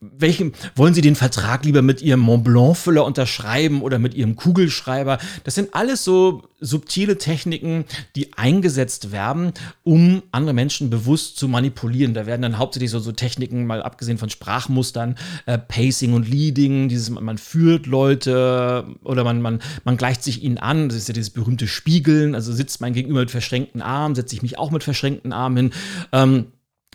welchem 0.00 0.52
wollen 0.76 0.92
Sie 0.92 1.00
den 1.00 1.16
Vertrag 1.16 1.64
lieber 1.64 1.80
mit 1.80 2.02
Ihrem 2.02 2.20
Mont 2.20 2.44
Blanc-Füller 2.44 3.04
unterschreiben 3.04 3.82
oder 3.82 3.98
mit 3.98 4.14
Ihrem 4.14 4.36
Kugelschreiber? 4.36 5.18
Das 5.44 5.54
sind 5.54 5.74
alles 5.74 6.04
so 6.04 6.42
subtile 6.60 7.18
Techniken, 7.18 7.84
die 8.16 8.34
eingesetzt 8.34 9.12
werden, 9.12 9.52
um 9.82 10.22
andere 10.30 10.54
Menschen 10.54 10.90
bewusst 10.90 11.36
zu 11.38 11.48
manipulieren. 11.48 12.14
Da 12.14 12.26
werden 12.26 12.42
dann 12.42 12.58
hauptsächlich 12.58 12.90
so, 12.90 12.98
so 12.98 13.12
Techniken, 13.12 13.66
mal 13.66 13.82
abgesehen 13.82 14.18
von 14.18 14.30
Sprachmustern, 14.30 15.16
äh, 15.46 15.58
Pacing 15.58 16.12
und 16.12 16.28
Leading, 16.28 16.88
dieses, 16.88 17.10
man 17.10 17.38
führt 17.38 17.86
Leute 17.86 18.84
oder 19.02 19.24
man, 19.24 19.40
man, 19.40 19.60
man 19.84 19.96
gleicht 19.96 20.22
sich 20.22 20.42
ihnen 20.42 20.58
an. 20.58 20.88
Das 20.88 20.98
ist 20.98 21.08
ja 21.08 21.14
dieses 21.14 21.30
berühmte 21.30 21.66
Spiegeln. 21.66 22.34
Also 22.34 22.52
sitzt 22.52 22.80
mein 22.80 22.92
Gegenüber 22.92 23.20
mit 23.20 23.30
verschränkten 23.30 23.69
verschränkten 23.70 23.82
Arm, 23.82 24.14
setze 24.14 24.34
ich 24.34 24.42
mich 24.42 24.58
auch 24.58 24.70
mit 24.70 24.84
verschränkten 24.84 25.32
Armen 25.32 25.56
hin. 25.56 25.72
Ähm, 26.12 26.46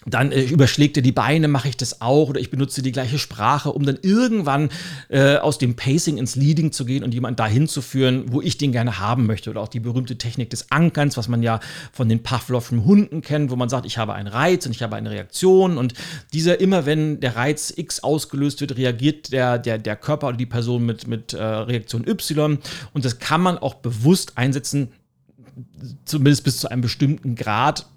dann 0.07 0.31
äh, 0.31 0.43
überschlägt 0.43 0.97
er 0.97 1.03
die 1.03 1.13
Beine, 1.13 1.47
mache 1.47 1.69
ich 1.69 1.77
das 1.77 2.01
auch 2.01 2.29
oder 2.29 2.39
ich 2.39 2.51
benutze 2.51 2.83
die 2.83 2.91
gleiche 2.91 3.17
Sprache, 3.17 3.71
um 3.71 3.85
dann 3.85 3.97
irgendwann 4.01 4.69
äh, 5.09 5.37
aus 5.37 5.57
dem 5.57 5.75
Pacing 5.75 6.17
ins 6.17 6.35
Leading 6.35 6.71
zu 6.73 6.85
gehen 6.85 7.03
und 7.03 7.13
jemanden 7.13 7.37
dahin 7.37 7.67
zu 7.67 7.81
führen, 7.81 8.25
wo 8.31 8.41
ich 8.41 8.57
den 8.57 8.71
gerne 8.71 8.99
haben 8.99 9.25
möchte. 9.25 9.49
Oder 9.49 9.61
auch 9.61 9.69
die 9.69 9.79
berühmte 9.79 10.17
Technik 10.17 10.49
des 10.51 10.69
Ankerns, 10.69 11.17
was 11.17 11.27
man 11.27 11.41
ja 11.41 11.59
von 11.91 12.09
den 12.09 12.21
Pavlovschen 12.21 12.85
Hunden 12.85 13.21
kennt, 13.21 13.49
wo 13.49 13.55
man 13.55 13.69
sagt, 13.69 13.85
ich 13.85 13.97
habe 13.97 14.13
einen 14.13 14.27
Reiz 14.27 14.65
und 14.65 14.73
ich 14.73 14.83
habe 14.83 14.95
eine 14.95 15.09
Reaktion 15.09 15.77
und 15.77 15.93
dieser 16.33 16.59
immer, 16.59 16.85
wenn 16.85 17.19
der 17.21 17.35
Reiz 17.35 17.73
X 17.75 18.01
ausgelöst 18.01 18.61
wird, 18.61 18.77
reagiert 18.77 19.31
der, 19.31 19.57
der, 19.57 19.79
der 19.79 19.95
Körper 19.95 20.27
oder 20.27 20.37
die 20.37 20.45
Person 20.45 20.85
mit, 20.85 21.07
mit 21.07 21.33
äh, 21.33 21.41
Reaktion 21.41 22.05
Y 22.05 22.59
und 22.93 23.05
das 23.05 23.17
kann 23.19 23.41
man 23.41 23.57
auch 23.57 23.75
bewusst 23.75 24.37
einsetzen, 24.37 24.91
zumindest 26.05 26.43
bis 26.43 26.57
zu 26.57 26.69
einem 26.69 26.81
bestimmten 26.81 27.35
Grad. 27.35 27.87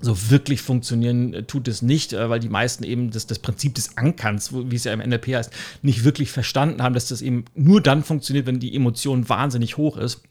So 0.00 0.30
wirklich 0.30 0.62
funktionieren 0.62 1.34
äh, 1.34 1.42
tut 1.42 1.66
es 1.66 1.82
nicht, 1.82 2.12
äh, 2.12 2.30
weil 2.30 2.38
die 2.38 2.48
meisten 2.48 2.84
eben 2.84 3.10
das, 3.10 3.26
das 3.26 3.40
Prinzip 3.40 3.74
des 3.74 3.96
Ankerns, 3.96 4.52
wie 4.52 4.76
es 4.76 4.84
ja 4.84 4.92
im 4.92 5.00
NLP 5.00 5.34
heißt, 5.34 5.52
nicht 5.82 6.04
wirklich 6.04 6.30
verstanden 6.30 6.82
haben, 6.82 6.94
dass 6.94 7.08
das 7.08 7.20
eben 7.20 7.46
nur 7.54 7.82
dann 7.82 8.04
funktioniert, 8.04 8.46
wenn 8.46 8.60
die 8.60 8.74
Emotion 8.74 9.28
wahnsinnig 9.28 9.76
hoch 9.76 9.96
ist. 9.96 10.22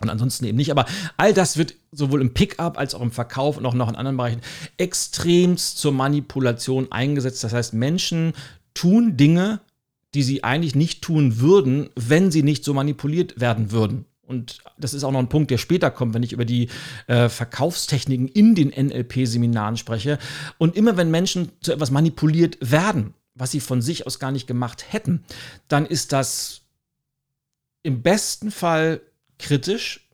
Und 0.00 0.08
ansonsten 0.08 0.46
eben 0.46 0.56
nicht. 0.56 0.70
Aber 0.70 0.86
all 1.18 1.34
das 1.34 1.58
wird 1.58 1.74
sowohl 1.92 2.22
im 2.22 2.32
Pickup 2.32 2.78
als 2.78 2.94
auch 2.94 3.02
im 3.02 3.12
Verkauf 3.12 3.58
und 3.58 3.66
auch 3.66 3.74
noch 3.74 3.90
in 3.90 3.96
anderen 3.96 4.16
Bereichen 4.16 4.40
extremst 4.78 5.76
zur 5.76 5.92
Manipulation 5.92 6.90
eingesetzt. 6.90 7.44
Das 7.44 7.52
heißt, 7.52 7.74
Menschen 7.74 8.32
tun 8.72 9.18
Dinge, 9.18 9.60
die 10.14 10.22
sie 10.22 10.42
eigentlich 10.42 10.74
nicht 10.74 11.02
tun 11.02 11.38
würden, 11.38 11.90
wenn 11.96 12.30
sie 12.30 12.42
nicht 12.42 12.64
so 12.64 12.72
manipuliert 12.72 13.40
werden 13.40 13.72
würden. 13.72 14.06
Und 14.30 14.58
das 14.78 14.94
ist 14.94 15.02
auch 15.02 15.10
noch 15.10 15.18
ein 15.18 15.28
Punkt, 15.28 15.50
der 15.50 15.58
später 15.58 15.90
kommt, 15.90 16.14
wenn 16.14 16.22
ich 16.22 16.32
über 16.32 16.44
die 16.44 16.68
äh, 17.08 17.28
Verkaufstechniken 17.28 18.28
in 18.28 18.54
den 18.54 18.68
NLP-Seminaren 18.68 19.76
spreche. 19.76 20.20
Und 20.56 20.76
immer 20.76 20.96
wenn 20.96 21.10
Menschen 21.10 21.50
zu 21.60 21.72
etwas 21.72 21.90
manipuliert 21.90 22.56
werden, 22.60 23.14
was 23.34 23.50
sie 23.50 23.58
von 23.58 23.82
sich 23.82 24.06
aus 24.06 24.20
gar 24.20 24.30
nicht 24.30 24.46
gemacht 24.46 24.92
hätten, 24.92 25.24
dann 25.66 25.84
ist 25.84 26.12
das 26.12 26.62
im 27.82 28.02
besten 28.02 28.52
Fall 28.52 29.00
kritisch, 29.40 30.08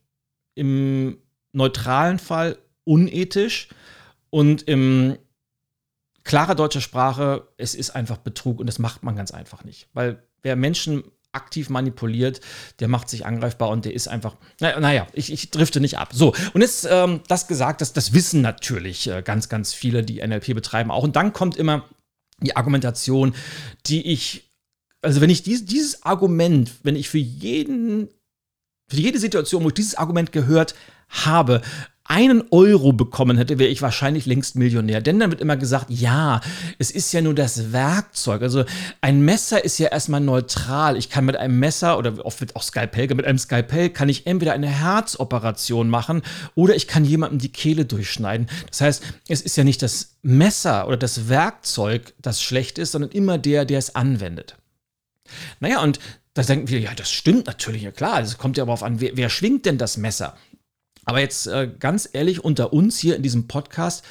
im 0.55 1.19
neutralen 1.51 2.17
Fall 2.17 2.57
unethisch 2.85 3.69
und 4.31 4.63
im 4.63 5.19
klarer 6.23 6.55
deutscher 6.55 6.81
Sprache, 6.81 7.47
es 7.57 7.75
ist 7.75 7.91
einfach 7.91 8.17
Betrug 8.17 8.59
und 8.59 8.65
das 8.65 8.79
macht 8.79 9.03
man 9.03 9.15
ganz 9.15 9.29
einfach 9.29 9.63
nicht. 9.63 9.89
Weil 9.93 10.23
wer 10.41 10.55
Menschen 10.55 11.03
aktiv 11.33 11.69
manipuliert, 11.69 12.41
der 12.79 12.87
macht 12.87 13.09
sich 13.09 13.25
angreifbar 13.25 13.69
und 13.69 13.85
der 13.85 13.93
ist 13.93 14.07
einfach, 14.07 14.35
naja, 14.59 15.07
ich, 15.13 15.31
ich 15.31 15.51
drifte 15.51 15.79
nicht 15.79 15.97
ab. 15.97 16.09
So, 16.13 16.33
und 16.53 16.61
jetzt 16.61 16.87
ähm, 16.89 17.21
das 17.27 17.47
gesagt, 17.47 17.81
das, 17.81 17.93
das 17.93 18.13
wissen 18.13 18.41
natürlich 18.41 19.07
äh, 19.07 19.21
ganz, 19.21 19.49
ganz 19.49 19.73
viele, 19.73 20.03
die 20.03 20.25
NLP 20.25 20.55
betreiben 20.55 20.91
auch. 20.91 21.03
Und 21.03 21.15
dann 21.15 21.33
kommt 21.33 21.57
immer 21.57 21.85
die 22.39 22.55
Argumentation, 22.55 23.35
die 23.85 24.11
ich 24.11 24.47
also 25.01 25.21
wenn 25.21 25.29
ich 25.29 25.43
dies, 25.43 25.65
dieses 25.65 26.03
Argument, 26.03 26.71
wenn 26.83 26.95
ich 26.95 27.09
für 27.09 27.17
jeden, 27.17 28.09
für 28.89 28.97
jede 28.97 29.19
Situation, 29.19 29.63
wo 29.63 29.69
ich 29.69 29.73
dieses 29.73 29.95
Argument 29.95 30.31
gehört 30.31 30.75
habe, 31.09 31.61
einen 32.07 32.43
Euro 32.51 32.93
bekommen 32.93 33.37
hätte, 33.37 33.59
wäre 33.59 33.69
ich 33.69 33.81
wahrscheinlich 33.81 34.25
längst 34.25 34.55
Millionär. 34.55 35.01
Denn 35.01 35.19
dann 35.19 35.29
wird 35.29 35.41
immer 35.41 35.57
gesagt, 35.57 35.87
ja, 35.89 36.41
es 36.79 36.89
ist 36.89 37.11
ja 37.11 37.21
nur 37.21 37.35
das 37.35 37.73
Werkzeug. 37.73 38.41
Also 38.41 38.63
ein 39.01 39.21
Messer 39.21 39.63
ist 39.63 39.77
ja 39.77 39.89
erstmal 39.89 40.21
neutral. 40.21 40.97
Ich 40.97 41.09
kann 41.09 41.25
mit 41.25 41.35
einem 41.35 41.59
Messer 41.59 41.97
oder 41.97 42.25
oft 42.25 42.39
wird 42.39 42.55
auch 42.55 42.63
Skalpell, 42.63 43.13
mit 43.13 43.25
einem 43.25 43.37
Skalpell 43.37 43.89
kann 43.89 44.09
ich 44.09 44.25
entweder 44.25 44.53
eine 44.53 44.67
Herzoperation 44.67 45.89
machen 45.89 46.21
oder 46.55 46.75
ich 46.75 46.87
kann 46.87 47.03
jemandem 47.03 47.39
die 47.39 47.51
Kehle 47.51 47.85
durchschneiden. 47.85 48.47
Das 48.69 48.81
heißt, 48.81 49.03
es 49.27 49.41
ist 49.41 49.57
ja 49.57 49.63
nicht 49.63 49.81
das 49.81 50.15
Messer 50.21 50.87
oder 50.87 50.97
das 50.97 51.29
Werkzeug, 51.29 52.13
das 52.21 52.41
schlecht 52.41 52.77
ist, 52.77 52.93
sondern 52.93 53.11
immer 53.11 53.37
der, 53.37 53.65
der 53.65 53.79
es 53.79 53.95
anwendet. 53.95 54.55
Naja, 55.59 55.81
und 55.81 55.99
da 56.33 56.43
denken 56.43 56.69
wir, 56.69 56.79
ja, 56.79 56.93
das 56.93 57.11
stimmt 57.11 57.47
natürlich, 57.47 57.81
ja 57.81 57.91
klar. 57.91 58.21
Es 58.21 58.37
kommt 58.37 58.57
ja 58.57 58.65
darauf 58.65 58.83
an, 58.83 59.01
wer, 59.01 59.11
wer 59.15 59.29
schwingt 59.29 59.65
denn 59.65 59.77
das 59.77 59.97
Messer? 59.97 60.37
Aber 61.07 61.21
jetzt 61.21 61.47
äh, 61.47 61.71
ganz 61.79 62.09
ehrlich 62.11 62.43
unter 62.43 62.73
uns 62.73 62.99
hier 62.99 63.15
in 63.15 63.23
diesem 63.23 63.47
Podcast, 63.47 64.03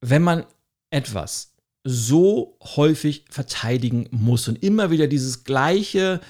wenn 0.00 0.22
man 0.22 0.46
etwas 0.90 1.54
so 1.82 2.56
häufig 2.62 3.24
verteidigen 3.28 4.08
muss 4.12 4.46
und 4.46 4.62
immer 4.62 4.90
wieder 4.92 5.08
dieses 5.08 5.42
gleiche 5.42 6.20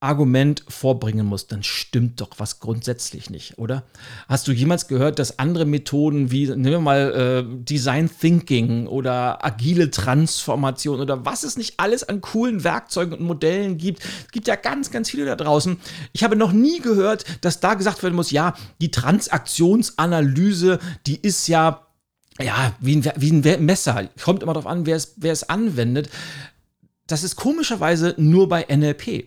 Argument 0.00 0.64
vorbringen 0.66 1.26
muss, 1.26 1.46
dann 1.46 1.62
stimmt 1.62 2.22
doch 2.22 2.30
was 2.38 2.58
grundsätzlich 2.58 3.28
nicht, 3.28 3.58
oder? 3.58 3.84
Hast 4.28 4.48
du 4.48 4.52
jemals 4.52 4.88
gehört, 4.88 5.18
dass 5.18 5.38
andere 5.38 5.66
Methoden 5.66 6.30
wie, 6.30 6.46
nehmen 6.46 6.64
wir 6.64 6.80
mal 6.80 7.44
äh, 7.46 7.64
Design 7.64 8.08
Thinking 8.10 8.86
oder 8.86 9.44
agile 9.44 9.90
Transformation 9.90 11.00
oder 11.00 11.26
was 11.26 11.42
es 11.42 11.58
nicht 11.58 11.74
alles 11.76 12.02
an 12.08 12.22
coolen 12.22 12.64
Werkzeugen 12.64 13.12
und 13.12 13.20
Modellen 13.20 13.76
gibt? 13.76 14.02
Es 14.02 14.32
gibt 14.32 14.48
ja 14.48 14.56
ganz, 14.56 14.90
ganz 14.90 15.10
viele 15.10 15.26
da 15.26 15.36
draußen. 15.36 15.78
Ich 16.12 16.24
habe 16.24 16.34
noch 16.34 16.52
nie 16.52 16.80
gehört, 16.80 17.26
dass 17.42 17.60
da 17.60 17.74
gesagt 17.74 18.02
werden 18.02 18.14
muss, 18.14 18.30
ja, 18.30 18.54
die 18.80 18.90
Transaktionsanalyse, 18.90 20.78
die 21.06 21.16
ist 21.20 21.46
ja 21.46 21.86
ja, 22.40 22.74
wie 22.80 22.96
ein, 22.96 23.12
wie 23.16 23.32
ein 23.32 23.64
Messer. 23.66 24.08
Kommt 24.22 24.42
immer 24.42 24.54
darauf 24.54 24.66
an, 24.66 24.86
wer 24.86 24.96
es, 24.96 25.12
wer 25.16 25.32
es 25.32 25.50
anwendet. 25.50 26.08
Das 27.06 27.22
ist 27.22 27.36
komischerweise 27.36 28.14
nur 28.16 28.48
bei 28.48 28.64
NLP. 28.74 29.26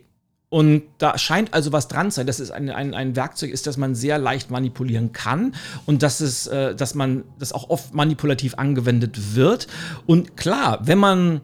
Und 0.53 0.83
da 0.99 1.17
scheint 1.17 1.51
also 1.55 1.71
was 1.71 1.87
dran 1.87 2.11
zu 2.11 2.17
sein, 2.17 2.27
dass 2.27 2.37
es 2.37 2.51
ein, 2.51 2.69
ein, 2.69 2.93
ein 2.93 3.15
Werkzeug 3.15 3.49
ist, 3.49 3.65
das 3.65 3.77
man 3.77 3.95
sehr 3.95 4.19
leicht 4.19 4.51
manipulieren 4.51 5.11
kann 5.11 5.55
und 5.87 6.03
dass, 6.03 6.19
es, 6.19 6.45
äh, 6.45 6.75
dass 6.75 6.93
man 6.93 7.23
das 7.39 7.53
auch 7.53 7.71
oft 7.71 7.95
manipulativ 7.95 8.53
angewendet 8.59 9.33
wird. 9.33 9.65
Und 10.05 10.37
klar, 10.37 10.79
wenn 10.83 10.99
man 10.99 11.41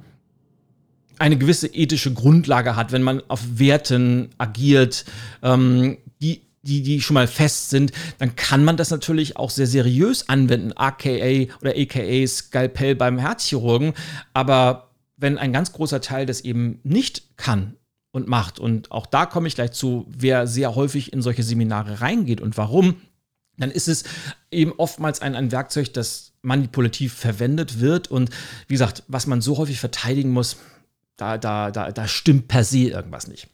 eine 1.17 1.39
gewisse 1.39 1.65
ethische 1.65 2.13
Grundlage 2.13 2.75
hat, 2.75 2.91
wenn 2.91 3.01
man 3.01 3.23
auf 3.29 3.41
Werten 3.55 4.29
agiert, 4.37 5.05
ähm, 5.41 5.97
die 6.21 6.43
die, 6.61 6.83
die 6.83 7.01
schon 7.01 7.15
mal 7.15 7.27
fest 7.27 7.71
sind, 7.71 7.93
dann 8.19 8.35
kann 8.35 8.63
man 8.63 8.77
das 8.77 8.91
natürlich 8.91 9.37
auch 9.37 9.49
sehr 9.49 9.65
seriös 9.65 10.29
anwenden, 10.29 10.73
aka 10.73 11.47
oder 11.61 11.73
aka 11.75 12.27
Skalpell 12.27 12.95
beim 12.95 13.17
Herzchirurgen. 13.17 13.93
Aber 14.33 14.91
wenn 15.17 15.39
ein 15.39 15.53
ganz 15.53 15.71
großer 15.71 16.01
Teil 16.01 16.27
das 16.27 16.41
eben 16.41 16.79
nicht 16.83 17.37
kann, 17.37 17.78
und 18.11 18.27
macht. 18.27 18.59
Und 18.59 18.91
auch 18.91 19.05
da 19.05 19.25
komme 19.25 19.47
ich 19.47 19.55
gleich 19.55 19.71
zu, 19.71 20.05
wer 20.09 20.47
sehr 20.47 20.75
häufig 20.75 21.13
in 21.13 21.21
solche 21.21 21.43
Seminare 21.43 22.01
reingeht 22.01 22.41
und 22.41 22.57
warum. 22.57 22.95
Dann 23.57 23.71
ist 23.71 23.87
es 23.87 24.03
eben 24.51 24.73
oftmals 24.77 25.21
ein, 25.21 25.35
ein 25.35 25.51
Werkzeug, 25.51 25.93
das 25.93 26.31
manipulativ 26.41 27.13
verwendet 27.13 27.79
wird. 27.79 28.09
Und 28.09 28.29
wie 28.67 28.73
gesagt, 28.73 29.03
was 29.07 29.27
man 29.27 29.41
so 29.41 29.57
häufig 29.57 29.79
verteidigen 29.79 30.31
muss, 30.31 30.57
da, 31.17 31.37
da, 31.37 31.69
da, 31.69 31.91
da 31.91 32.07
stimmt 32.07 32.47
per 32.47 32.63
se 32.63 32.89
irgendwas 32.89 33.27
nicht. 33.27 33.47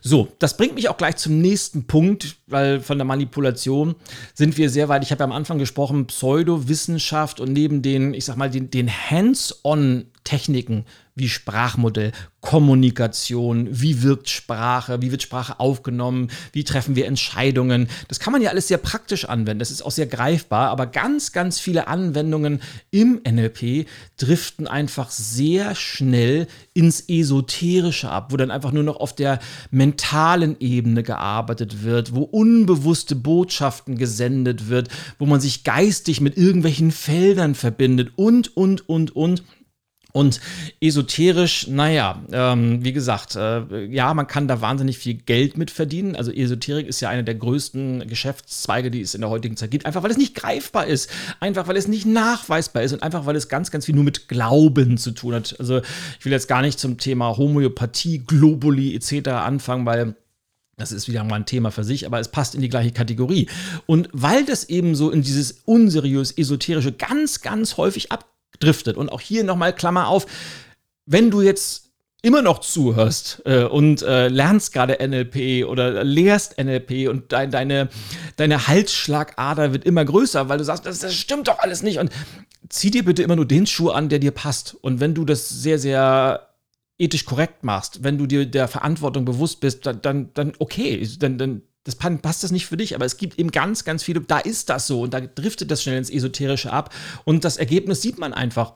So, 0.00 0.28
das 0.38 0.56
bringt 0.56 0.74
mich 0.74 0.88
auch 0.88 0.96
gleich 0.96 1.16
zum 1.16 1.40
nächsten 1.40 1.86
Punkt, 1.86 2.36
weil 2.46 2.80
von 2.80 2.98
der 2.98 3.04
Manipulation 3.04 3.94
sind 4.34 4.56
wir 4.56 4.70
sehr 4.70 4.88
weit. 4.88 5.04
Ich 5.04 5.12
habe 5.12 5.20
ja 5.20 5.26
am 5.26 5.32
Anfang 5.32 5.58
gesprochen, 5.58 6.06
Pseudowissenschaft 6.06 7.38
und 7.38 7.52
neben 7.52 7.82
den, 7.82 8.14
ich 8.14 8.24
sag 8.24 8.36
mal, 8.36 8.50
den, 8.50 8.70
den 8.70 8.90
Hands-on-Techniken 8.90 10.84
wie 11.14 11.28
Sprachmodell, 11.28 12.12
Kommunikation, 12.40 13.68
wie 13.70 14.02
wirkt 14.02 14.28
Sprache, 14.28 15.00
wie 15.02 15.10
wird 15.10 15.22
Sprache 15.22 15.60
aufgenommen, 15.60 16.28
wie 16.52 16.64
treffen 16.64 16.96
wir 16.96 17.06
Entscheidungen. 17.06 17.88
Das 18.08 18.18
kann 18.18 18.32
man 18.32 18.42
ja 18.42 18.50
alles 18.50 18.68
sehr 18.68 18.78
praktisch 18.78 19.26
anwenden, 19.26 19.60
das 19.60 19.70
ist 19.70 19.82
auch 19.82 19.90
sehr 19.90 20.06
greifbar, 20.06 20.70
aber 20.70 20.86
ganz, 20.86 21.32
ganz 21.32 21.60
viele 21.60 21.86
Anwendungen 21.86 22.60
im 22.90 23.20
NLP 23.28 23.86
driften 24.16 24.66
einfach 24.66 25.10
sehr 25.10 25.74
schnell 25.74 26.48
ins 26.74 27.04
Esoterische 27.08 28.10
ab, 28.10 28.32
wo 28.32 28.36
dann 28.36 28.50
einfach 28.50 28.72
nur 28.72 28.82
noch 28.82 28.96
auf 28.96 29.14
der 29.14 29.38
mentalen 29.70 30.56
Ebene 30.58 31.02
gearbeitet 31.02 31.82
wird, 31.84 32.14
wo 32.14 32.22
unbewusste 32.22 33.14
Botschaften 33.14 33.98
gesendet 33.98 34.68
wird, 34.68 34.88
wo 35.18 35.26
man 35.26 35.40
sich 35.40 35.62
geistig 35.62 36.20
mit 36.20 36.36
irgendwelchen 36.36 36.90
Feldern 36.90 37.54
verbindet 37.54 38.12
und, 38.16 38.56
und, 38.56 38.88
und, 38.88 39.14
und. 39.14 39.42
Und 40.12 40.40
esoterisch, 40.80 41.68
naja, 41.68 42.22
ähm, 42.32 42.84
wie 42.84 42.92
gesagt, 42.92 43.34
äh, 43.34 43.86
ja, 43.86 44.12
man 44.12 44.26
kann 44.26 44.46
da 44.46 44.60
wahnsinnig 44.60 44.98
viel 44.98 45.14
Geld 45.14 45.56
mit 45.56 45.70
verdienen. 45.70 46.16
Also 46.16 46.30
Esoterik 46.30 46.86
ist 46.86 47.00
ja 47.00 47.08
eine 47.08 47.24
der 47.24 47.34
größten 47.34 48.06
Geschäftszweige, 48.06 48.90
die 48.90 49.00
es 49.00 49.14
in 49.14 49.22
der 49.22 49.30
heutigen 49.30 49.56
Zeit 49.56 49.70
gibt. 49.70 49.86
Einfach 49.86 50.02
weil 50.02 50.10
es 50.10 50.18
nicht 50.18 50.34
greifbar 50.34 50.86
ist, 50.86 51.10
einfach 51.40 51.66
weil 51.66 51.78
es 51.78 51.88
nicht 51.88 52.04
nachweisbar 52.04 52.82
ist 52.82 52.92
und 52.92 53.02
einfach 53.02 53.24
weil 53.24 53.36
es 53.36 53.48
ganz, 53.48 53.70
ganz 53.70 53.86
viel 53.86 53.94
nur 53.94 54.04
mit 54.04 54.28
Glauben 54.28 54.98
zu 54.98 55.12
tun 55.12 55.34
hat. 55.34 55.56
Also 55.58 55.80
ich 56.18 56.24
will 56.24 56.32
jetzt 56.32 56.48
gar 56.48 56.60
nicht 56.60 56.78
zum 56.78 56.98
Thema 56.98 57.38
Homöopathie, 57.38 58.18
Globuli 58.18 58.94
etc. 58.94 59.28
anfangen, 59.28 59.86
weil 59.86 60.14
das 60.76 60.92
ist 60.92 61.08
wieder 61.08 61.22
mal 61.24 61.36
ein 61.36 61.46
Thema 61.46 61.70
für 61.70 61.84
sich, 61.84 62.06
aber 62.06 62.18
es 62.18 62.28
passt 62.28 62.54
in 62.54 62.60
die 62.60 62.68
gleiche 62.68 62.92
Kategorie. 62.92 63.48
Und 63.86 64.08
weil 64.12 64.44
das 64.44 64.64
eben 64.64 64.94
so 64.94 65.10
in 65.10 65.22
dieses 65.22 65.62
unseriös 65.64 66.32
esoterische 66.32 66.92
ganz, 66.92 67.40
ganz 67.40 67.76
häufig 67.76 68.10
ab 68.10 68.26
driftet. 68.60 68.96
Und 68.96 69.10
auch 69.10 69.20
hier 69.20 69.44
nochmal 69.44 69.74
Klammer 69.74 70.08
auf, 70.08 70.26
wenn 71.06 71.30
du 71.30 71.40
jetzt 71.40 71.90
immer 72.22 72.40
noch 72.40 72.60
zuhörst 72.60 73.42
äh, 73.44 73.64
und 73.64 74.02
äh, 74.02 74.28
lernst 74.28 74.72
gerade 74.72 74.96
NLP 75.06 75.66
oder 75.66 76.04
lehrst 76.04 76.56
NLP 76.56 77.08
und 77.08 77.32
dein, 77.32 77.50
deine, 77.50 77.88
deine 78.36 78.68
Halsschlagader 78.68 79.72
wird 79.72 79.84
immer 79.84 80.04
größer, 80.04 80.48
weil 80.48 80.58
du 80.58 80.64
sagst, 80.64 80.86
das, 80.86 81.00
das 81.00 81.14
stimmt 81.14 81.48
doch 81.48 81.58
alles 81.58 81.82
nicht. 81.82 81.98
Und 81.98 82.10
zieh 82.68 82.92
dir 82.92 83.04
bitte 83.04 83.24
immer 83.24 83.36
nur 83.36 83.46
den 83.46 83.66
Schuh 83.66 83.90
an, 83.90 84.08
der 84.08 84.20
dir 84.20 84.30
passt. 84.30 84.74
Und 84.80 85.00
wenn 85.00 85.14
du 85.14 85.24
das 85.24 85.48
sehr, 85.48 85.80
sehr 85.80 86.48
ethisch 86.96 87.24
korrekt 87.24 87.64
machst, 87.64 88.04
wenn 88.04 88.18
du 88.18 88.26
dir 88.26 88.46
der 88.46 88.68
Verantwortung 88.68 89.24
bewusst 89.24 89.58
bist, 89.58 89.84
dann, 89.84 90.00
dann, 90.00 90.30
dann 90.34 90.52
okay, 90.60 91.06
dann, 91.18 91.38
dann 91.38 91.62
das 91.84 91.96
passt 91.96 92.44
das 92.44 92.52
nicht 92.52 92.66
für 92.66 92.76
dich, 92.76 92.94
aber 92.94 93.04
es 93.04 93.16
gibt 93.16 93.38
eben 93.38 93.50
ganz, 93.50 93.84
ganz 93.84 94.02
viele, 94.02 94.20
da 94.20 94.38
ist 94.38 94.68
das 94.68 94.86
so 94.86 95.02
und 95.02 95.14
da 95.14 95.20
driftet 95.20 95.70
das 95.70 95.82
schnell 95.82 95.98
ins 95.98 96.10
Esoterische 96.10 96.72
ab 96.72 96.94
und 97.24 97.44
das 97.44 97.56
Ergebnis 97.56 98.02
sieht 98.02 98.18
man 98.18 98.32
einfach. 98.32 98.74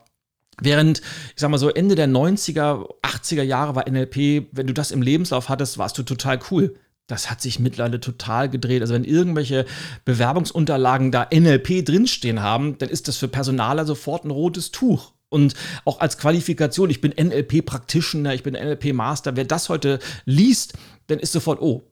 Während, 0.61 1.01
ich 1.01 1.41
sag 1.41 1.51
mal 1.51 1.59
so, 1.59 1.69
Ende 1.69 1.95
der 1.95 2.09
90er, 2.09 2.89
80er 3.03 3.43
Jahre 3.43 3.75
war 3.75 3.89
NLP, 3.89 4.49
wenn 4.53 4.67
du 4.67 4.73
das 4.73 4.91
im 4.91 5.03
Lebenslauf 5.03 5.49
hattest, 5.49 5.77
warst 5.77 5.99
du 5.99 6.03
total 6.03 6.41
cool. 6.51 6.75
Das 7.07 7.31
hat 7.31 7.41
sich 7.41 7.61
mittlerweile 7.61 8.01
total 8.01 8.49
gedreht. 8.49 8.81
Also 8.81 8.95
wenn 8.95 9.05
irgendwelche 9.05 9.67
Bewerbungsunterlagen 10.05 11.13
da 11.13 11.29
NLP 11.33 11.85
drinstehen 11.85 12.43
haben, 12.43 12.79
dann 12.79 12.89
ist 12.89 13.07
das 13.07 13.19
für 13.19 13.29
Personaler 13.29 13.85
sofort 13.85 14.25
ein 14.25 14.31
rotes 14.31 14.73
Tuch. 14.73 15.13
Und 15.29 15.55
auch 15.85 16.01
als 16.01 16.19
Qualifikation, 16.19 16.89
ich 16.89 17.01
bin 17.01 17.13
NLP-Practitioner, 17.13 18.33
ich 18.35 18.43
bin 18.43 18.55
NLP-Master, 18.55 19.37
wer 19.37 19.45
das 19.45 19.69
heute 19.69 19.99
liest, 20.25 20.75
dann 21.09 21.19
ist 21.19 21.33
sofort, 21.33 21.61
oh, 21.61 21.85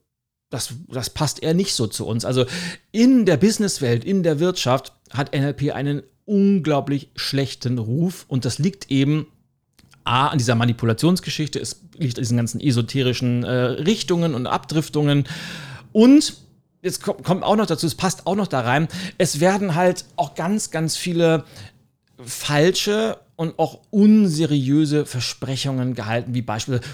das, 0.54 0.72
das 0.88 1.10
passt 1.10 1.42
eher 1.42 1.52
nicht 1.52 1.74
so 1.74 1.86
zu 1.86 2.06
uns. 2.06 2.24
Also 2.24 2.46
in 2.92 3.26
der 3.26 3.36
Businesswelt, 3.36 4.04
in 4.04 4.22
der 4.22 4.38
Wirtschaft 4.38 4.92
hat 5.10 5.34
NLP 5.34 5.72
einen 5.72 6.02
unglaublich 6.24 7.10
schlechten 7.16 7.78
Ruf 7.78 8.24
und 8.28 8.44
das 8.44 8.58
liegt 8.58 8.90
eben 8.90 9.26
A, 10.04 10.28
an 10.28 10.38
dieser 10.38 10.54
Manipulationsgeschichte, 10.54 11.58
es 11.58 11.80
liegt 11.96 12.18
an 12.18 12.22
diesen 12.22 12.36
ganzen 12.36 12.60
esoterischen 12.60 13.42
äh, 13.42 13.52
Richtungen 13.52 14.34
und 14.34 14.46
Abdriftungen. 14.46 15.24
Und 15.92 16.36
jetzt 16.82 17.02
kommt, 17.02 17.24
kommt 17.24 17.42
auch 17.42 17.56
noch 17.56 17.66
dazu, 17.66 17.86
es 17.86 17.94
passt 17.94 18.26
auch 18.26 18.36
noch 18.36 18.46
da 18.46 18.60
rein, 18.60 18.88
es 19.18 19.40
werden 19.40 19.74
halt 19.74 20.04
auch 20.16 20.34
ganz, 20.34 20.70
ganz 20.70 20.96
viele 20.96 21.44
falsche 22.22 23.18
und 23.36 23.58
auch 23.58 23.80
unseriöse 23.90 25.06
Versprechungen 25.06 25.94
gehalten, 25.94 26.34
wie 26.34 26.42
beispielsweise, 26.42 26.88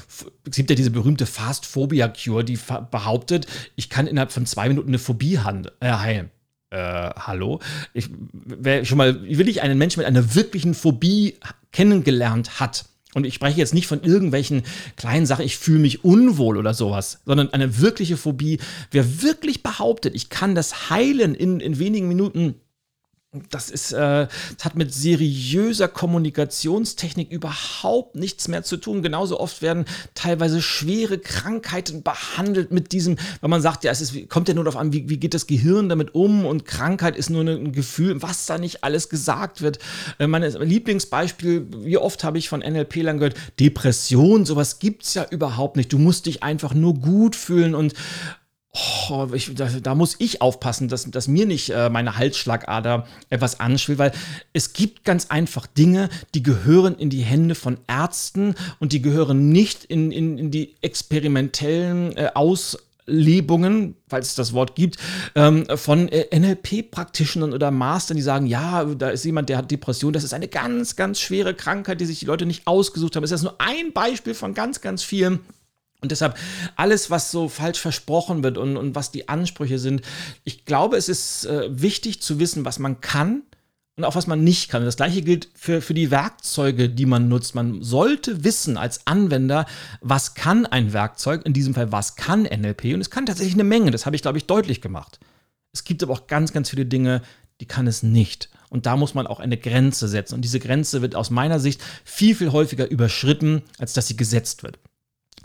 es 0.49 0.57
gibt 0.57 0.70
ja 0.70 0.76
diese 0.76 0.91
berühmte 0.91 1.26
Fast-Phobia-Cure, 1.26 2.45
die 2.45 2.59
behauptet, 2.91 3.47
ich 3.76 3.91
kann 3.91 4.07
innerhalb 4.07 4.32
von 4.32 4.47
zwei 4.47 4.68
Minuten 4.68 4.88
eine 4.88 4.99
Phobie 4.99 5.34
äh, 5.34 5.93
heilen. 5.93 6.30
Äh, 6.70 7.11
hallo? 7.16 7.61
Ich, 7.95 8.09
wer 8.32 8.84
schon 8.84 8.99
mal, 8.99 9.22
will 9.22 9.49
ich 9.49 9.62
einen 9.62 9.78
Menschen 9.78 10.01
mit 10.01 10.07
einer 10.07 10.34
wirklichen 10.34 10.74
Phobie 10.74 11.36
kennengelernt 11.72 12.61
hat, 12.61 12.86
und 13.12 13.26
ich 13.26 13.34
spreche 13.34 13.59
jetzt 13.59 13.74
nicht 13.74 13.88
von 13.88 14.05
irgendwelchen 14.05 14.62
kleinen 14.97 15.26
Sachen, 15.26 15.45
ich 15.45 15.59
fühle 15.59 15.80
mich 15.80 16.05
unwohl 16.05 16.57
oder 16.57 16.74
sowas, 16.74 17.20
sondern 17.26 17.53
eine 17.53 17.80
wirkliche 17.80 18.16
Phobie. 18.16 18.61
Wer 18.93 19.22
wirklich 19.22 19.64
behauptet, 19.64 20.14
ich 20.14 20.28
kann 20.28 20.55
das 20.55 20.91
heilen 20.91 21.34
in, 21.34 21.59
in 21.59 21.80
wenigen 21.80 22.07
Minuten, 22.07 22.55
das 23.51 23.70
ist, 23.70 23.93
äh, 23.93 24.26
das 24.57 24.64
hat 24.64 24.74
mit 24.74 24.93
seriöser 24.93 25.87
Kommunikationstechnik 25.87 27.31
überhaupt 27.31 28.16
nichts 28.16 28.49
mehr 28.49 28.64
zu 28.64 28.76
tun. 28.76 29.03
Genauso 29.03 29.39
oft 29.39 29.62
werden 29.62 29.85
teilweise 30.16 30.61
schwere 30.61 31.18
Krankheiten 31.18 32.03
behandelt 32.03 32.72
mit 32.72 32.91
diesem, 32.91 33.16
weil 33.41 33.51
man 33.51 33.62
sagt, 33.62 33.85
ja, 33.85 33.93
es 33.93 34.01
ist, 34.01 34.28
kommt 34.28 34.49
ja 34.49 34.55
nur 34.55 34.64
darauf 34.64 34.81
an, 34.81 34.93
wie, 34.93 35.09
wie 35.09 35.18
geht 35.18 35.35
das 35.35 35.47
Gehirn 35.47 35.89
damit 35.89 36.12
um 36.12 36.45
und 36.45 36.64
Krankheit 36.64 37.16
ist 37.16 37.31
nur 37.31 37.43
ein 37.43 37.70
Gefühl, 37.70 38.20
was 38.20 38.47
da 38.47 38.59
nicht 38.59 38.83
alles 38.83 39.09
gesagt 39.09 39.62
wird. 39.62 39.78
Äh, 40.18 40.26
mein 40.26 40.43
Lieblingsbeispiel, 40.43 41.68
wie 41.85 41.99
oft 41.99 42.24
habe 42.24 42.39
ich 42.39 42.49
von 42.49 42.61
NLP-Lern 42.61 43.18
gehört, 43.18 43.37
Depression, 43.61 44.45
sowas 44.45 44.81
gibt 44.81 45.05
es 45.05 45.14
ja 45.14 45.24
überhaupt 45.31 45.76
nicht. 45.76 45.93
Du 45.93 45.99
musst 45.99 46.26
dich 46.26 46.43
einfach 46.43 46.74
nur 46.74 46.95
gut 46.95 47.37
fühlen 47.37 47.76
und 47.76 47.95
Oh, 48.73 49.27
ich, 49.33 49.53
da, 49.57 49.68
da, 49.68 49.97
muss 49.97 50.14
ich 50.21 50.41
aufpassen, 50.41 50.87
dass, 50.87 51.11
dass 51.11 51.27
mir 51.27 51.45
nicht 51.45 51.71
äh, 51.71 51.91
meine 51.91 52.16
Halsschlagader 52.16 53.05
etwas 53.29 53.59
anschwillt, 53.59 53.99
weil 53.99 54.12
es 54.53 54.73
gibt 54.73 55.05
ganz 55.05 55.27
einfach 55.27 55.66
Dinge, 55.66 56.09
die 56.35 56.45
gehören 56.45 56.95
in 56.95 57.11
die 57.11 57.23
Hände 57.23 57.57
von 57.57 57.79
Ärzten 57.89 58.55
und 58.79 58.93
die 58.93 59.03
gehören 59.03 59.49
nicht 59.49 59.85
in, 59.87 60.12
in, 60.12 60.39
in 60.39 60.51
die 60.53 60.77
experimentellen 60.83 62.16
äh, 62.16 62.31
Auslebungen, 62.35 63.97
falls 64.09 64.29
es 64.29 64.35
das 64.37 64.53
Wort 64.53 64.77
gibt, 64.77 64.99
ähm, 65.35 65.66
von 65.75 66.09
äh, 66.09 66.39
NLP-Praktischern 66.39 67.53
oder 67.53 67.73
Mastern, 67.73 68.18
die 68.18 68.23
sagen, 68.23 68.47
ja, 68.47 68.85
da 68.85 69.11
ist 69.11 69.25
jemand, 69.25 69.49
der 69.49 69.59
hat 69.59 69.73
Depression, 69.73 70.12
das 70.12 70.23
ist 70.23 70.33
eine 70.33 70.47
ganz, 70.47 70.95
ganz 70.95 71.18
schwere 71.18 71.55
Krankheit, 71.55 72.01
die 72.01 72.07
sich 72.07 72.21
die 72.21 72.27
Leute 72.27 72.47
nicht 72.47 72.68
ausgesucht 72.68 73.16
haben. 73.16 73.23
Das 73.23 73.33
ist 73.33 73.43
nur 73.43 73.61
ein 73.61 73.93
Beispiel 73.93 74.35
von 74.35 74.55
ganz, 74.55 74.81
ganz 74.81 75.03
vielen. 75.03 75.41
Und 76.01 76.13
deshalb 76.13 76.37
alles, 76.77 77.11
was 77.11 77.31
so 77.31 77.49
falsch 77.49 77.79
versprochen 77.79 78.43
wird 78.43 78.59
und, 78.59 78.77
und 78.77 78.95
was 78.95 79.11
die 79.11 79.29
Ansprüche 79.29 79.79
sind, 79.79 80.03
ich 80.45 80.65
glaube, 80.65 80.97
es 80.97 81.09
ist 81.09 81.45
äh, 81.47 81.69
wichtig 81.71 82.23
zu 82.23 82.39
wissen, 82.39 82.65
was 82.65 82.79
man 82.79 83.01
kann 83.01 83.43
und 83.97 84.05
auch 84.05 84.15
was 84.15 84.27
man 84.27 84.43
nicht 84.43 84.71
kann. 84.71 84.85
Das 84.85 84.97
gleiche 84.97 85.21
gilt 85.23 85.49
für, 85.55 85.83
für 85.83 85.93
die 85.95 86.11
Werkzeuge, 86.11 86.89
die 86.89 87.07
man 87.07 87.29
nutzt. 87.29 87.55
Man 87.55 87.83
sollte 87.83 88.45
wissen 88.45 88.79
als 88.79 89.07
Anwender, 89.07 89.67
was 90.01 90.35
kann 90.35 90.65
ein 90.65 90.93
Werkzeug, 90.95 91.45
in 91.45 91.53
diesem 91.53 91.75
Fall, 91.75 91.93
was 91.93 92.17
kann 92.17 92.45
NLP. 92.45 92.95
Und 92.95 93.03
es 93.03 93.11
kann 93.11 93.27
tatsächlich 93.27 93.55
eine 93.55 93.65
Menge, 93.65 93.91
das 93.91 94.07
habe 94.07 94.17
ich, 94.17 94.23
glaube 94.23 94.39
ich, 94.39 94.47
deutlich 94.47 94.81
gemacht. 94.81 95.21
Es 95.73 95.85
gibt 95.85 96.03
aber 96.03 96.15
auch 96.15 96.27
ganz, 96.27 96.53
ganz 96.53 96.71
viele 96.71 96.87
Dinge, 96.87 97.23
die 97.61 97.67
kann 97.67 97.87
es 97.87 98.03
nicht. 98.03 98.49
Und 98.71 98.87
da 98.87 98.97
muss 98.97 99.15
man 99.15 99.27
auch 99.27 99.41
eine 99.41 99.59
Grenze 99.59 100.09
setzen. 100.09 100.37
Und 100.37 100.43
diese 100.43 100.61
Grenze 100.61 101.03
wird 101.03 101.15
aus 101.15 101.31
meiner 101.31 101.61
Sicht 101.61 101.83
viel, 102.05 102.35
viel 102.35 102.53
häufiger 102.53 102.89
überschritten, 102.89 103.63
als 103.79 103.93
dass 103.93 104.09
sie 104.09 104.17
gesetzt 104.17 104.63
wird. 104.63 104.79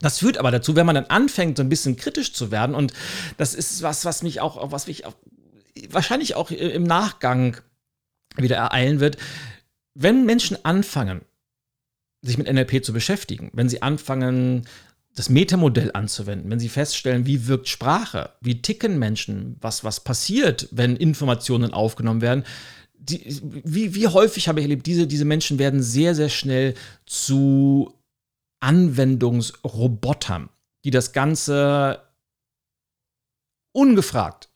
Das 0.01 0.19
führt 0.19 0.37
aber 0.37 0.51
dazu, 0.51 0.75
wenn 0.75 0.85
man 0.85 0.95
dann 0.95 1.05
anfängt, 1.05 1.57
so 1.57 1.63
ein 1.63 1.69
bisschen 1.69 1.95
kritisch 1.95 2.33
zu 2.33 2.51
werden, 2.51 2.75
und 2.75 2.93
das 3.37 3.53
ist 3.53 3.81
was, 3.81 4.05
was 4.05 4.23
mich 4.23 4.41
auch, 4.41 4.71
was 4.71 4.87
mich 4.87 5.05
auch, 5.05 5.15
wahrscheinlich 5.89 6.35
auch 6.35 6.51
im 6.51 6.83
Nachgang 6.83 7.57
wieder 8.35 8.57
ereilen 8.57 8.99
wird, 8.99 9.17
wenn 9.93 10.25
Menschen 10.25 10.63
anfangen, 10.65 11.21
sich 12.21 12.37
mit 12.37 12.51
NLP 12.51 12.83
zu 12.83 12.91
beschäftigen, 12.91 13.51
wenn 13.53 13.69
sie 13.69 13.81
anfangen, 13.81 14.67
das 15.15 15.29
Metamodell 15.29 15.91
anzuwenden, 15.93 16.51
wenn 16.51 16.59
sie 16.59 16.67
feststellen, 16.67 17.25
wie 17.25 17.47
wirkt 17.47 17.69
Sprache, 17.69 18.31
wie 18.41 18.61
ticken 18.61 18.99
Menschen, 18.99 19.55
was, 19.61 19.85
was 19.85 20.01
passiert, 20.01 20.67
wenn 20.71 20.97
Informationen 20.97 21.71
aufgenommen 21.71 22.21
werden, 22.21 22.43
die, 22.97 23.39
wie, 23.63 23.95
wie 23.95 24.07
häufig 24.07 24.47
habe 24.47 24.59
ich 24.59 24.65
erlebt, 24.65 24.85
diese, 24.85 25.07
diese 25.07 25.25
Menschen 25.25 25.59
werden 25.59 25.81
sehr, 25.81 26.15
sehr 26.15 26.29
schnell 26.29 26.73
zu 27.05 27.93
Anwendungsrobotern, 28.65 30.49
die 30.83 30.89
das 30.89 31.13
Ganze 31.13 32.01
ungefragt, 33.71 34.49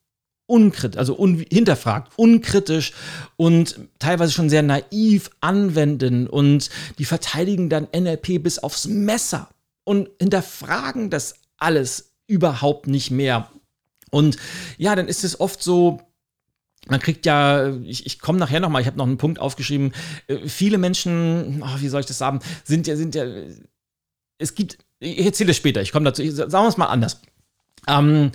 unkritisch, 0.47 0.97
also 0.97 1.15
un 1.15 1.45
hinterfragt, 1.51 2.13
unkritisch 2.15 2.93
und 3.37 3.79
teilweise 3.99 4.31
schon 4.31 4.49
sehr 4.49 4.63
naiv 4.63 5.29
anwenden 5.41 6.27
und 6.27 6.71
die 6.97 7.05
verteidigen 7.05 7.69
dann 7.69 7.87
NLP 7.95 8.41
bis 8.41 8.57
aufs 8.57 8.87
Messer 8.87 9.49
und 9.83 10.09
hinterfragen 10.19 11.11
das 11.11 11.35
alles 11.57 12.15
überhaupt 12.25 12.87
nicht 12.87 13.11
mehr. 13.11 13.51
Und 14.09 14.37
ja, 14.79 14.95
dann 14.95 15.07
ist 15.07 15.23
es 15.23 15.39
oft 15.39 15.61
so, 15.61 15.99
man 16.87 16.99
kriegt 16.99 17.27
ja, 17.27 17.75
ich, 17.83 18.07
ich 18.07 18.17
komme 18.17 18.39
nachher 18.39 18.59
nochmal, 18.59 18.81
ich 18.81 18.87
habe 18.87 18.97
noch 18.97 19.05
einen 19.05 19.17
Punkt 19.19 19.39
aufgeschrieben, 19.39 19.93
äh, 20.25 20.47
viele 20.47 20.79
Menschen, 20.79 21.61
oh, 21.63 21.79
wie 21.79 21.89
soll 21.89 21.99
ich 21.99 22.07
das 22.07 22.17
sagen, 22.17 22.39
sind 22.63 22.87
ja, 22.87 22.95
sind 22.95 23.13
ja 23.13 23.25
es 24.39 24.55
gibt, 24.55 24.79
ich 24.99 25.23
erzähle 25.23 25.51
es 25.51 25.57
später, 25.57 25.81
ich 25.81 25.91
komme 25.91 26.05
dazu, 26.05 26.27
sagen 26.31 26.51
wir 26.51 26.67
es 26.67 26.77
mal 26.77 26.87
anders. 26.87 27.21
Ähm, 27.87 28.31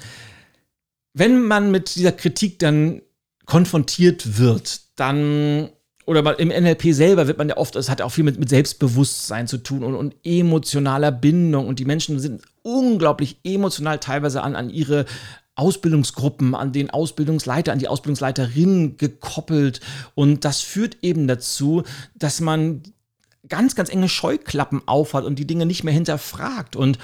wenn 1.12 1.42
man 1.42 1.70
mit 1.70 1.96
dieser 1.96 2.12
Kritik 2.12 2.59
dann 2.61 3.02
konfrontiert 3.46 4.38
wird, 4.38 4.80
dann 4.96 5.70
oder 6.07 6.38
im 6.38 6.48
NLP 6.48 6.92
selber 6.92 7.26
wird 7.26 7.38
man 7.38 7.48
ja 7.48 7.57
oft, 7.57 7.76
es 7.76 7.88
hat 7.88 8.02
auch 8.02 8.11
viel 8.11 8.24
mit, 8.24 8.38
mit 8.38 8.50
Selbstbewusstsein 8.50 9.48
zu 9.48 9.59
tun 9.59 9.82
und, 9.82 9.94
und, 9.94 10.14
emotionaler 10.22 11.11
Bindung. 11.11 11.66
Und 11.66 11.78
die 11.78 11.86
Menschen 11.86 12.20
sind 12.20 12.42
unglaublich 12.62 13.38
emotional 13.42 13.98
teilweise 13.98 14.42
an, 14.42 14.55
an 14.55 14.68
ihre 14.68 15.07
Ausbildungsgruppen, 15.55 16.55
an 16.55 16.72
den 16.72 16.90
Ausbildungsleiter, 16.90 17.72
an 17.72 17.78
die 17.78 17.88
Ausbildungsleiterin 17.88 18.98
gekoppelt. 18.98 19.80
Und 20.14 20.44
das 20.44 20.61
führt 20.61 20.98
eben 21.00 21.26
dazu, 21.26 21.84
dass 22.14 22.40
man 22.40 22.82
ganz, 23.49 23.74
ganz 23.74 23.90
enge 23.90 24.09
Scheuklappen 24.09 24.82
aufhat 24.86 25.24
und 25.24 25.38
die 25.38 25.47
Dinge 25.47 25.66
nicht 25.66 25.84
mehr 25.84 25.95
hinterfragt. 25.95 26.76
Und 26.76 26.99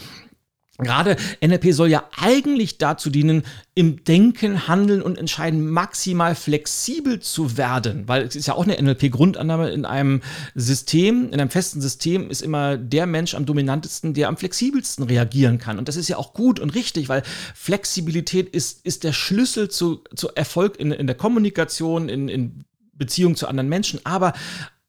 Gerade 0.82 1.16
NLP 1.44 1.72
soll 1.72 1.90
ja 1.90 2.04
eigentlich 2.16 2.78
dazu 2.78 3.10
dienen, 3.10 3.42
im 3.74 4.02
Denken, 4.04 4.66
Handeln 4.66 5.02
und 5.02 5.18
Entscheiden 5.18 5.68
maximal 5.68 6.34
flexibel 6.34 7.20
zu 7.20 7.56
werden, 7.56 8.08
weil 8.08 8.22
es 8.22 8.36
ist 8.36 8.46
ja 8.46 8.54
auch 8.54 8.64
eine 8.64 8.80
NLP-Grundannahme 8.80 9.70
in 9.70 9.84
einem 9.84 10.22
System, 10.54 11.26
in 11.32 11.40
einem 11.40 11.50
festen 11.50 11.80
System 11.80 12.30
ist 12.30 12.42
immer 12.42 12.76
der 12.76 13.06
Mensch 13.06 13.34
am 13.34 13.46
dominantesten, 13.46 14.14
der 14.14 14.28
am 14.28 14.36
flexibelsten 14.36 15.04
reagieren 15.04 15.58
kann. 15.58 15.78
Und 15.78 15.88
das 15.88 15.96
ist 15.96 16.08
ja 16.08 16.16
auch 16.16 16.32
gut 16.32 16.60
und 16.60 16.74
richtig, 16.74 17.08
weil 17.08 17.22
Flexibilität 17.54 18.48
ist, 18.48 18.84
ist 18.84 19.04
der 19.04 19.12
Schlüssel 19.12 19.68
zu, 19.68 20.02
zu 20.14 20.34
Erfolg 20.34 20.78
in, 20.78 20.92
in 20.92 21.06
der 21.06 21.16
Kommunikation, 21.16 22.08
in, 22.08 22.28
in 22.28 22.64
Beziehung 22.94 23.34
zu 23.34 23.48
anderen 23.48 23.68
Menschen, 23.68 24.00
aber 24.04 24.34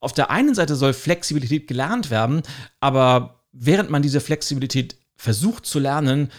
auf 0.01 0.13
der 0.13 0.29
einen 0.29 0.53
Seite 0.55 0.75
soll 0.75 0.93
Flexibilität 0.93 1.67
gelernt 1.67 2.09
werden, 2.09 2.41
aber 2.81 3.45
während 3.53 3.89
man 3.89 4.01
diese 4.01 4.19
Flexibilität 4.19 4.97
versucht 5.15 5.65
zu 5.65 5.79
lernen, 5.79 6.29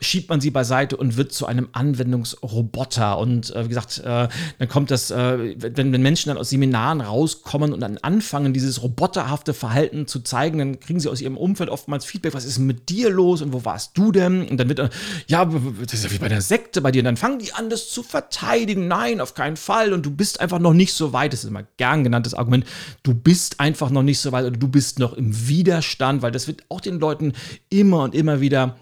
schiebt 0.00 0.28
man 0.28 0.40
sie 0.40 0.50
beiseite 0.50 0.96
und 0.96 1.16
wird 1.16 1.32
zu 1.32 1.46
einem 1.46 1.68
Anwendungsroboter. 1.72 3.18
Und 3.18 3.54
äh, 3.54 3.64
wie 3.64 3.68
gesagt, 3.68 3.98
äh, 3.98 4.28
dann 4.58 4.68
kommt 4.68 4.90
das, 4.90 5.10
äh, 5.10 5.54
wenn, 5.58 5.92
wenn 5.92 6.02
Menschen 6.02 6.28
dann 6.28 6.38
aus 6.38 6.50
Seminaren 6.50 7.00
rauskommen 7.00 7.72
und 7.72 7.80
dann 7.80 7.98
anfangen, 7.98 8.52
dieses 8.52 8.82
roboterhafte 8.82 9.54
Verhalten 9.54 10.06
zu 10.06 10.20
zeigen, 10.20 10.58
dann 10.58 10.80
kriegen 10.80 11.00
sie 11.00 11.08
aus 11.08 11.20
ihrem 11.20 11.36
Umfeld 11.36 11.68
oftmals 11.68 12.04
Feedback, 12.04 12.34
was 12.34 12.44
ist 12.44 12.58
mit 12.58 12.88
dir 12.88 13.10
los 13.10 13.42
und 13.42 13.52
wo 13.52 13.64
warst 13.64 13.96
du 13.96 14.12
denn? 14.12 14.48
Und 14.48 14.58
dann 14.58 14.68
wird, 14.68 14.90
ja, 15.26 15.44
das 15.44 15.94
ist 15.94 16.04
ja 16.04 16.10
wie 16.10 16.18
bei 16.18 16.28
der 16.28 16.40
Sekte 16.40 16.80
bei 16.80 16.90
dir. 16.90 17.00
Und 17.00 17.06
dann 17.06 17.16
fangen 17.16 17.38
die 17.38 17.52
an, 17.52 17.68
das 17.70 17.90
zu 17.90 18.02
verteidigen. 18.02 18.88
Nein, 18.88 19.20
auf 19.20 19.34
keinen 19.34 19.56
Fall. 19.56 19.92
Und 19.92 20.06
du 20.06 20.10
bist 20.10 20.40
einfach 20.40 20.58
noch 20.58 20.72
nicht 20.72 20.94
so 20.94 21.12
weit. 21.12 21.32
Das 21.32 21.44
ist 21.44 21.50
immer 21.50 21.64
gern 21.76 22.04
genanntes 22.04 22.34
Argument. 22.34 22.64
Du 23.02 23.14
bist 23.14 23.60
einfach 23.60 23.90
noch 23.90 24.02
nicht 24.02 24.18
so 24.18 24.32
weit 24.32 24.46
oder 24.46 24.56
du 24.56 24.68
bist 24.68 24.98
noch 24.98 25.12
im 25.12 25.48
Widerstand, 25.48 26.22
weil 26.22 26.32
das 26.32 26.46
wird 26.46 26.64
auch 26.68 26.80
den 26.80 26.98
Leuten 26.98 27.34
immer 27.68 28.02
und 28.04 28.14
immer 28.14 28.40
wieder 28.40 28.76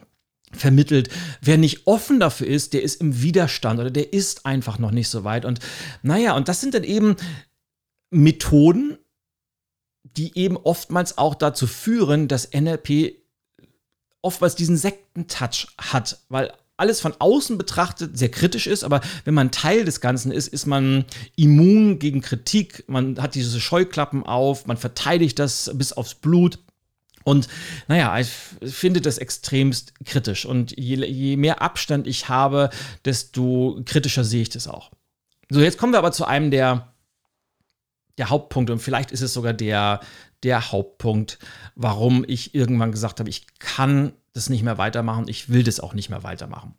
vermittelt. 0.53 1.09
Wer 1.41 1.59
nicht 1.59 1.87
offen 1.87 2.21
dafür 2.21 2.47
ist, 2.47 2.73
der 2.73 2.83
ist 2.83 3.01
im 3.01 3.23
Widerstand 3.23 3.81
oder 3.81 3.91
der 3.91 4.13
ist 4.13 4.47
einfach 4.47 4.79
noch 4.79 4.91
nicht 4.91 5.09
so 5.09 5.25
weit. 5.25 5.45
Und 5.45 5.61
naja, 6.03 6.37
und 6.37 6.49
das 6.49 6.61
sind 6.61 6.75
dann 6.75 6.85
eben 6.85 7.17
Methoden, 8.11 8.99
die 10.17 10.37
eben 10.39 10.57
oftmals 10.57 11.19
auch 11.19 11.35
dazu 11.35 11.67
führen, 11.67 12.29
dass 12.29 12.53
NLP 12.53 13.17
oftmals 14.23 14.57
diesen 14.57 14.77
Sektentouch 14.77 15.69
hat, 15.79 16.19
weil 16.29 16.53
alles 16.77 17.01
von 17.01 17.15
außen 17.19 17.59
betrachtet 17.59 18.17
sehr 18.17 18.31
kritisch 18.31 18.67
ist, 18.67 18.85
aber 18.85 19.01
wenn 19.25 19.35
man 19.35 19.51
Teil 19.51 19.85
des 19.85 20.01
Ganzen 20.01 20.31
ist, 20.31 20.49
ist 20.49 20.67
man 20.67 21.05
immun 21.37 21.99
gegen 21.99 22.21
Kritik, 22.21 22.85
man 22.87 23.21
hat 23.21 23.35
diese 23.35 23.61
Scheuklappen 23.61 24.23
auf, 24.23 24.67
man 24.67 24.77
verteidigt 24.77 25.39
das 25.39 25.71
bis 25.75 25.93
aufs 25.93 26.15
Blut. 26.15 26.61
Und 27.25 27.49
naja, 27.89 28.19
ich 28.19 28.31
finde 28.73 29.01
das 29.01 29.19
extremst 29.19 29.93
kritisch. 30.05 30.47
Und 30.47 30.79
je, 30.79 30.97
je 31.05 31.37
mehr 31.37 31.63
Abstand 31.63 32.07
ich 32.07 32.29
habe, 32.29 32.71
desto 33.05 33.81
kritischer 33.85 34.25
sehe 34.25 34.43
ich 34.43 34.51
das 34.51 34.69
auch. 34.69 34.91
So, 35.51 35.61
jetzt 35.61 35.79
kommen 35.79 35.93
wir 35.93 35.99
aber 35.99 36.13
zu 36.13 36.25
einem 36.25 36.51
der, 36.51 36.95
der 38.19 38.31
Hauptpunkte. 38.31 38.73
Und 38.73 38.81
vielleicht 38.81 39.11
ist 39.11 39.23
es 39.23 39.33
sogar 39.33 39.53
der, 39.53 40.01
der 40.43 40.73
Hauptpunkt, 40.73 41.39
warum 41.75 42.25
ich 42.27 42.55
irgendwann 42.55 42.93
gesagt 42.93 43.21
habe, 43.21 43.31
ich 43.31 43.47
kann 43.59 44.13
das 44.33 44.49
nicht 44.49 44.63
mehr 44.63 44.79
weitermachen, 44.79 45.27
ich 45.29 45.49
will 45.49 45.65
das 45.65 45.81
auch 45.81 45.95
nicht 45.95 46.11
mehr 46.11 46.23
weitermachen. 46.23 46.75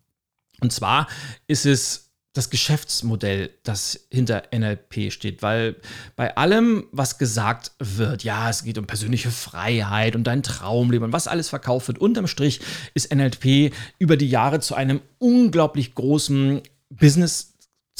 Und 0.60 0.72
zwar 0.72 1.08
ist 1.46 1.66
es 1.66 2.09
das 2.32 2.48
Geschäftsmodell, 2.50 3.50
das 3.64 4.06
hinter 4.10 4.44
NLP 4.54 5.12
steht, 5.12 5.42
weil 5.42 5.76
bei 6.14 6.36
allem, 6.36 6.86
was 6.92 7.18
gesagt 7.18 7.72
wird, 7.80 8.22
ja, 8.22 8.48
es 8.48 8.62
geht 8.62 8.78
um 8.78 8.86
persönliche 8.86 9.32
Freiheit 9.32 10.14
und 10.14 10.24
dein 10.24 10.44
Traumleben 10.44 11.06
und 11.06 11.12
was 11.12 11.26
alles 11.26 11.48
verkauft 11.48 11.88
wird, 11.88 11.98
unterm 11.98 12.28
Strich 12.28 12.60
ist 12.94 13.12
NLP 13.12 13.74
über 13.98 14.16
die 14.16 14.28
Jahre 14.28 14.60
zu 14.60 14.76
einem 14.76 15.00
unglaublich 15.18 15.94
großen 15.94 16.62
Business 16.88 17.50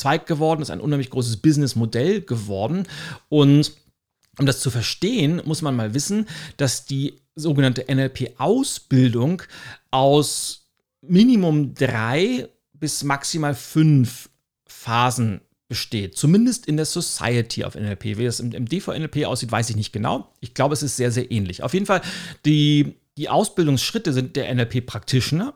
Zweig 0.01 0.27
geworden, 0.27 0.63
ist 0.63 0.71
ein 0.71 0.81
unheimlich 0.81 1.11
großes 1.11 1.39
Businessmodell 1.39 2.23
geworden. 2.23 2.87
Und 3.29 3.73
um 4.39 4.47
das 4.47 4.61
zu 4.61 4.71
verstehen, 4.71 5.43
muss 5.45 5.61
man 5.61 5.77
mal 5.77 5.93
wissen, 5.93 6.27
dass 6.57 6.87
die 6.87 7.21
sogenannte 7.35 7.85
NLP-Ausbildung 7.93 9.43
aus 9.91 10.71
Minimum 11.03 11.75
drei 11.75 12.49
bis 12.81 13.05
maximal 13.05 13.55
fünf 13.55 14.31
Phasen 14.67 15.43
besteht. 15.69 16.17
Zumindest 16.17 16.67
in 16.67 16.77
der 16.77 16.85
Society 16.85 17.65
of 17.65 17.77
NLP. 17.77 18.19
Wie 18.19 18.25
das 18.25 18.41
im, 18.41 18.53
im 18.53 18.67
DVNLP 18.67 19.25
aussieht, 19.25 19.53
weiß 19.53 19.71
ich 19.71 19.77
nicht 19.77 19.93
genau. 19.93 20.33
Ich 20.41 20.53
glaube, 20.53 20.75
es 20.75 20.83
ist 20.83 20.97
sehr, 20.97 21.13
sehr 21.13 21.31
ähnlich. 21.31 21.63
Auf 21.63 21.75
jeden 21.75 21.87
Fall, 21.87 22.03
die, 22.45 22.97
die 23.17 23.29
Ausbildungsschritte 23.29 24.13
sind 24.13 24.35
der 24.35 24.53
NLP-Practitioner, 24.53 25.55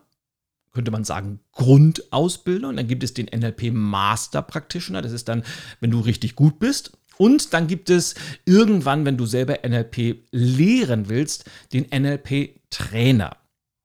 könnte 0.73 0.93
man 0.93 1.05
sagen, 1.05 1.41
Grundausbildung. 1.53 2.77
Dann 2.77 2.87
gibt 2.87 3.03
es 3.03 3.13
den 3.13 3.27
NLP 3.27 3.73
Master 3.73 4.43
Practitioner. 4.43 5.03
Das 5.03 5.13
ist 5.13 5.29
dann, 5.29 5.43
wenn 5.81 5.91
du 5.91 6.01
richtig 6.01 6.37
gut 6.37 6.61
bist. 6.61 6.93
Und 7.17 7.53
dann 7.53 7.67
gibt 7.67 7.91
es 7.91 8.15
irgendwann, 8.45 9.05
wenn 9.05 9.17
du 9.17 9.27
selber 9.27 9.61
NLP 9.67 10.25
lehren 10.31 11.09
willst, 11.09 11.51
den 11.73 11.87
NLP 11.91 12.61
Trainer. 12.71 13.37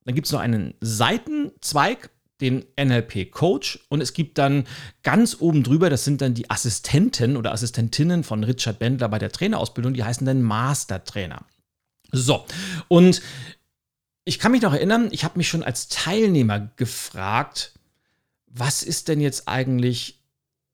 Dann 0.06 0.16
gibt 0.16 0.28
es 0.28 0.34
noch 0.34 0.40
einen 0.40 0.74
Seitenzweig, 0.82 2.10
den 2.42 2.66
NLP 2.80 3.32
Coach 3.32 3.80
und 3.90 4.02
es 4.02 4.14
gibt 4.14 4.38
dann 4.38 4.66
ganz 5.04 5.38
oben 5.40 5.64
drüber, 5.64 5.90
das 5.90 6.06
sind 6.06 6.22
dann 6.22 6.34
die 6.34 6.50
Assistenten 6.50 7.38
oder 7.38 7.52
Assistentinnen 7.52 8.24
von 8.24 8.44
Richard 8.44 8.80
Bendler 8.80 9.10
bei 9.10 9.20
der 9.20 9.32
Trainerausbildung, 9.32 9.94
die 9.94 10.04
heißen 10.04 10.26
dann 10.26 10.42
Master 10.42 11.04
Trainer. 11.04 11.46
So, 12.12 12.46
und 12.88 13.22
ich 14.26 14.40
kann 14.40 14.52
mich 14.52 14.62
noch 14.62 14.74
erinnern, 14.74 15.10
ich 15.12 15.24
habe 15.24 15.38
mich 15.38 15.48
schon 15.48 15.64
als 15.64 15.88
Teilnehmer 15.90 16.72
gefragt, 16.76 17.74
was 18.48 18.84
ist 18.84 19.08
denn 19.08 19.22
jetzt 19.22 19.48
eigentlich, 19.48 20.20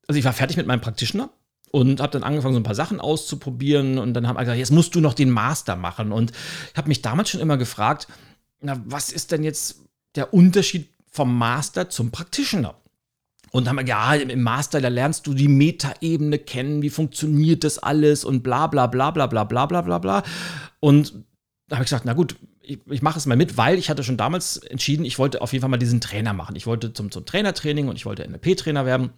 also 0.07 0.19
ich 0.19 0.25
war 0.25 0.33
fertig 0.33 0.57
mit 0.57 0.67
meinem 0.67 0.81
Practitioner 0.81 1.29
und 1.71 1.99
habe 1.99 2.13
dann 2.13 2.23
angefangen, 2.23 2.53
so 2.53 2.59
ein 2.59 2.63
paar 2.63 2.75
Sachen 2.75 2.99
auszuprobieren 2.99 3.97
und 3.97 4.13
dann 4.13 4.27
haben 4.27 4.37
alle 4.37 4.45
gesagt, 4.45 4.59
jetzt 4.59 4.71
musst 4.71 4.95
du 4.95 5.01
noch 5.01 5.13
den 5.13 5.29
Master 5.29 5.75
machen 5.75 6.11
und 6.11 6.31
ich 6.71 6.77
habe 6.77 6.87
mich 6.87 7.01
damals 7.01 7.29
schon 7.29 7.41
immer 7.41 7.57
gefragt, 7.57 8.07
na, 8.61 8.81
was 8.85 9.11
ist 9.11 9.31
denn 9.31 9.43
jetzt 9.43 9.81
der 10.15 10.33
Unterschied 10.33 10.89
vom 11.15 11.37
Master 11.37 11.89
zum 11.89 12.11
Practitioner? 12.11 12.75
Und 13.51 13.69
haben 13.69 13.77
wir, 13.77 13.85
ja, 13.85 14.13
im 14.15 14.43
Master, 14.43 14.81
da 14.81 14.89
lernst 14.89 15.25
du 15.27 15.33
die 15.33 15.47
Metaebene 15.47 16.39
kennen, 16.39 16.81
wie 16.81 16.89
funktioniert 16.89 17.63
das 17.63 17.79
alles 17.79 18.25
und 18.25 18.43
bla 18.43 18.67
bla 18.67 18.87
bla 18.87 19.11
bla 19.11 19.27
bla 19.27 19.45
bla 19.45 19.65
bla 19.65 19.81
bla 19.81 19.97
bla. 19.97 20.23
Und 20.81 21.13
da 21.67 21.77
habe 21.77 21.83
ich 21.83 21.89
gesagt, 21.89 22.03
na 22.05 22.13
gut, 22.13 22.35
ich, 22.61 22.79
ich 22.89 23.01
mache 23.01 23.17
es 23.17 23.25
mal 23.25 23.37
mit, 23.37 23.55
weil 23.57 23.77
ich 23.77 23.89
hatte 23.89 24.03
schon 24.03 24.17
damals 24.17 24.57
entschieden, 24.57 25.05
ich 25.05 25.19
wollte 25.19 25.41
auf 25.41 25.53
jeden 25.53 25.61
Fall 25.61 25.69
mal 25.69 25.77
diesen 25.77 26.01
Trainer 26.01 26.33
machen. 26.33 26.55
Ich 26.55 26.67
wollte 26.67 26.91
zum, 26.91 27.11
zum 27.11 27.25
Trainertraining 27.25 27.87
und 27.87 27.95
ich 27.95 28.05
wollte 28.05 28.27
NLP-Trainer 28.27 28.85
werden. 28.85 29.11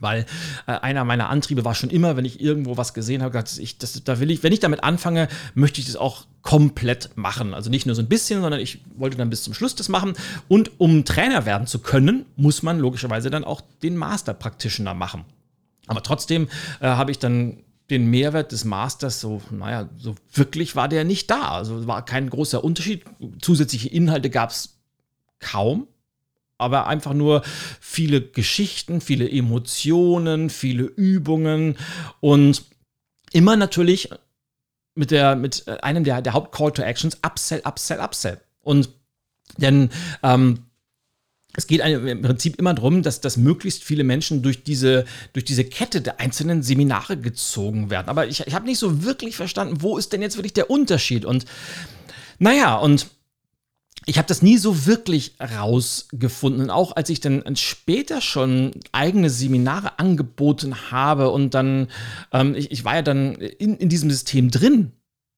Weil 0.00 0.26
äh, 0.66 0.72
einer 0.72 1.04
meiner 1.04 1.28
Antriebe 1.28 1.64
war 1.64 1.74
schon 1.74 1.90
immer, 1.90 2.16
wenn 2.16 2.24
ich 2.24 2.40
irgendwo 2.40 2.76
was 2.76 2.94
gesehen 2.94 3.22
habe, 3.22 3.32
gesagt, 3.32 3.58
ich, 3.58 3.78
das, 3.78 4.02
da 4.04 4.20
will 4.20 4.30
ich, 4.30 4.42
wenn 4.42 4.52
ich 4.52 4.60
damit 4.60 4.82
anfange, 4.82 5.28
möchte 5.54 5.80
ich 5.80 5.86
das 5.86 5.96
auch 5.96 6.26
komplett 6.42 7.16
machen. 7.16 7.54
Also 7.54 7.70
nicht 7.70 7.86
nur 7.86 7.94
so 7.94 8.02
ein 8.02 8.08
bisschen, 8.08 8.42
sondern 8.42 8.60
ich 8.60 8.80
wollte 8.96 9.16
dann 9.16 9.30
bis 9.30 9.42
zum 9.44 9.54
Schluss 9.54 9.74
das 9.74 9.88
machen. 9.88 10.14
Und 10.48 10.72
um 10.78 11.04
Trainer 11.04 11.46
werden 11.46 11.66
zu 11.66 11.78
können, 11.78 12.26
muss 12.36 12.62
man 12.62 12.78
logischerweise 12.78 13.30
dann 13.30 13.44
auch 13.44 13.60
den 13.82 13.96
Master 13.96 14.34
Practitioner 14.34 14.94
machen. 14.94 15.24
Aber 15.86 16.02
trotzdem 16.02 16.48
äh, 16.80 16.86
habe 16.86 17.10
ich 17.10 17.18
dann 17.18 17.58
den 17.90 18.06
Mehrwert 18.06 18.52
des 18.52 18.64
Masters 18.64 19.20
so, 19.20 19.42
naja, 19.50 19.88
so 19.98 20.14
wirklich 20.32 20.74
war 20.74 20.88
der 20.88 21.04
nicht 21.04 21.30
da. 21.30 21.52
Also 21.52 21.86
war 21.86 22.04
kein 22.04 22.30
großer 22.30 22.64
Unterschied. 22.64 23.04
Zusätzliche 23.40 23.88
Inhalte 23.88 24.30
gab 24.30 24.50
es 24.50 24.78
kaum 25.38 25.86
aber 26.58 26.86
einfach 26.86 27.14
nur 27.14 27.42
viele 27.80 28.20
Geschichten, 28.20 29.00
viele 29.00 29.30
Emotionen, 29.30 30.50
viele 30.50 30.84
Übungen 30.84 31.76
und 32.20 32.64
immer 33.32 33.56
natürlich 33.56 34.10
mit, 34.94 35.10
der, 35.10 35.36
mit 35.36 35.68
einem 35.82 36.04
der, 36.04 36.22
der 36.22 36.32
Haupt-Call 36.32 36.72
to 36.72 36.82
Actions, 36.82 37.18
Upsell, 37.26 37.62
Upsell, 37.64 38.00
Upsell. 38.00 38.40
Und 38.62 38.90
denn 39.58 39.90
ähm, 40.22 40.64
es 41.56 41.66
geht 41.66 41.80
im 41.80 42.22
Prinzip 42.22 42.58
immer 42.58 42.74
darum, 42.74 43.02
dass, 43.02 43.20
dass 43.20 43.36
möglichst 43.36 43.84
viele 43.84 44.04
Menschen 44.04 44.42
durch 44.42 44.64
diese, 44.64 45.04
durch 45.32 45.44
diese 45.44 45.64
Kette 45.64 46.00
der 46.00 46.18
einzelnen 46.18 46.62
Seminare 46.62 47.16
gezogen 47.16 47.90
werden. 47.90 48.08
Aber 48.08 48.26
ich, 48.26 48.40
ich 48.46 48.54
habe 48.54 48.66
nicht 48.66 48.78
so 48.78 49.04
wirklich 49.04 49.36
verstanden, 49.36 49.80
wo 49.80 49.96
ist 49.96 50.12
denn 50.12 50.22
jetzt 50.22 50.36
wirklich 50.36 50.54
der 50.54 50.70
Unterschied? 50.70 51.24
Und 51.24 51.44
naja, 52.38 52.76
und 52.76 53.06
ich 54.06 54.18
habe 54.18 54.28
das 54.28 54.42
nie 54.42 54.58
so 54.58 54.86
wirklich 54.86 55.34
rausgefunden. 55.40 56.62
Und 56.62 56.70
auch 56.70 56.96
als 56.96 57.10
ich 57.10 57.20
dann 57.20 57.42
später 57.56 58.20
schon 58.20 58.72
eigene 58.92 59.30
Seminare 59.30 59.98
angeboten 59.98 60.90
habe 60.90 61.30
und 61.30 61.54
dann, 61.54 61.88
ähm, 62.32 62.54
ich, 62.54 62.70
ich, 62.70 62.84
war 62.84 62.96
ja 62.96 63.02
dann 63.02 63.34
in, 63.34 63.76
in 63.76 63.88
diesem 63.88 64.10
System 64.10 64.50
drin 64.50 64.92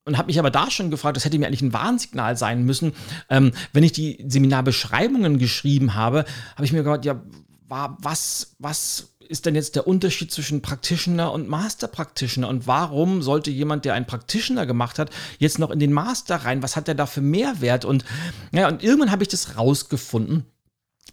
und 0.05 0.19
habe 0.19 0.27
mich 0.27 0.39
aber 0.39 0.51
da 0.51 0.71
schon 0.71 0.91
gefragt, 0.91 1.17
das 1.17 1.25
hätte 1.25 1.39
mir 1.39 1.47
eigentlich 1.47 1.63
ein 1.63 1.73
Warnsignal 1.73 2.37
sein 2.37 2.65
müssen. 2.65 2.93
Ähm, 3.29 3.53
wenn 3.73 3.85
ich 3.85 3.93
die 3.93 4.25
Seminarbeschreibungen 4.27 5.39
geschrieben 5.39 5.95
habe, 5.95 6.25
habe 6.55 6.65
ich 6.65 6.73
mir 6.73 6.83
gedacht, 6.83 7.05
ja, 7.05 7.23
war, 7.69 7.99
was, 8.01 8.55
was 8.59 9.16
ist 9.27 9.47
denn 9.47 9.55
jetzt 9.55 9.77
der 9.77 9.87
Unterschied 9.87 10.31
zwischen 10.31 10.63
Practitioner 10.63 11.33
und 11.33 11.49
Master 11.49 11.89
Practitioner? 11.89 12.49
Und 12.49 12.67
warum 12.67 13.23
sollte 13.23 13.51
jemand, 13.51 13.85
der 13.85 13.95
einen 13.95 14.07
Practitioner 14.07 14.67
gemacht 14.67 14.99
hat, 14.99 15.11
jetzt 15.39 15.59
noch 15.59 15.71
in 15.71 15.79
den 15.79 15.93
Master 15.93 16.37
rein? 16.37 16.63
Was 16.63 16.77
hat 16.77 16.89
der 16.89 16.95
da 16.95 17.07
für 17.07 17.21
Mehrwert? 17.21 17.85
Und 17.85 18.05
ja, 18.53 18.69
und 18.69 18.83
irgendwann 18.83 19.11
habe 19.11 19.23
ich 19.23 19.29
das 19.29 19.57
rausgefunden. 19.57 20.47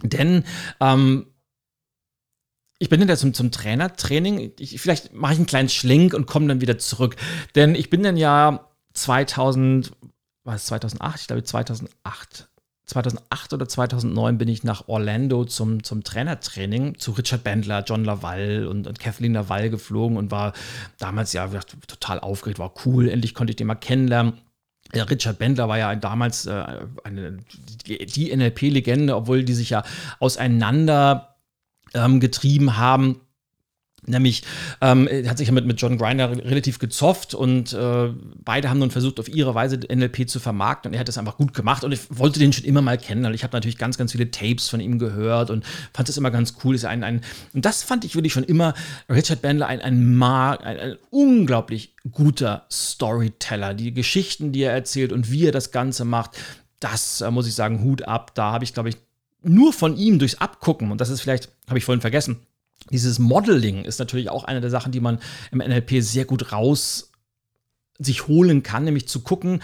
Denn 0.01 0.43
ähm, 0.79 1.27
ich 2.79 2.89
bin 2.89 3.05
dann 3.05 3.17
zum, 3.17 3.33
zum 3.33 3.51
Trainertraining. 3.51 4.53
Ich, 4.59 4.81
vielleicht 4.81 5.13
mache 5.13 5.33
ich 5.33 5.39
einen 5.39 5.45
kleinen 5.45 5.69
Schlenk 5.69 6.13
und 6.13 6.25
komme 6.25 6.47
dann 6.47 6.61
wieder 6.61 6.77
zurück. 6.77 7.15
Denn 7.55 7.75
ich 7.75 7.89
bin 7.89 8.03
dann 8.03 8.17
ja 8.17 8.69
2000, 8.93 9.93
was 10.43 10.65
2008? 10.65 11.21
Ich 11.21 11.27
glaube 11.27 11.43
2008 11.43 12.49
2008 12.93 13.53
oder 13.53 13.67
2009 13.67 14.37
bin 14.37 14.47
ich 14.47 14.63
nach 14.63 14.87
Orlando 14.87 15.45
zum, 15.45 15.83
zum 15.83 16.03
Trainertraining 16.03 16.99
zu 16.99 17.11
Richard 17.11 17.43
Bendler, 17.43 17.83
John 17.85 18.05
Laval 18.05 18.67
und, 18.67 18.85
und 18.85 18.99
Kathleen 18.99 19.33
Laval 19.33 19.69
geflogen 19.71 20.15
und 20.15 20.29
war 20.29 20.53
damals 20.99 21.33
ja 21.33 21.47
total 21.87 22.19
aufgeregt, 22.19 22.59
war 22.59 22.73
cool, 22.85 23.09
endlich 23.09 23.33
konnte 23.33 23.51
ich 23.51 23.57
den 23.57 23.67
mal 23.67 23.75
kennenlernen. 23.75 24.33
Richard 24.93 25.39
Bendler 25.39 25.67
war 25.67 25.79
ja 25.79 25.95
damals 25.95 26.45
äh, 26.45 26.63
eine, 27.03 27.39
die, 27.87 28.05
die 28.05 28.35
NLP-Legende, 28.35 29.15
obwohl 29.15 29.43
die 29.43 29.53
sich 29.53 29.71
ja 29.71 29.83
auseinander 30.19 31.35
ähm, 31.95 32.19
getrieben 32.19 32.77
haben. 32.77 33.21
Nämlich 34.05 34.43
ähm, 34.81 35.07
hat 35.27 35.37
sich 35.37 35.47
ja 35.47 35.53
mit, 35.53 35.81
John 35.81 35.97
Grinder 35.97 36.29
relativ 36.29 36.79
gezofft 36.79 37.33
und 37.33 37.73
äh, 37.73 38.09
beide 38.43 38.69
haben 38.69 38.79
nun 38.79 38.91
versucht, 38.91 39.19
auf 39.19 39.29
ihre 39.29 39.55
Weise 39.55 39.77
NLP 39.77 40.29
zu 40.29 40.39
vermarkten 40.39 40.89
und 40.89 40.93
er 40.93 40.99
hat 40.99 41.07
das 41.07 41.17
einfach 41.17 41.37
gut 41.37 41.53
gemacht 41.53 41.83
und 41.83 41.91
ich 41.91 42.01
wollte 42.09 42.39
den 42.39 42.51
schon 42.51 42.65
immer 42.65 42.81
mal 42.81 42.97
kennen. 42.97 43.25
Also 43.25 43.35
ich 43.35 43.43
habe 43.43 43.55
natürlich 43.55 43.77
ganz, 43.77 43.97
ganz 43.97 44.11
viele 44.11 44.29
Tapes 44.31 44.67
von 44.69 44.79
ihm 44.79 44.99
gehört 44.99 45.49
und 45.49 45.65
fand 45.93 46.09
das 46.09 46.17
immer 46.17 46.31
ganz 46.31 46.55
cool. 46.63 46.75
Ist 46.75 46.85
ein, 46.85 47.03
ein, 47.03 47.21
und 47.53 47.65
das 47.65 47.83
fand 47.83 48.03
ich 48.05 48.15
wirklich 48.15 48.33
schon 48.33 48.43
immer 48.43 48.73
Richard 49.09 49.41
Bandler 49.41 49.67
ein, 49.67 49.81
ein, 49.81 50.21
ein, 50.21 50.79
ein 50.79 50.97
unglaublich 51.09 51.95
guter 52.11 52.65
Storyteller. 52.71 53.73
Die 53.73 53.93
Geschichten, 53.93 54.51
die 54.51 54.63
er 54.63 54.73
erzählt 54.73 55.11
und 55.11 55.31
wie 55.31 55.45
er 55.45 55.51
das 55.51 55.71
Ganze 55.71 56.05
macht, 56.05 56.31
das 56.79 57.21
äh, 57.21 57.31
muss 57.31 57.47
ich 57.47 57.55
sagen, 57.55 57.83
Hut 57.83 58.07
ab. 58.07 58.35
Da 58.35 58.51
habe 58.51 58.63
ich, 58.63 58.73
glaube 58.73 58.89
ich, 58.89 58.97
nur 59.41 59.73
von 59.73 59.97
ihm 59.97 60.19
durchs 60.19 60.35
Abgucken, 60.35 60.91
und 60.91 61.01
das 61.01 61.09
ist 61.09 61.21
vielleicht, 61.21 61.49
habe 61.67 61.77
ich 61.77 61.85
vorhin 61.85 62.01
vergessen, 62.01 62.39
dieses 62.91 63.19
Modeling 63.19 63.85
ist 63.85 63.99
natürlich 63.99 64.29
auch 64.29 64.43
eine 64.43 64.61
der 64.61 64.69
Sachen, 64.69 64.91
die 64.91 64.99
man 64.99 65.19
im 65.51 65.59
NLP 65.59 66.01
sehr 66.01 66.25
gut 66.25 66.51
raus 66.51 67.11
sich 67.99 68.27
holen 68.27 68.63
kann, 68.63 68.83
nämlich 68.83 69.07
zu 69.07 69.21
gucken, 69.21 69.61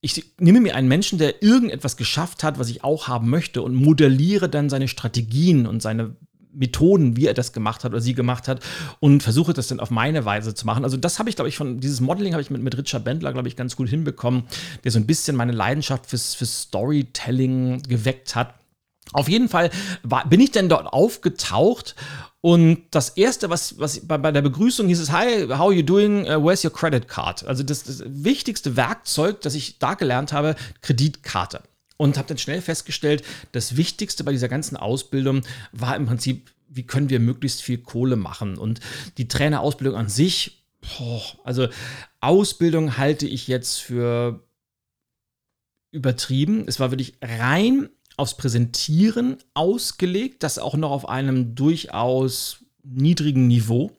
ich 0.00 0.34
nehme 0.38 0.60
mir 0.60 0.74
einen 0.74 0.88
Menschen, 0.88 1.18
der 1.18 1.42
irgendetwas 1.42 1.96
geschafft 1.96 2.42
hat, 2.42 2.58
was 2.58 2.68
ich 2.68 2.82
auch 2.82 3.06
haben 3.06 3.30
möchte, 3.30 3.62
und 3.62 3.74
modelliere 3.74 4.48
dann 4.48 4.68
seine 4.68 4.88
Strategien 4.88 5.66
und 5.66 5.80
seine 5.80 6.16
Methoden, 6.52 7.16
wie 7.16 7.26
er 7.26 7.34
das 7.34 7.52
gemacht 7.52 7.84
hat 7.84 7.92
oder 7.92 8.00
sie 8.00 8.14
gemacht 8.14 8.48
hat 8.48 8.60
und 9.00 9.22
versuche 9.22 9.52
das 9.52 9.68
dann 9.68 9.80
auf 9.80 9.90
meine 9.90 10.24
Weise 10.24 10.54
zu 10.54 10.66
machen. 10.66 10.84
Also 10.84 10.96
das 10.96 11.18
habe 11.18 11.30
ich, 11.30 11.36
glaube 11.36 11.48
ich, 11.48 11.56
von 11.56 11.80
dieses 11.80 12.00
Modeling 12.00 12.32
habe 12.32 12.42
ich 12.42 12.50
mit, 12.50 12.62
mit 12.62 12.76
Richard 12.76 13.04
Bendler, 13.04 13.32
glaube 13.32 13.48
ich, 13.48 13.56
ganz 13.56 13.76
gut 13.76 13.88
hinbekommen, 13.88 14.44
der 14.84 14.90
so 14.90 14.98
ein 14.98 15.06
bisschen 15.06 15.36
meine 15.36 15.52
Leidenschaft 15.52 16.06
fürs 16.06 16.36
Storytelling 16.62 17.82
geweckt 17.84 18.34
hat. 18.34 18.54
Auf 19.12 19.28
jeden 19.28 19.48
Fall 19.48 19.70
war, 20.02 20.28
bin 20.28 20.40
ich 20.40 20.50
denn 20.50 20.68
dort 20.68 20.86
aufgetaucht 20.86 21.94
und 22.42 22.86
das 22.90 23.10
erste, 23.10 23.50
was, 23.50 23.78
was 23.78 24.00
bei, 24.00 24.18
bei 24.18 24.32
der 24.32 24.42
Begrüßung 24.42 24.88
hieß 24.88 24.98
es, 24.98 25.12
Hi, 25.12 25.46
how 25.46 25.72
you 25.72 25.82
doing? 25.82 26.26
Uh, 26.26 26.44
where's 26.44 26.64
your 26.64 26.72
credit 26.72 27.06
card? 27.06 27.46
Also 27.46 27.62
das, 27.62 27.84
das 27.84 28.02
wichtigste 28.04 28.74
Werkzeug, 28.76 29.40
das 29.42 29.54
ich 29.54 29.78
da 29.78 29.94
gelernt 29.94 30.32
habe, 30.32 30.56
Kreditkarte. 30.80 31.62
Und 31.98 32.18
habe 32.18 32.26
dann 32.26 32.38
schnell 32.38 32.60
festgestellt, 32.60 33.22
das 33.52 33.76
Wichtigste 33.76 34.24
bei 34.24 34.32
dieser 34.32 34.48
ganzen 34.48 34.76
Ausbildung 34.76 35.42
war 35.70 35.94
im 35.94 36.06
Prinzip, 36.06 36.50
wie 36.68 36.82
können 36.82 37.10
wir 37.10 37.20
möglichst 37.20 37.62
viel 37.62 37.78
Kohle 37.78 38.16
machen? 38.16 38.58
Und 38.58 38.80
die 39.18 39.28
Trainerausbildung 39.28 39.96
an 39.96 40.08
sich, 40.08 40.64
boah, 40.80 41.22
also 41.44 41.68
Ausbildung 42.20 42.96
halte 42.96 43.28
ich 43.28 43.46
jetzt 43.46 43.78
für 43.78 44.42
übertrieben. 45.92 46.64
Es 46.66 46.80
war 46.80 46.90
wirklich 46.90 47.14
rein 47.22 47.88
aufs 48.16 48.36
Präsentieren 48.36 49.36
ausgelegt, 49.54 50.42
das 50.42 50.58
auch 50.58 50.76
noch 50.76 50.90
auf 50.90 51.08
einem 51.08 51.54
durchaus 51.54 52.58
niedrigen 52.82 53.46
Niveau. 53.46 53.92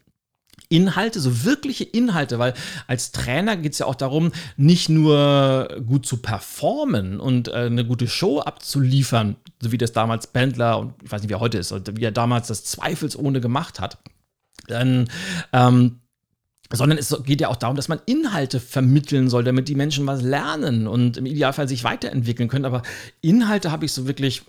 Inhalte, 0.69 1.19
so 1.19 1.43
wirkliche 1.43 1.83
Inhalte, 1.83 2.39
weil 2.39 2.53
als 2.87 3.11
Trainer 3.11 3.57
geht 3.57 3.73
es 3.73 3.79
ja 3.79 3.85
auch 3.85 3.95
darum, 3.95 4.31
nicht 4.57 4.89
nur 4.89 5.67
gut 5.85 6.05
zu 6.05 6.17
performen 6.17 7.19
und 7.19 7.47
äh, 7.47 7.65
eine 7.65 7.85
gute 7.85 8.07
Show 8.07 8.39
abzuliefern, 8.39 9.35
so 9.61 9.71
wie 9.71 9.77
das 9.77 9.91
damals 9.91 10.27
Bandler 10.27 10.79
und 10.79 10.93
ich 11.03 11.11
weiß 11.11 11.21
nicht, 11.21 11.29
wie 11.29 11.35
er 11.35 11.41
heute 11.41 11.59
ist, 11.59 11.73
wie 11.95 12.03
er 12.03 12.11
damals 12.11 12.47
das 12.47 12.63
zweifelsohne 12.63 13.39
gemacht 13.39 13.79
hat. 13.79 13.99
Dann 14.67 15.09
ähm, 15.51 15.99
sondern 16.73 16.97
es 16.97 17.15
geht 17.25 17.39
ja 17.39 17.49
auch 17.49 17.55
darum, 17.55 17.75
dass 17.75 17.87
man 17.87 18.01
Inhalte 18.05 18.59
vermitteln 18.59 19.29
soll, 19.29 19.43
damit 19.43 19.69
die 19.69 19.75
Menschen 19.75 20.05
was 20.07 20.21
lernen 20.21 20.87
und 20.87 21.17
im 21.17 21.25
Idealfall 21.25 21.67
sich 21.67 21.83
weiterentwickeln 21.83 22.49
können. 22.49 22.65
Aber 22.65 22.81
Inhalte 23.21 23.71
habe 23.71 23.85
ich 23.85 23.91
so 23.91 24.07
wirklich 24.07 24.43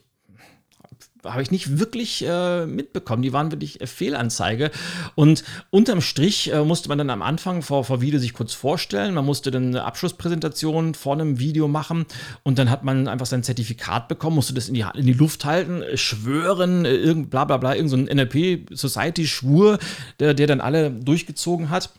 habe 1.25 1.43
ich 1.43 1.51
nicht 1.51 1.79
wirklich 1.79 2.25
äh, 2.27 2.67
mitbekommen. 2.67 3.23
Die 3.23 3.33
waren 3.33 3.51
wirklich 3.51 3.81
äh, 3.81 3.87
Fehlanzeige. 3.87 4.71
Und 5.15 5.45
unterm 5.71 6.01
Strich 6.01 6.53
äh, 6.53 6.63
musste 6.65 6.89
man 6.89 6.99
dann 6.99 7.11
am 7.11 7.23
Anfang 7.23 7.63
vor, 7.63 7.85
vor 7.85 8.01
Video 8.01 8.21
sich 8.21 8.35
kurz 8.35 8.53
vorstellen. 8.53 9.15
Man 9.15 9.25
musste 9.25 9.51
dann 9.51 9.69
eine 9.69 9.85
Abschlusspräsentation 9.85 10.95
vor 10.95 11.15
einem 11.15 11.39
Video 11.39 11.69
machen 11.69 12.07
und 12.43 12.59
dann 12.59 12.71
hat 12.71 12.85
man 12.85 13.09
einfach 13.09 13.27
sein 13.27 13.43
Zertifikat 13.43 14.09
bekommen, 14.09 14.37
musste 14.37 14.55
das 14.55 14.69
in 14.69 14.75
die, 14.75 14.85
in 14.95 15.07
die 15.07 15.13
Luft 15.13 15.45
halten, 15.45 15.83
äh, 15.83 15.97
schwören, 15.97 16.85
äh, 16.85 16.95
irgend, 16.95 17.31
bla 17.31 17.45
bla 17.45 17.57
bla, 17.57 17.75
irgendein 17.75 18.07
so 18.07 18.15
NLP 18.15 18.77
Society 18.77 19.27
Schwur, 19.27 19.79
der, 20.21 20.35
der 20.35 20.47
dann 20.47 20.61
alle 20.61 20.91
durchgezogen 20.91 21.71
hat. 21.71 21.91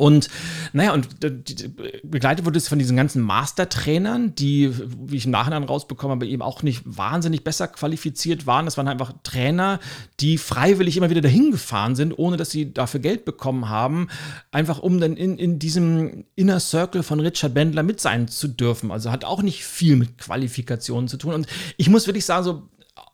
Und 0.00 0.30
naja, 0.72 0.94
und 0.94 1.20
begleitet 2.02 2.46
wurde 2.46 2.56
es 2.56 2.68
von 2.68 2.78
diesen 2.78 2.96
ganzen 2.96 3.20
Mastertrainern, 3.20 4.34
die, 4.34 4.72
wie 4.98 5.16
ich 5.16 5.26
im 5.26 5.30
Nachhinein 5.30 5.62
rausbekommen 5.62 6.16
habe, 6.16 6.26
eben 6.26 6.40
auch 6.40 6.62
nicht 6.62 6.80
wahnsinnig 6.86 7.44
besser 7.44 7.68
qualifiziert 7.68 8.46
waren. 8.46 8.64
Das 8.64 8.78
waren 8.78 8.88
einfach 8.88 9.12
Trainer, 9.22 9.78
die 10.18 10.38
freiwillig 10.38 10.96
immer 10.96 11.10
wieder 11.10 11.20
dahin 11.20 11.50
gefahren 11.50 11.96
sind, 11.96 12.18
ohne 12.18 12.38
dass 12.38 12.50
sie 12.50 12.72
dafür 12.72 13.00
Geld 13.00 13.26
bekommen 13.26 13.68
haben, 13.68 14.08
einfach 14.52 14.78
um 14.78 15.00
dann 15.00 15.18
in, 15.18 15.36
in 15.36 15.58
diesem 15.58 16.24
Inner 16.34 16.60
Circle 16.60 17.02
von 17.02 17.20
Richard 17.20 17.52
Bendler 17.52 17.82
mit 17.82 18.00
sein 18.00 18.26
zu 18.26 18.48
dürfen. 18.48 18.90
Also 18.90 19.10
hat 19.10 19.26
auch 19.26 19.42
nicht 19.42 19.66
viel 19.66 19.96
mit 19.96 20.16
Qualifikationen 20.16 21.08
zu 21.08 21.18
tun. 21.18 21.34
Und 21.34 21.46
ich 21.76 21.90
muss 21.90 22.06
wirklich 22.06 22.24
sagen, 22.24 22.44
so 22.44 22.68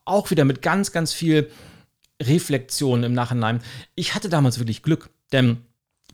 auch 0.05 0.31
wieder 0.31 0.45
mit 0.45 0.63
ganz, 0.63 0.93
ganz 0.93 1.13
viel 1.13 1.51
Reflexion 2.23 3.03
im 3.03 3.13
Nachhinein. 3.13 3.61
Ich 3.97 4.15
hatte 4.15 4.29
damals 4.29 4.61
wirklich 4.61 4.85
Glück, 4.85 5.11
denn 5.33 5.59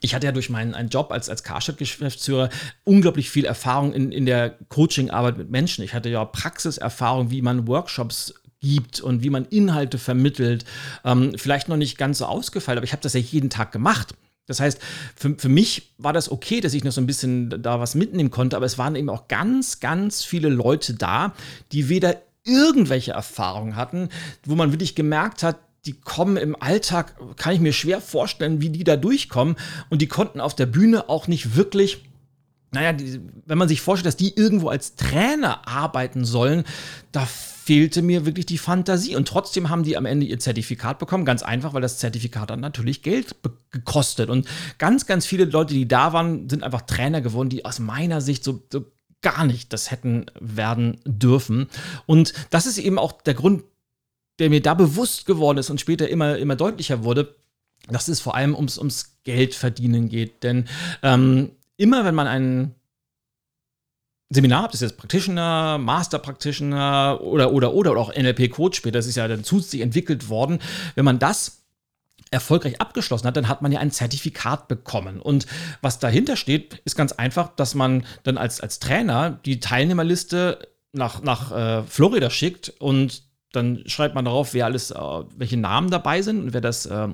ich 0.03 0.15
hatte 0.15 0.27
ja 0.27 0.33
durch 0.33 0.51
meinen 0.51 0.75
einen 0.75 0.91
Job 0.91 1.11
als, 1.11 1.31
als 1.31 1.45
Karstadt-Geschäftsführer 1.45 2.51
unglaublich 2.85 3.31
viel 3.31 3.45
Erfahrung 3.45 3.95
in, 3.95 4.13
in 4.13 4.27
der 4.27 4.51
Coaching-Arbeit 4.69 5.39
mit 5.39 5.51
Menschen. 5.51 5.85
Ich 5.85 5.95
hatte 5.95 6.11
ja 6.11 6.25
Praxiserfahrung, 6.25 7.31
wie 7.31 7.41
man 7.41 7.67
Workshops 7.69 8.35
gibt 8.61 9.01
und 9.01 9.23
wie 9.23 9.31
man 9.31 9.45
Inhalte 9.47 9.99
vermittelt. 9.99 10.65
Ähm, 11.05 11.33
vielleicht 11.37 11.69
noch 11.69 11.77
nicht 11.77 11.99
ganz 11.99 12.19
so 12.19 12.27
ausgefeilt, 12.27 12.79
aber 12.79 12.85
ich 12.85 12.93
habe 12.93 13.03
das 13.03 13.15
ja 13.15 13.21
jeden 13.21 13.49
Tag 13.49 13.73
gemacht. 13.73 14.15
Das 14.47 14.59
heißt, 14.61 14.81
für, 15.15 15.37
für 15.39 15.49
mich 15.49 15.95
war 15.99 16.13
das 16.13 16.31
okay, 16.31 16.61
dass 16.61 16.75
ich 16.75 16.83
noch 16.83 16.93
so 16.93 17.01
ein 17.01 17.07
bisschen 17.07 17.63
da 17.63 17.79
was 17.79 17.95
mitnehmen 17.95 18.31
konnte, 18.31 18.57
aber 18.57 18.67
es 18.67 18.79
waren 18.79 18.97
eben 18.97 19.09
auch 19.09 19.29
ganz, 19.29 19.79
ganz 19.79 20.25
viele 20.25 20.49
Leute 20.49 20.95
da, 20.95 21.33
die 21.71 21.89
weder 21.89 22.21
irgendwelche 22.45 23.13
Erfahrungen 23.13 23.77
hatten, 23.77 24.09
wo 24.45 24.57
man 24.57 24.73
wirklich 24.73 24.97
gemerkt 24.97 25.45
hat, 25.45 25.59
die 25.85 25.95
kommen 25.95 26.37
im 26.37 26.55
Alltag, 26.61 27.17
kann 27.37 27.55
ich 27.55 27.61
mir 27.61 27.73
schwer 27.73 28.01
vorstellen, 28.01 28.61
wie 28.61 28.71
die 28.71 28.85
da 28.85 28.97
durchkommen. 28.97 29.57
Und 29.91 30.01
die 30.03 30.07
konnten 30.07 30.41
auf 30.41 30.55
der 30.55 30.67
Bühne 30.67 31.09
auch 31.09 31.27
nicht 31.27 31.57
wirklich 31.57 32.03
naja, 32.75 32.95
die, 32.95 33.21
wenn 33.45 33.59
man 33.59 33.69
sich 33.69 33.83
vorstellt, 33.83 34.07
dass 34.07 34.17
die 34.17 34.35
irgendwo 34.35 34.71
als 34.71 34.95
Trainer 34.97 35.69
arbeiten 35.69 36.25
sollen, 36.25 36.65
da 37.13 37.27
fehlte 37.27 38.01
mir 38.01 38.25
wirklich 38.25 38.47
die 38.47 38.57
Fantasie. 38.57 39.15
Und 39.15 39.29
trotzdem 39.29 39.69
haben 39.69 39.83
die 39.83 39.99
am 39.99 40.07
Ende 40.07 40.25
ihr 40.25 40.39
Zertifikat 40.39 40.99
bekommen. 40.99 41.27
Ganz 41.27 41.43
einfach, 41.43 41.75
weil 41.75 41.83
das 41.83 41.99
Zertifikat 41.99 42.49
dann 42.49 42.61
natürlich 42.61 43.03
Geld 43.03 43.37
gekostet. 43.71 44.31
Und 44.31 44.49
ganz, 44.79 45.05
ganz 45.05 45.27
viele 45.27 45.45
Leute, 45.45 45.75
die 45.75 45.87
da 45.87 46.15
waren, 46.15 46.49
sind 46.49 46.63
einfach 46.63 46.83
Trainer 46.83 47.21
geworden, 47.21 47.51
die 47.51 47.67
aus 47.67 47.79
meiner 47.79 48.23
Sicht 48.23 48.43
so, 48.43 48.63
so 48.73 48.87
gar 49.21 49.45
nicht 49.45 49.73
das 49.73 49.91
hätten 49.91 50.27
werden 50.41 50.99
dürfen. 51.05 51.69
Und 52.07 52.33
das 52.49 52.67
ist 52.67 52.79
eben 52.79 52.99
auch 52.99 53.21
der 53.21 53.35
Grund, 53.35 53.65
der 54.39 54.51
mir 54.51 54.63
da 54.63 54.75
bewusst 54.75 55.27
geworden 55.27 55.59
ist 55.59 55.71
und 55.71 55.81
später 55.81 56.09
immer, 56.09 56.39
immer 56.39 56.57
deutlicher 56.57 57.05
wurde, 57.05 57.35
dass 57.89 58.09
es 58.09 58.21
vor 58.21 58.35
allem 58.35 58.55
ums, 58.55 58.79
ums 58.79 59.19
Geldverdienen 59.25 60.09
geht. 60.09 60.43
Denn 60.43 60.69
ähm, 61.03 61.51
immer 61.77 62.05
wenn 62.05 62.15
man 62.15 62.27
ein 62.27 62.75
Seminar 64.31 64.63
habt, 64.63 64.75
das 64.75 64.81
ist 64.81 64.91
jetzt 64.91 64.99
Practitioner, 64.99 65.79
Master 65.79 66.19
Practitioner 66.19 67.21
oder, 67.21 67.53
oder, 67.53 67.73
oder, 67.75 67.91
oder 67.93 68.01
auch 68.01 68.15
NLP-Coach 68.15 68.79
später, 68.79 68.99
das 68.99 69.07
ist 69.07 69.17
ja 69.17 69.29
dann 69.29 69.45
zusätzlich 69.45 69.83
entwickelt 69.83 70.29
worden, 70.29 70.61
wenn 70.95 71.05
man 71.05 71.19
das 71.19 71.63
erfolgreich 72.31 72.81
abgeschlossen 72.81 73.27
hat, 73.27 73.37
dann 73.37 73.49
hat 73.49 73.61
man 73.61 73.73
ja 73.73 73.81
ein 73.81 73.91
Zertifikat 73.91 74.67
bekommen. 74.67 75.21
Und 75.21 75.47
was 75.83 75.99
dahinter 75.99 76.37
steht, 76.37 76.81
ist 76.87 76.97
ganz 76.97 77.13
einfach, 77.13 77.55
dass 77.55 77.75
man 77.75 78.07
dann 78.23 78.39
als, 78.39 78.63
als 78.63 78.79
Trainer 78.79 79.39
die 79.45 79.61
Teilnehmerliste 79.61 80.67
nach, 80.93 81.23
nach 81.23 81.53
äh, 81.53 81.83
Florida 81.83 82.31
schickt 82.31 82.71
und 82.79 83.23
dann 83.53 83.83
schreibt 83.87 84.15
man 84.15 84.25
darauf, 84.25 84.55
wer 84.55 84.67
alles, 84.67 84.91
äh, 84.91 84.99
welche 85.37 85.57
Namen 85.57 85.91
dabei 85.91 86.23
sind 86.23 86.43
und 86.43 86.53
wer 86.53 86.61
das 86.61 86.87
äh, 86.87 87.09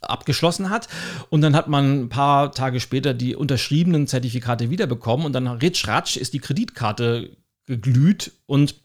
abgeschlossen 0.00 0.70
hat. 0.70 0.88
Und 1.30 1.40
dann 1.40 1.56
hat 1.56 1.68
man 1.68 2.04
ein 2.04 2.08
paar 2.08 2.52
Tage 2.52 2.80
später 2.80 3.14
die 3.14 3.36
unterschriebenen 3.36 4.06
Zertifikate 4.06 4.70
wiederbekommen 4.70 5.26
und 5.26 5.32
dann 5.32 5.46
ritsch 5.48 5.86
ratsch 5.86 6.16
ist 6.16 6.34
die 6.34 6.40
Kreditkarte 6.40 7.30
geglüht 7.66 8.32
und 8.46 8.76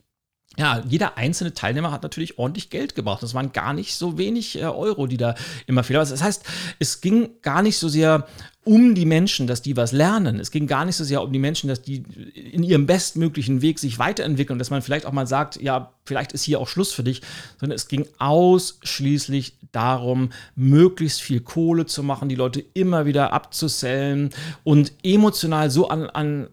ja, 0.58 0.84
jeder 0.88 1.18
einzelne 1.18 1.54
Teilnehmer 1.54 1.92
hat 1.92 2.04
natürlich 2.04 2.38
ordentlich 2.38 2.70
Geld 2.70 2.96
gebracht. 2.96 3.24
Das 3.24 3.34
waren 3.34 3.54
gar 3.54 3.74
nicht 3.74 3.96
so 3.96 4.18
wenig 4.18 4.58
äh, 4.58 4.64
Euro, 4.64 5.08
die 5.08 5.16
da 5.16 5.36
immer 5.68 5.84
fehlen. 5.84 6.00
Das 6.00 6.22
heißt, 6.22 6.44
es 6.80 7.02
ging 7.02 7.30
gar 7.42 7.62
nicht 7.62 7.78
so 7.78 7.88
sehr 7.88 8.28
um 8.70 8.94
die 8.94 9.08
Menschen, 9.08 9.48
dass 9.48 9.64
die 9.64 9.76
was 9.76 9.92
lernen. 9.94 10.40
Es 10.40 10.52
ging 10.52 10.68
gar 10.68 10.86
nicht 10.86 10.96
so 10.96 11.04
sehr 11.04 11.24
um 11.24 11.34
die 11.34 11.40
Menschen, 11.40 11.68
dass 11.68 11.82
die 11.82 12.04
in 12.36 12.62
ihrem 12.62 12.86
bestmöglichen 12.86 13.64
Weg 13.64 13.80
sich 13.80 13.98
weiterentwickeln, 13.98 14.60
dass 14.60 14.70
man 14.70 14.84
vielleicht 14.84 15.08
auch 15.08 15.12
mal 15.12 15.26
sagt, 15.26 15.60
ja, 15.60 15.92
vielleicht 16.06 16.34
ist 16.34 16.44
hier 16.44 16.60
auch 16.60 16.68
Schluss 16.68 16.94
für 16.94 17.04
dich, 17.04 17.24
sondern 17.60 17.76
es 17.76 17.88
ging 17.88 18.06
ausschließlich 18.20 19.56
darum, 19.72 20.30
möglichst 20.56 21.20
viel 21.20 21.40
Kohle 21.40 21.88
zu 21.88 22.04
machen, 22.04 22.30
die 22.30 22.36
Leute 22.36 22.64
immer 22.76 23.08
wieder 23.08 23.34
abzusellen 23.34 24.30
und 24.64 24.94
emotional 25.02 25.72
so 25.72 25.90
an, 25.90 26.08
an 26.08 26.48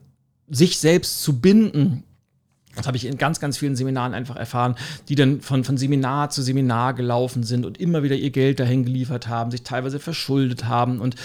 sich 0.49 0.79
selbst 0.79 1.23
zu 1.23 1.39
binden, 1.39 2.03
das 2.77 2.87
habe 2.87 2.97
ich 2.97 3.05
in 3.05 3.19
ganz, 3.19 3.41
ganz 3.41 3.59
vielen 3.59 3.77
Seminaren 3.77 4.15
einfach 4.15 4.37
erfahren, 4.37 4.75
die 5.09 5.17
dann 5.17 5.43
von, 5.43 5.65
von 5.65 5.77
Seminar 5.77 6.31
zu 6.31 6.41
Seminar 6.43 6.95
gelaufen 6.95 7.43
sind 7.43 7.67
und 7.67 7.79
immer 7.79 8.03
wieder 8.03 8.17
ihr 8.17 8.31
Geld 8.31 8.59
dahin 8.61 8.85
geliefert 8.85 9.29
haben, 9.29 9.51
sich 9.51 9.63
teilweise 9.63 9.99
verschuldet 9.99 10.65
haben 10.67 11.01
und 11.01 11.17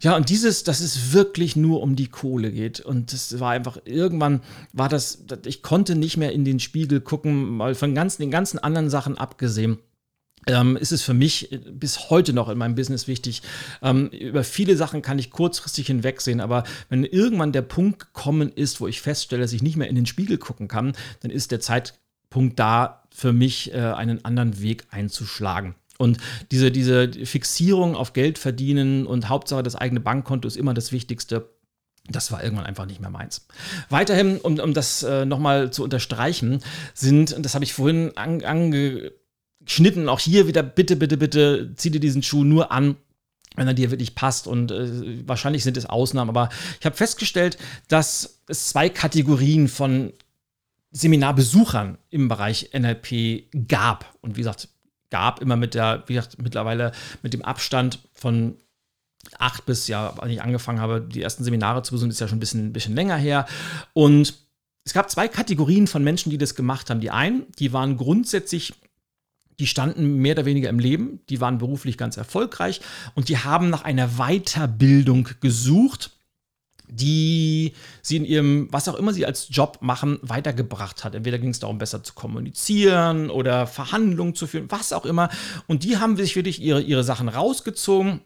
ja, 0.00 0.16
und 0.16 0.28
dieses, 0.28 0.64
dass 0.64 0.80
es 0.80 1.12
wirklich 1.12 1.56
nur 1.56 1.82
um 1.82 1.96
die 1.96 2.08
Kohle 2.08 2.52
geht. 2.52 2.80
Und 2.80 3.12
das 3.12 3.40
war 3.40 3.50
einfach, 3.50 3.78
irgendwann 3.84 4.42
war 4.72 4.88
das, 4.88 5.24
ich 5.44 5.62
konnte 5.62 5.96
nicht 5.96 6.16
mehr 6.16 6.32
in 6.32 6.44
den 6.44 6.60
Spiegel 6.60 7.00
gucken, 7.00 7.56
mal 7.56 7.74
von 7.74 7.94
ganzen, 7.94 8.22
den 8.22 8.30
ganzen 8.30 8.58
anderen 8.58 8.90
Sachen 8.90 9.18
abgesehen 9.18 9.78
ähm, 10.48 10.76
ist 10.76 10.92
es 10.92 11.02
für 11.02 11.14
mich 11.14 11.52
äh, 11.52 11.58
bis 11.58 12.10
heute 12.10 12.32
noch 12.32 12.48
in 12.48 12.58
meinem 12.58 12.74
Business 12.74 13.06
wichtig. 13.06 13.42
Ähm, 13.82 14.08
über 14.08 14.44
viele 14.44 14.76
Sachen 14.76 15.02
kann 15.02 15.18
ich 15.18 15.30
kurzfristig 15.30 15.86
hinwegsehen, 15.86 16.40
aber 16.40 16.64
wenn 16.88 17.04
irgendwann 17.04 17.52
der 17.52 17.62
Punkt 17.62 18.00
gekommen 18.00 18.50
ist, 18.52 18.80
wo 18.80 18.88
ich 18.88 19.00
feststelle, 19.00 19.42
dass 19.42 19.52
ich 19.52 19.62
nicht 19.62 19.76
mehr 19.76 19.88
in 19.88 19.96
den 19.96 20.06
Spiegel 20.06 20.38
gucken 20.38 20.68
kann, 20.68 20.94
dann 21.20 21.30
ist 21.30 21.50
der 21.50 21.60
Zeitpunkt 21.60 22.58
da 22.58 23.02
für 23.14 23.32
mich, 23.32 23.72
äh, 23.72 23.78
einen 23.78 24.24
anderen 24.24 24.60
Weg 24.60 24.86
einzuschlagen. 24.90 25.74
Und 25.98 26.18
diese, 26.50 26.70
diese 26.70 27.12
Fixierung 27.26 27.94
auf 27.94 28.14
Geld 28.14 28.38
verdienen 28.38 29.06
und 29.06 29.28
Hauptsache 29.28 29.62
das 29.62 29.76
eigene 29.76 30.00
Bankkonto 30.00 30.48
ist 30.48 30.56
immer 30.56 30.72
das 30.72 30.92
Wichtigste. 30.92 31.50
Das 32.08 32.32
war 32.32 32.42
irgendwann 32.42 32.64
einfach 32.64 32.86
nicht 32.86 33.00
mehr 33.00 33.10
meins. 33.10 33.46
Weiterhin, 33.90 34.38
um, 34.38 34.58
um 34.58 34.72
das 34.72 35.02
äh, 35.02 35.26
nochmal 35.26 35.70
zu 35.70 35.84
unterstreichen, 35.84 36.62
sind, 36.94 37.32
und 37.32 37.42
das 37.44 37.54
habe 37.54 37.64
ich 37.64 37.74
vorhin 37.74 38.16
ange, 38.16 38.46
ange 38.46 39.12
geschnitten. 39.68 40.08
Auch 40.08 40.20
hier 40.20 40.46
wieder, 40.46 40.62
bitte, 40.62 40.96
bitte, 40.96 41.16
bitte, 41.18 41.74
zieh 41.76 41.90
dir 41.90 42.00
diesen 42.00 42.22
Schuh 42.22 42.44
nur 42.44 42.72
an, 42.72 42.96
wenn 43.56 43.66
er 43.66 43.74
dir 43.74 43.90
wirklich 43.90 44.14
passt. 44.14 44.46
Und 44.46 44.70
äh, 44.70 45.26
wahrscheinlich 45.26 45.64
sind 45.64 45.76
es 45.76 45.84
Ausnahmen, 45.86 46.30
aber 46.30 46.48
ich 46.80 46.86
habe 46.86 46.96
festgestellt, 46.96 47.58
dass 47.88 48.40
es 48.46 48.68
zwei 48.68 48.88
Kategorien 48.88 49.68
von 49.68 50.12
Seminarbesuchern 50.90 51.98
im 52.10 52.28
Bereich 52.28 52.70
NLP 52.72 53.68
gab. 53.68 54.16
Und 54.22 54.36
wie 54.36 54.40
gesagt, 54.40 54.68
gab 55.10 55.40
immer 55.40 55.56
mit 55.56 55.74
der, 55.74 56.04
wie 56.06 56.14
gesagt, 56.14 56.40
mittlerweile 56.40 56.92
mit 57.22 57.32
dem 57.32 57.42
Abstand 57.42 57.98
von 58.12 58.56
acht 59.38 59.66
bis, 59.66 59.88
ja, 59.88 60.14
als 60.18 60.32
ich 60.32 60.42
angefangen 60.42 60.80
habe, 60.80 61.00
die 61.00 61.22
ersten 61.22 61.44
Seminare 61.44 61.82
zu 61.82 61.92
besuchen, 61.92 62.10
ist 62.10 62.20
ja 62.20 62.28
schon 62.28 62.38
ein 62.38 62.40
bisschen, 62.40 62.66
ein 62.66 62.72
bisschen 62.72 62.94
länger 62.94 63.16
her. 63.16 63.46
Und 63.92 64.34
es 64.84 64.94
gab 64.94 65.10
zwei 65.10 65.28
Kategorien 65.28 65.86
von 65.86 66.02
Menschen, 66.02 66.30
die 66.30 66.38
das 66.38 66.54
gemacht 66.54 66.88
haben. 66.88 67.00
Die 67.00 67.10
einen, 67.10 67.46
die 67.58 67.72
waren 67.72 67.96
grundsätzlich 67.96 68.74
die 69.58 69.66
standen 69.66 70.18
mehr 70.18 70.34
oder 70.34 70.44
weniger 70.44 70.68
im 70.68 70.78
Leben, 70.78 71.20
die 71.28 71.40
waren 71.40 71.58
beruflich 71.58 71.98
ganz 71.98 72.16
erfolgreich 72.16 72.80
und 73.14 73.28
die 73.28 73.38
haben 73.38 73.70
nach 73.70 73.82
einer 73.82 74.08
Weiterbildung 74.16 75.28
gesucht, 75.40 76.12
die 76.90 77.74
sie 78.02 78.16
in 78.16 78.24
ihrem, 78.24 78.68
was 78.70 78.88
auch 78.88 78.94
immer 78.94 79.12
sie 79.12 79.26
als 79.26 79.48
Job 79.50 79.78
machen, 79.80 80.18
weitergebracht 80.22 81.04
hat. 81.04 81.14
Entweder 81.14 81.38
ging 81.38 81.50
es 81.50 81.60
darum, 81.60 81.78
besser 81.78 82.02
zu 82.02 82.14
kommunizieren 82.14 83.30
oder 83.30 83.66
Verhandlungen 83.66 84.34
zu 84.34 84.46
führen, 84.46 84.70
was 84.70 84.92
auch 84.92 85.04
immer. 85.04 85.28
Und 85.66 85.84
die 85.84 85.98
haben 85.98 86.16
sich 86.16 86.36
wirklich 86.36 86.60
ihre, 86.60 86.80
ihre 86.80 87.04
Sachen 87.04 87.28
rausgezogen 87.28 88.20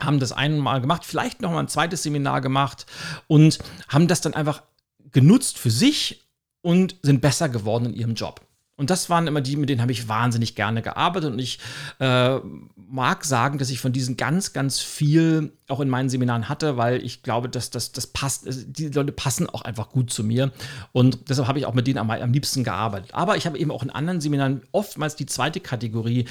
haben 0.00 0.20
das 0.20 0.32
einmal 0.32 0.80
gemacht, 0.80 1.04
vielleicht 1.04 1.42
noch 1.42 1.50
mal 1.50 1.58
ein 1.58 1.68
zweites 1.68 2.04
Seminar 2.04 2.40
gemacht 2.40 2.86
und 3.26 3.58
haben 3.88 4.06
das 4.06 4.20
dann 4.20 4.34
einfach 4.34 4.62
genutzt 5.10 5.58
für 5.58 5.70
sich 5.70 6.28
und 6.62 6.96
sind 7.02 7.20
besser 7.20 7.48
geworden 7.48 7.86
in 7.86 7.94
ihrem 7.94 8.14
Job. 8.14 8.40
Und 8.78 8.90
das 8.90 9.10
waren 9.10 9.26
immer 9.26 9.40
die, 9.40 9.56
mit 9.56 9.68
denen 9.68 9.82
habe 9.82 9.90
ich 9.90 10.08
wahnsinnig 10.08 10.54
gerne 10.54 10.82
gearbeitet. 10.82 11.32
Und 11.32 11.40
ich 11.40 11.58
äh, 11.98 12.38
mag 12.76 13.24
sagen, 13.24 13.58
dass 13.58 13.70
ich 13.70 13.80
von 13.80 13.92
diesen 13.92 14.16
ganz, 14.16 14.52
ganz 14.52 14.78
viel 14.78 15.52
auch 15.66 15.80
in 15.80 15.88
meinen 15.88 16.08
Seminaren 16.08 16.48
hatte, 16.48 16.76
weil 16.76 17.04
ich 17.04 17.24
glaube, 17.24 17.48
dass 17.48 17.70
das, 17.70 17.90
das 17.90 18.06
passt, 18.06 18.46
äh, 18.46 18.52
die 18.66 18.88
Leute 18.88 19.10
passen 19.10 19.50
auch 19.50 19.62
einfach 19.62 19.90
gut 19.90 20.12
zu 20.12 20.22
mir. 20.22 20.52
Und 20.92 21.28
deshalb 21.28 21.48
habe 21.48 21.58
ich 21.58 21.66
auch 21.66 21.74
mit 21.74 21.88
denen 21.88 21.98
am, 21.98 22.08
am 22.08 22.32
liebsten 22.32 22.62
gearbeitet. 22.62 23.14
Aber 23.14 23.36
ich 23.36 23.46
habe 23.46 23.58
eben 23.58 23.72
auch 23.72 23.82
in 23.82 23.90
anderen 23.90 24.20
Seminaren 24.20 24.62
oftmals 24.70 25.16
die 25.16 25.26
zweite 25.26 25.58
Kategorie 25.58 26.26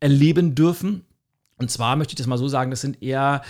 erleben 0.00 0.54
dürfen. 0.54 1.06
Und 1.56 1.70
zwar 1.70 1.96
möchte 1.96 2.12
ich 2.12 2.16
das 2.16 2.26
mal 2.26 2.36
so 2.36 2.48
sagen, 2.48 2.70
das 2.70 2.82
sind 2.82 3.02
eher 3.02 3.40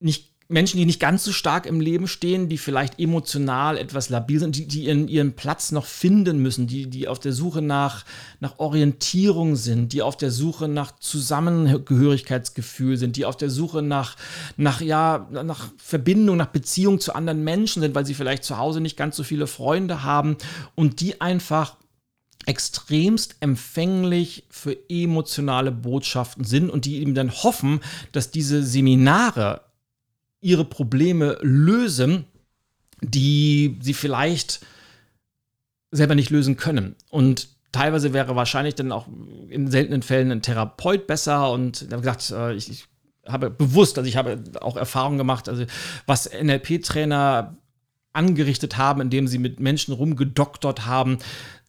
nicht 0.00 0.35
Menschen, 0.48 0.78
die 0.78 0.86
nicht 0.86 1.00
ganz 1.00 1.24
so 1.24 1.32
stark 1.32 1.66
im 1.66 1.80
Leben 1.80 2.06
stehen, 2.06 2.48
die 2.48 2.58
vielleicht 2.58 3.00
emotional 3.00 3.76
etwas 3.76 4.10
labil 4.10 4.38
sind, 4.38 4.54
die, 4.54 4.68
die 4.68 4.84
ihren, 4.84 5.08
ihren 5.08 5.32
Platz 5.32 5.72
noch 5.72 5.86
finden 5.86 6.40
müssen, 6.40 6.68
die, 6.68 6.86
die 6.86 7.08
auf 7.08 7.18
der 7.18 7.32
Suche 7.32 7.62
nach, 7.62 8.04
nach 8.38 8.58
Orientierung 8.58 9.56
sind, 9.56 9.92
die 9.92 10.02
auf 10.02 10.16
der 10.16 10.30
Suche 10.30 10.68
nach 10.68 10.96
Zusammengehörigkeitsgefühl 11.00 12.96
sind, 12.96 13.16
die 13.16 13.24
auf 13.24 13.36
der 13.36 13.50
Suche 13.50 13.82
nach, 13.82 14.14
nach, 14.56 14.80
ja, 14.80 15.28
nach 15.30 15.72
Verbindung, 15.78 16.36
nach 16.36 16.46
Beziehung 16.46 17.00
zu 17.00 17.14
anderen 17.14 17.42
Menschen 17.42 17.82
sind, 17.82 17.96
weil 17.96 18.06
sie 18.06 18.14
vielleicht 18.14 18.44
zu 18.44 18.56
Hause 18.56 18.80
nicht 18.80 18.96
ganz 18.96 19.16
so 19.16 19.24
viele 19.24 19.48
Freunde 19.48 20.04
haben 20.04 20.36
und 20.76 21.00
die 21.00 21.20
einfach 21.20 21.76
extremst 22.46 23.34
empfänglich 23.40 24.44
für 24.48 24.76
emotionale 24.88 25.72
Botschaften 25.72 26.44
sind 26.44 26.70
und 26.70 26.84
die 26.84 27.00
eben 27.00 27.14
dann 27.16 27.32
hoffen, 27.32 27.80
dass 28.12 28.30
diese 28.30 28.62
Seminare 28.62 29.65
ihre 30.46 30.64
Probleme 30.64 31.38
lösen, 31.42 32.24
die 33.02 33.78
sie 33.80 33.94
vielleicht 33.94 34.60
selber 35.90 36.14
nicht 36.14 36.30
lösen 36.30 36.56
können. 36.56 36.94
Und 37.10 37.48
teilweise 37.72 38.12
wäre 38.12 38.36
wahrscheinlich 38.36 38.76
dann 38.76 38.92
auch 38.92 39.08
in 39.48 39.68
seltenen 39.68 40.02
Fällen 40.02 40.30
ein 40.30 40.42
Therapeut 40.42 41.08
besser. 41.08 41.50
Und 41.50 41.82
ich 41.82 41.92
habe 41.92 42.00
gesagt, 42.00 42.30
äh, 42.30 42.54
ich, 42.54 42.70
ich 42.70 42.84
habe 43.26 43.50
bewusst, 43.50 43.98
also 43.98 44.08
ich 44.08 44.16
habe 44.16 44.40
auch 44.60 44.76
Erfahrungen 44.76 45.18
gemacht, 45.18 45.48
also 45.48 45.64
was 46.06 46.30
NLP-Trainer 46.30 47.56
angerichtet 48.12 48.78
haben, 48.78 49.00
indem 49.00 49.26
sie 49.26 49.38
mit 49.38 49.58
Menschen 49.58 49.94
rumgedoktert 49.94 50.86
haben, 50.86 51.18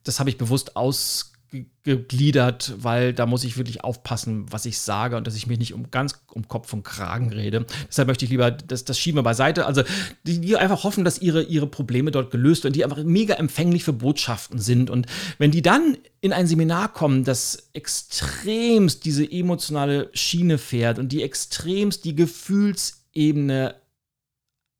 das 0.03 0.19
habe 0.19 0.29
ich 0.29 0.37
bewusst 0.37 0.75
aus 0.75 1.33
gegliedert, 1.83 2.73
weil 2.79 3.13
da 3.13 3.25
muss 3.25 3.45
ich 3.45 3.57
wirklich 3.57 3.83
aufpassen, 3.83 4.45
was 4.51 4.65
ich 4.65 4.79
sage 4.79 5.15
und 5.15 5.25
dass 5.25 5.35
ich 5.35 5.47
mich 5.47 5.57
nicht 5.57 5.73
um 5.73 5.89
ganz 5.89 6.19
um 6.33 6.47
Kopf 6.47 6.73
und 6.73 6.83
Kragen 6.83 7.31
rede. 7.31 7.65
Deshalb 7.87 8.09
möchte 8.09 8.25
ich 8.25 8.31
lieber, 8.31 8.51
das, 8.51 8.83
das 8.83 8.99
schieben 8.99 9.17
wir 9.17 9.23
beiseite. 9.23 9.65
Also 9.65 9.83
die, 10.23 10.41
die 10.41 10.57
einfach 10.57 10.83
hoffen, 10.83 11.05
dass 11.05 11.19
ihre, 11.19 11.43
ihre 11.43 11.67
Probleme 11.67 12.11
dort 12.11 12.31
gelöst 12.31 12.63
werden, 12.63 12.73
die 12.73 12.83
einfach 12.83 13.01
mega 13.03 13.35
empfänglich 13.35 13.85
für 13.85 13.93
Botschaften 13.93 14.59
sind. 14.59 14.89
Und 14.89 15.07
wenn 15.37 15.51
die 15.51 15.61
dann 15.61 15.97
in 16.19 16.33
ein 16.33 16.47
Seminar 16.47 16.91
kommen, 16.91 17.23
das 17.23 17.69
extremst 17.71 19.05
diese 19.05 19.29
emotionale 19.29 20.09
Schiene 20.13 20.57
fährt 20.57 20.99
und 20.99 21.11
die 21.13 21.23
extremst 21.23 22.03
die 22.03 22.15
Gefühlsebene 22.15 23.75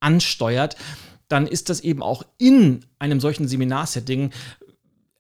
ansteuert, 0.02 0.76
dann 1.28 1.46
ist 1.48 1.70
das 1.70 1.82
eben 1.82 2.02
auch 2.02 2.24
in 2.38 2.86
einem 3.00 3.20
solchen 3.20 3.48
Seminarsetting 3.48 4.32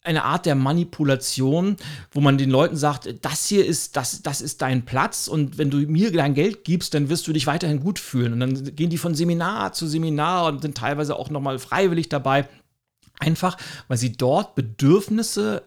eine 0.08 0.24
Art 0.24 0.46
der 0.46 0.56
Manipulation, 0.56 1.76
wo 2.12 2.22
man 2.22 2.38
den 2.38 2.50
Leuten 2.50 2.78
sagt, 2.78 3.14
das 3.22 3.46
hier 3.46 3.66
ist, 3.66 3.96
das, 3.96 4.22
das 4.22 4.42
ist 4.42 4.62
dein 4.62 4.86
Platz 4.86 5.28
und 5.28 5.58
wenn 5.58 5.70
du 5.70 5.78
mir 5.78 6.12
dein 6.12 6.34
Geld 6.34 6.64
gibst, 6.64 6.94
dann 6.94 7.10
wirst 7.10 7.28
du 7.28 7.34
dich 7.34 7.46
weiterhin 7.46 7.80
gut 7.80 8.00
fühlen. 8.00 8.34
Und 8.34 8.40
dann 8.40 8.76
gehen 8.76 8.90
die 8.90 8.98
von 8.98 9.16
Seminar 9.16 9.74
zu 9.74 9.88
Seminar 9.88 10.48
und 10.48 10.62
sind 10.62 10.78
teilweise 10.78 11.16
auch 11.16 11.30
nochmal 11.30 11.60
freiwillig 11.60 12.10
dabei. 12.10 12.48
Einfach, 13.20 13.58
weil 13.88 13.98
sie 13.98 14.14
dort 14.14 14.56
Bedürfnisse 14.56 15.64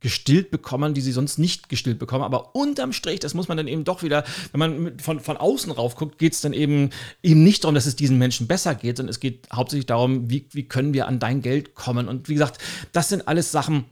gestillt 0.00 0.50
bekommen, 0.50 0.94
die 0.94 1.00
sie 1.00 1.12
sonst 1.12 1.38
nicht 1.38 1.68
gestillt 1.68 1.98
bekommen. 1.98 2.24
Aber 2.24 2.54
unterm 2.54 2.92
Strich, 2.92 3.20
das 3.20 3.34
muss 3.34 3.48
man 3.48 3.56
dann 3.56 3.68
eben 3.68 3.84
doch 3.84 4.02
wieder, 4.02 4.24
wenn 4.52 4.58
man 4.58 4.98
von, 4.98 5.20
von 5.20 5.36
außen 5.36 5.72
rauf 5.72 5.96
guckt, 5.96 6.18
geht 6.18 6.32
es 6.32 6.40
dann 6.40 6.52
eben, 6.52 6.90
eben 7.22 7.42
nicht 7.44 7.64
darum, 7.64 7.74
dass 7.74 7.86
es 7.86 7.96
diesen 7.96 8.18
Menschen 8.18 8.46
besser 8.46 8.74
geht, 8.74 8.96
sondern 8.96 9.10
es 9.10 9.20
geht 9.20 9.48
hauptsächlich 9.52 9.86
darum, 9.86 10.30
wie, 10.30 10.46
wie 10.52 10.64
können 10.64 10.94
wir 10.94 11.06
an 11.06 11.18
dein 11.18 11.42
Geld 11.42 11.74
kommen. 11.74 12.08
Und 12.08 12.28
wie 12.28 12.34
gesagt, 12.34 12.58
das 12.92 13.08
sind 13.08 13.28
alles 13.28 13.52
Sachen, 13.52 13.84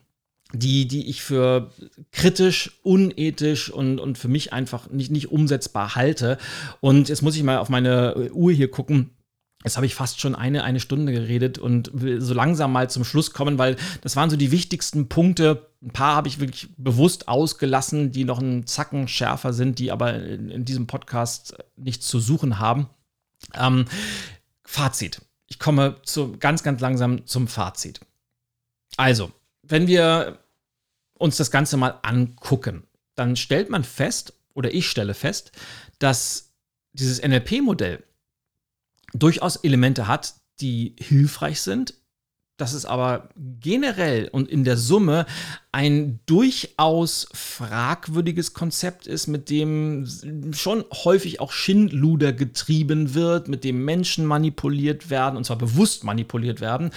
die, 0.53 0.89
die 0.89 1.09
ich 1.09 1.23
für 1.23 1.71
kritisch, 2.11 2.81
unethisch 2.83 3.71
und, 3.71 3.99
und 3.99 4.17
für 4.17 4.29
mich 4.29 4.53
einfach 4.53 4.89
nicht, 4.91 5.11
nicht 5.11 5.31
umsetzbar 5.31 5.95
halte. 5.95 6.39
Und 6.81 7.09
jetzt 7.09 7.23
muss 7.23 7.37
ich 7.37 7.43
mal 7.43 7.59
auf 7.59 7.69
meine 7.69 8.31
Uhr 8.33 8.53
hier 8.53 8.71
gucken. 8.71 9.11
Jetzt 9.65 9.77
habe 9.77 9.87
ich 9.87 9.95
fast 9.95 10.21
schon 10.21 10.37
eine, 10.37 10.63
eine 10.63 10.79
Stunde 10.79 11.13
geredet 11.13 11.59
und 11.59 11.91
will 11.93 12.21
so 12.21 12.33
langsam 12.33 12.73
mal 12.73 12.89
zum 12.89 13.05
Schluss 13.05 13.33
kommen, 13.33 13.59
weil 13.59 13.77
das 14.03 14.15
waren 14.15 14.31
so 14.31 14.37
die 14.37 14.53
wichtigsten 14.53 15.09
Punkte. 15.09 15.69
Ein 15.83 15.91
paar 15.91 16.15
habe 16.15 16.29
ich 16.29 16.39
wirklich 16.39 16.69
bewusst 16.77 17.27
ausgelassen, 17.27 18.13
die 18.13 18.25
noch 18.25 18.39
einen 18.39 18.67
Zacken 18.67 19.09
schärfer 19.09 19.53
sind, 19.53 19.81
die 19.81 19.91
aber 19.91 20.15
in, 20.15 20.51
in 20.51 20.65
diesem 20.65 20.87
Podcast 20.87 21.57
nichts 21.77 22.07
zu 22.07 22.21
suchen 22.21 22.61
haben. 22.61 22.89
Ähm, 23.55 23.87
Fazit. 24.65 25.23
Ich 25.49 25.59
komme 25.59 25.97
zu, 26.05 26.37
ganz, 26.39 26.63
ganz 26.63 26.81
langsam 26.81 27.27
zum 27.27 27.49
Fazit. 27.49 28.01
Also, 28.97 29.33
wenn 29.63 29.89
wir 29.89 30.39
uns 31.15 31.37
das 31.37 31.51
Ganze 31.51 31.77
mal 31.77 31.99
angucken, 32.03 32.85
dann 33.17 33.35
stellt 33.35 33.71
man 33.71 33.83
fest, 33.83 34.35
oder 34.55 34.73
ich 34.73 34.89
stelle 34.89 35.15
fest, 35.15 35.53
dass 35.99 36.53
dieses 36.93 37.21
NLP-Modell 37.23 38.05
durchaus 39.13 39.57
Elemente 39.57 40.07
hat, 40.07 40.35
die 40.61 40.97
hilfreich 40.99 41.61
sind, 41.61 41.95
dass 42.59 42.73
es 42.73 42.85
aber 42.85 43.29
generell 43.37 44.29
und 44.29 44.49
in 44.49 44.65
der 44.65 44.77
Summe 44.77 45.27
ein 45.71 46.19
durchaus 46.27 47.29
fragwürdiges 47.33 48.53
Konzept 48.53 49.07
ist, 49.07 49.29
mit 49.29 49.49
dem 49.49 50.07
schon 50.53 50.85
häufig 50.93 51.41
auch 51.41 51.53
Schindluder 51.53 52.33
getrieben 52.33 53.15
wird, 53.15 53.47
mit 53.47 53.63
dem 53.63 53.85
Menschen 53.85 54.27
manipuliert 54.27 55.09
werden, 55.09 55.37
und 55.37 55.45
zwar 55.45 55.59
bewusst 55.59 56.03
manipuliert 56.03 56.61
werden 56.61 56.91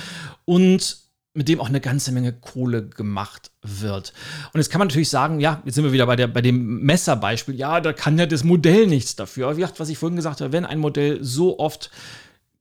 und 0.46 0.98
mit 1.34 1.48
dem 1.48 1.62
auch 1.62 1.70
eine 1.70 1.82
ganze 1.82 2.12
Menge 2.12 2.34
Kohle 2.34 2.90
gemacht 2.90 3.51
wird. 3.64 4.14
Und 4.54 4.60
jetzt 4.60 4.72
kann 4.72 4.80
man 4.80 4.88
natürlich 4.88 5.10
sagen, 5.10 5.40
ja, 5.40 5.62
jetzt 5.66 5.76
sind 5.76 5.84
wir 5.84 5.92
wieder 5.92 6.08
bei, 6.08 6.16
der, 6.16 6.28
bei 6.28 6.42
dem 6.42 6.82
Messerbeispiel, 6.82 7.56
ja, 7.56 7.80
da 7.80 7.94
kann 7.94 8.18
ja 8.18 8.26
das 8.26 8.44
Modell 8.44 8.88
nichts 8.88 9.16
dafür. 9.16 9.48
Aber 9.48 9.58
wie 9.58 9.62
gesagt, 9.62 9.80
was 9.80 9.90
ich 9.90 9.98
vorhin 9.98 10.16
gesagt 10.16 10.42
habe, 10.42 10.52
wenn 10.52 10.66
ein 10.66 10.80
Modell 10.80 11.24
so 11.24 11.60
oft 11.60 11.92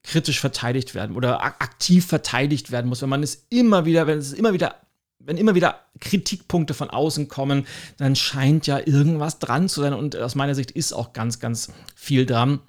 kritisch 0.03 0.41
verteidigt 0.41 0.95
werden 0.95 1.17
oder 1.17 1.43
aktiv 1.43 2.07
verteidigt 2.07 2.71
werden 2.71 2.89
muss, 2.89 3.03
wenn 3.03 3.09
man 3.09 3.23
es 3.23 3.47
immer 3.51 3.85
wieder, 3.85 4.07
wenn 4.07 4.19
es 4.19 4.33
immer 4.33 4.53
wieder 4.53 4.77
wenn 5.23 5.37
immer 5.37 5.55
wieder 5.55 5.81
Kritikpunkte 6.01 6.73
von 6.73 6.89
außen 6.89 7.29
kommen, 7.29 7.67
dann 7.99 8.17
scheint 8.17 8.67
ja 8.67 8.79
irgendwas 8.79 9.39
dran 9.39 9.69
zu 9.69 9.83
sein. 9.83 9.93
Und 9.93 10.17
aus 10.17 10.35
meiner 10.35 10.55
Sicht 10.55 10.71
ist 10.71 10.93
auch 10.93 11.13
ganz, 11.13 11.39
ganz 11.39 11.71
viel 11.95 12.25
dran. 12.25 12.61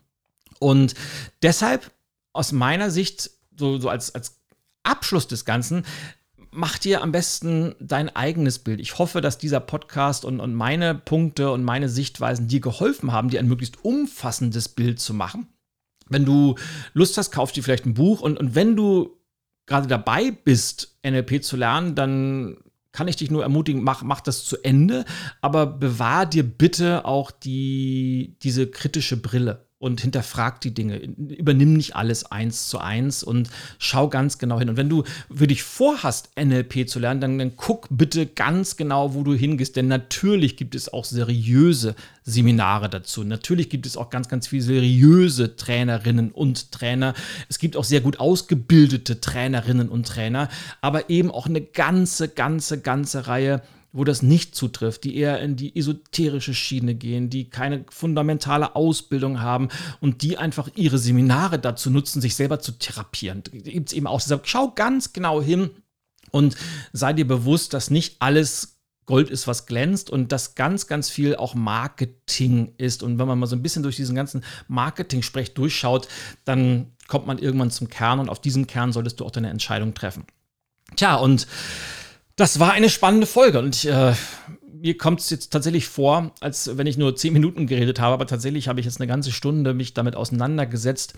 Und 0.59 0.93
deshalb, 1.41 1.91
aus 2.33 2.51
meiner 2.51 2.91
Sicht, 2.91 3.31
so, 3.57 3.77
so 3.77 3.89
als, 3.89 4.13
als 4.13 4.41
Abschluss 4.83 5.27
des 5.27 5.45
Ganzen, 5.45 5.85
mach 6.51 6.77
dir 6.77 7.01
am 7.01 7.11
besten 7.11 7.75
dein 7.79 8.13
eigenes 8.15 8.59
Bild. 8.59 8.79
Ich 8.79 8.97
hoffe, 8.97 9.21
dass 9.21 9.37
dieser 9.37 9.59
Podcast 9.59 10.25
und, 10.25 10.39
und 10.39 10.53
meine 10.53 10.95
Punkte 10.95 11.51
und 11.51 11.63
meine 11.63 11.89
Sichtweisen 11.89 12.47
dir 12.47 12.59
geholfen 12.59 13.11
haben, 13.11 13.29
dir 13.29 13.39
ein 13.39 13.47
möglichst 13.47 13.83
umfassendes 13.83 14.69
Bild 14.69 14.99
zu 14.99 15.13
machen. 15.13 15.47
Wenn 16.09 16.25
du 16.25 16.55
Lust 16.93 17.17
hast, 17.17 17.31
kauf 17.31 17.51
dir 17.51 17.63
vielleicht 17.63 17.85
ein 17.85 17.93
Buch 17.93 18.21
und, 18.21 18.37
und 18.37 18.53
wenn 18.53 18.75
du 18.75 19.17
gerade 19.65 19.87
dabei 19.87 20.31
bist, 20.31 20.99
NLP 21.05 21.43
zu 21.43 21.55
lernen, 21.55 21.95
dann 21.95 22.57
kann 22.91 23.07
ich 23.07 23.15
dich 23.15 23.31
nur 23.31 23.43
ermutigen, 23.43 23.83
mach, 23.83 24.03
mach 24.03 24.19
das 24.19 24.43
zu 24.43 24.57
Ende, 24.63 25.05
aber 25.39 25.65
bewahr 25.65 26.25
dir 26.25 26.43
bitte 26.43 27.05
auch 27.05 27.31
die, 27.31 28.35
diese 28.43 28.67
kritische 28.67 29.15
Brille 29.15 29.65
und 29.81 29.99
hinterfrag 29.99 30.61
die 30.61 30.73
Dinge. 30.75 30.97
Übernimm 30.97 31.73
nicht 31.73 31.95
alles 31.95 32.31
eins 32.31 32.67
zu 32.67 32.77
eins 32.77 33.23
und 33.23 33.49
schau 33.79 34.09
ganz 34.09 34.37
genau 34.37 34.59
hin. 34.59 34.69
Und 34.69 34.77
wenn 34.77 34.89
du 34.89 35.03
für 35.33 35.47
dich 35.47 35.63
vorhast, 35.63 36.29
NLP 36.39 36.87
zu 36.87 36.99
lernen, 36.99 37.19
dann, 37.19 37.39
dann 37.39 37.55
guck 37.55 37.87
bitte 37.89 38.27
ganz 38.27 38.77
genau, 38.77 39.15
wo 39.15 39.23
du 39.23 39.33
hingehst. 39.33 39.75
Denn 39.75 39.87
natürlich 39.87 40.55
gibt 40.55 40.75
es 40.75 40.93
auch 40.93 41.03
seriöse 41.03 41.95
Seminare 42.23 42.89
dazu. 42.89 43.23
Natürlich 43.23 43.69
gibt 43.69 43.87
es 43.87 43.97
auch 43.97 44.11
ganz, 44.11 44.29
ganz 44.29 44.47
viele 44.47 44.61
seriöse 44.61 45.55
Trainerinnen 45.55 46.31
und 46.31 46.71
Trainer. 46.71 47.15
Es 47.49 47.57
gibt 47.57 47.75
auch 47.75 47.83
sehr 47.83 48.01
gut 48.01 48.19
ausgebildete 48.19 49.19
Trainerinnen 49.19 49.89
und 49.89 50.05
Trainer, 50.05 50.47
aber 50.81 51.09
eben 51.09 51.31
auch 51.31 51.47
eine 51.47 51.61
ganze, 51.61 52.29
ganze, 52.29 52.79
ganze 52.79 53.25
Reihe 53.25 53.63
wo 53.93 54.03
das 54.03 54.21
nicht 54.21 54.55
zutrifft, 54.55 55.03
die 55.03 55.17
eher 55.17 55.39
in 55.41 55.55
die 55.55 55.75
esoterische 55.75 56.53
Schiene 56.53 56.95
gehen, 56.95 57.29
die 57.29 57.49
keine 57.49 57.85
fundamentale 57.89 58.75
Ausbildung 58.75 59.41
haben 59.41 59.69
und 59.99 60.21
die 60.21 60.37
einfach 60.37 60.69
ihre 60.75 60.97
Seminare 60.97 61.59
dazu 61.59 61.89
nutzen, 61.89 62.21
sich 62.21 62.35
selber 62.35 62.59
zu 62.59 62.73
therapieren. 62.73 63.43
Gibt 63.51 63.89
es 63.89 63.93
eben 63.93 64.07
auch. 64.07 64.21
Deshalb 64.21 64.47
schau 64.47 64.71
ganz 64.71 65.13
genau 65.13 65.41
hin 65.41 65.71
und 66.31 66.55
sei 66.93 67.13
dir 67.13 67.27
bewusst, 67.27 67.73
dass 67.73 67.89
nicht 67.89 68.15
alles 68.19 68.77
Gold 69.05 69.29
ist, 69.29 69.47
was 69.47 69.65
glänzt 69.65 70.09
und 70.09 70.31
dass 70.31 70.55
ganz, 70.55 70.87
ganz 70.87 71.09
viel 71.09 71.35
auch 71.35 71.53
Marketing 71.53 72.73
ist. 72.77 73.03
Und 73.03 73.19
wenn 73.19 73.27
man 73.27 73.39
mal 73.39 73.47
so 73.47 73.55
ein 73.55 73.61
bisschen 73.61 73.83
durch 73.83 73.97
diesen 73.97 74.15
ganzen 74.15 74.43
Marketing-Sprech 74.69 75.53
durchschaut, 75.53 76.07
dann 76.45 76.93
kommt 77.07 77.27
man 77.27 77.39
irgendwann 77.39 77.71
zum 77.71 77.89
Kern 77.89 78.19
und 78.19 78.29
auf 78.29 78.39
diesem 78.39 78.67
Kern 78.67 78.93
solltest 78.93 79.19
du 79.19 79.25
auch 79.25 79.31
deine 79.31 79.49
Entscheidung 79.49 79.93
treffen. 79.93 80.23
Tja, 80.95 81.15
und 81.15 81.45
das 82.41 82.59
war 82.59 82.71
eine 82.71 82.89
spannende 82.89 83.27
Folge 83.27 83.59
und 83.59 83.85
äh, 83.85 84.13
mir 84.73 84.97
kommt 84.97 85.19
es 85.19 85.29
jetzt 85.29 85.53
tatsächlich 85.53 85.87
vor, 85.87 86.33
als 86.39 86.75
wenn 86.75 86.87
ich 86.87 86.97
nur 86.97 87.15
zehn 87.15 87.33
Minuten 87.33 87.67
geredet 87.67 87.99
habe, 87.99 88.15
aber 88.15 88.25
tatsächlich 88.25 88.67
habe 88.67 88.79
ich 88.79 88.87
jetzt 88.87 88.99
eine 88.99 89.05
ganze 89.05 89.31
Stunde 89.31 89.75
mich 89.75 89.93
damit 89.93 90.15
auseinandergesetzt. 90.15 91.13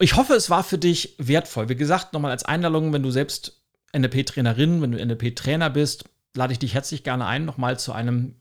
Ich 0.00 0.16
hoffe, 0.16 0.34
es 0.34 0.50
war 0.50 0.64
für 0.64 0.76
dich 0.76 1.14
wertvoll. 1.18 1.68
Wie 1.68 1.76
gesagt, 1.76 2.12
nochmal 2.12 2.32
als 2.32 2.44
Einladung, 2.44 2.92
wenn 2.92 3.04
du 3.04 3.12
selbst 3.12 3.62
NLP-Trainerin, 3.96 4.82
wenn 4.82 4.90
du 4.90 4.98
NLP-Trainer 5.06 5.70
bist, 5.70 6.06
lade 6.34 6.52
ich 6.52 6.58
dich 6.58 6.74
herzlich 6.74 7.04
gerne 7.04 7.26
ein, 7.26 7.44
nochmal 7.44 7.78
zu 7.78 7.92
einem 7.92 8.34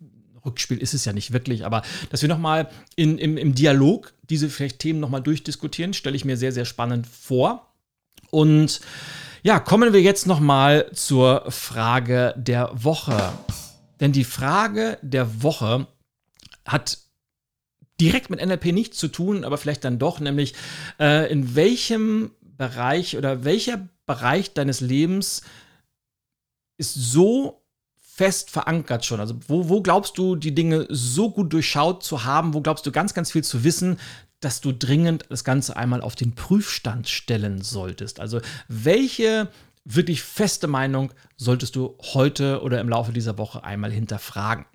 Rückspiel 0.43 0.80
ist 0.80 0.95
es 0.95 1.05
ja 1.05 1.13
nicht 1.13 1.32
wirklich, 1.32 1.63
aber 1.63 1.84
dass 2.09 2.23
wir 2.23 2.30
nochmal 2.30 2.69
im, 2.95 3.19
im 3.19 3.53
Dialog 3.53 4.13
diese 4.30 4.49
vielleicht 4.49 4.80
Themen 4.80 4.99
nochmal 4.99 5.21
durchdiskutieren, 5.21 5.93
stelle 5.93 6.15
ich 6.15 6.26
mir 6.26 6.38
sehr, 6.38 6.51
sehr 6.51 6.65
spannend 6.65 7.05
vor. 7.05 7.71
Und 8.32 8.82
ja, 9.45 9.59
kommen 9.59 9.93
wir 9.93 10.01
jetzt 10.01 10.25
nochmal 10.25 10.89
zur 10.93 11.51
Frage 11.51 12.33
der 12.35 12.71
Woche. 12.73 13.31
Denn 13.99 14.11
die 14.11 14.23
Frage 14.23 14.97
der 15.03 15.43
Woche 15.43 15.85
hat 16.65 16.97
direkt 18.01 18.31
mit 18.31 18.43
NLP 18.43 18.73
nichts 18.73 18.97
zu 18.97 19.07
tun, 19.07 19.45
aber 19.45 19.59
vielleicht 19.59 19.83
dann 19.83 19.99
doch, 19.99 20.19
nämlich 20.19 20.55
äh, 20.99 21.31
in 21.31 21.53
welchem 21.53 22.31
Bereich 22.41 23.17
oder 23.17 23.43
welcher 23.43 23.87
Bereich 24.07 24.55
deines 24.55 24.81
Lebens 24.81 25.43
ist 26.77 26.95
so 26.95 27.61
fest 27.95 28.49
verankert 28.49 29.05
schon? 29.05 29.19
Also 29.19 29.35
wo, 29.47 29.69
wo 29.69 29.83
glaubst 29.83 30.17
du, 30.17 30.35
die 30.35 30.55
Dinge 30.55 30.87
so 30.89 31.29
gut 31.29 31.53
durchschaut 31.53 32.01
zu 32.01 32.23
haben? 32.23 32.55
Wo 32.55 32.61
glaubst 32.61 32.87
du 32.87 32.91
ganz, 32.91 33.13
ganz 33.13 33.31
viel 33.31 33.43
zu 33.43 33.63
wissen, 33.63 33.99
dass 34.45 34.61
du 34.61 34.71
dringend 34.71 35.25
das 35.29 35.43
Ganze 35.43 35.75
einmal 35.75 36.01
auf 36.01 36.15
den 36.15 36.35
Prüfstand 36.35 37.09
stellen 37.09 37.63
solltest? 37.63 38.19
Also 38.19 38.41
welche 38.67 39.49
wirklich 39.85 40.21
feste 40.21 40.67
Meinung 40.67 41.11
solltest 41.35 41.75
du 41.75 41.97
heute 42.13 42.61
oder 42.61 42.79
im 42.79 42.87
Laufe 42.87 43.11
dieser 43.11 43.39
Woche 43.39 43.63
einmal 43.63 43.91
hinterfragen? 43.91 44.65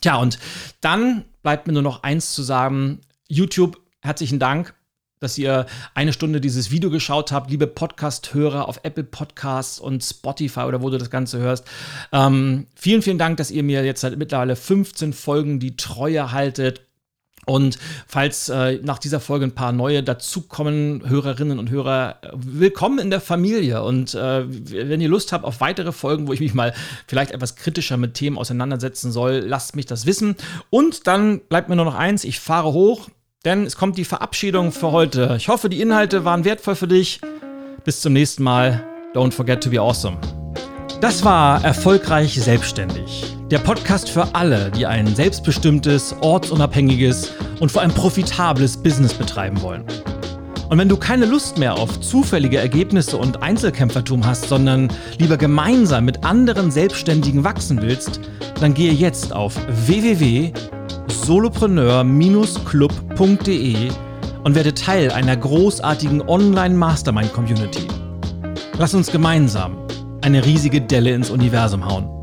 Tja, 0.00 0.16
und 0.16 0.40
dann 0.80 1.24
bleibt 1.42 1.68
mir 1.68 1.74
nur 1.74 1.82
noch 1.82 2.02
eins 2.02 2.34
zu 2.34 2.42
sagen. 2.42 3.00
YouTube, 3.28 3.80
herzlichen 4.00 4.40
Dank 4.40 4.74
dass 5.20 5.36
ihr 5.36 5.66
eine 5.94 6.12
Stunde 6.12 6.40
dieses 6.40 6.70
Video 6.70 6.90
geschaut 6.90 7.32
habt, 7.32 7.50
liebe 7.50 7.66
Podcast-Hörer 7.66 8.68
auf 8.68 8.80
Apple 8.84 9.02
Podcasts 9.02 9.80
und 9.80 10.04
Spotify 10.04 10.60
oder 10.60 10.80
wo 10.80 10.90
du 10.90 10.98
das 10.98 11.10
Ganze 11.10 11.38
hörst. 11.38 11.66
Ähm, 12.12 12.68
vielen, 12.76 13.02
vielen 13.02 13.18
Dank, 13.18 13.36
dass 13.38 13.50
ihr 13.50 13.64
mir 13.64 13.84
jetzt 13.84 14.02
seit 14.02 14.16
mittlerweile 14.16 14.54
15 14.54 15.12
Folgen 15.12 15.58
die 15.58 15.76
Treue 15.76 16.30
haltet. 16.30 16.87
Und 17.46 17.78
falls 18.06 18.48
äh, 18.48 18.78
nach 18.82 18.98
dieser 18.98 19.20
Folge 19.20 19.46
ein 19.46 19.54
paar 19.54 19.72
neue 19.72 20.02
dazukommen, 20.02 21.02
Hörerinnen 21.08 21.58
und 21.58 21.70
Hörer, 21.70 22.16
willkommen 22.34 22.98
in 22.98 23.10
der 23.10 23.20
Familie. 23.20 23.82
Und 23.82 24.14
äh, 24.14 24.44
wenn 24.46 25.00
ihr 25.00 25.08
Lust 25.08 25.32
habt 25.32 25.44
auf 25.44 25.60
weitere 25.60 25.92
Folgen, 25.92 26.28
wo 26.28 26.32
ich 26.32 26.40
mich 26.40 26.54
mal 26.54 26.74
vielleicht 27.06 27.30
etwas 27.30 27.56
kritischer 27.56 27.96
mit 27.96 28.14
Themen 28.14 28.36
auseinandersetzen 28.36 29.12
soll, 29.12 29.44
lasst 29.46 29.76
mich 29.76 29.86
das 29.86 30.04
wissen. 30.04 30.36
Und 30.70 31.06
dann 31.06 31.40
bleibt 31.40 31.68
mir 31.68 31.76
nur 31.76 31.86
noch 31.86 31.94
eins, 31.94 32.24
ich 32.24 32.40
fahre 32.40 32.72
hoch 32.72 33.08
denn 33.44 33.64
es 33.64 33.76
kommt 33.76 33.96
die 33.96 34.04
Verabschiedung 34.04 34.72
für 34.72 34.92
heute. 34.92 35.34
Ich 35.38 35.48
hoffe, 35.48 35.68
die 35.68 35.80
Inhalte 35.80 36.24
waren 36.24 36.44
wertvoll 36.44 36.74
für 36.74 36.88
dich. 36.88 37.20
Bis 37.84 38.00
zum 38.00 38.12
nächsten 38.12 38.42
Mal. 38.42 38.84
Don't 39.14 39.32
forget 39.32 39.62
to 39.62 39.70
be 39.70 39.80
awesome. 39.80 40.18
Das 41.00 41.24
war 41.24 41.64
Erfolgreich 41.64 42.34
Selbstständig. 42.34 43.36
Der 43.50 43.58
Podcast 43.58 44.10
für 44.10 44.34
alle, 44.34 44.70
die 44.70 44.84
ein 44.84 45.14
selbstbestimmtes, 45.14 46.16
ortsunabhängiges 46.20 47.30
und 47.60 47.70
vor 47.70 47.82
allem 47.82 47.92
profitables 47.92 48.76
Business 48.76 49.14
betreiben 49.14 49.62
wollen. 49.62 49.84
Und 50.68 50.78
wenn 50.78 50.88
du 50.88 50.96
keine 50.96 51.26
Lust 51.26 51.56
mehr 51.56 51.74
auf 51.74 52.00
zufällige 52.00 52.58
Ergebnisse 52.58 53.16
und 53.16 53.42
Einzelkämpfertum 53.42 54.26
hast, 54.26 54.48
sondern 54.48 54.88
lieber 55.18 55.36
gemeinsam 55.36 56.04
mit 56.04 56.24
anderen 56.24 56.70
Selbstständigen 56.70 57.44
wachsen 57.44 57.80
willst, 57.80 58.20
dann 58.60 58.74
gehe 58.74 58.92
jetzt 58.92 59.32
auf 59.32 59.54
www 59.86 60.52
solopreneur-club.de 61.28 63.90
und 64.44 64.54
werde 64.54 64.74
Teil 64.74 65.10
einer 65.10 65.36
großartigen 65.36 66.22
Online-Mastermind-Community. 66.22 67.86
Lass 68.78 68.94
uns 68.94 69.12
gemeinsam 69.12 69.76
eine 70.20 70.44
riesige 70.44 70.80
Delle 70.80 71.12
ins 71.12 71.30
Universum 71.30 71.84
hauen. 71.86 72.17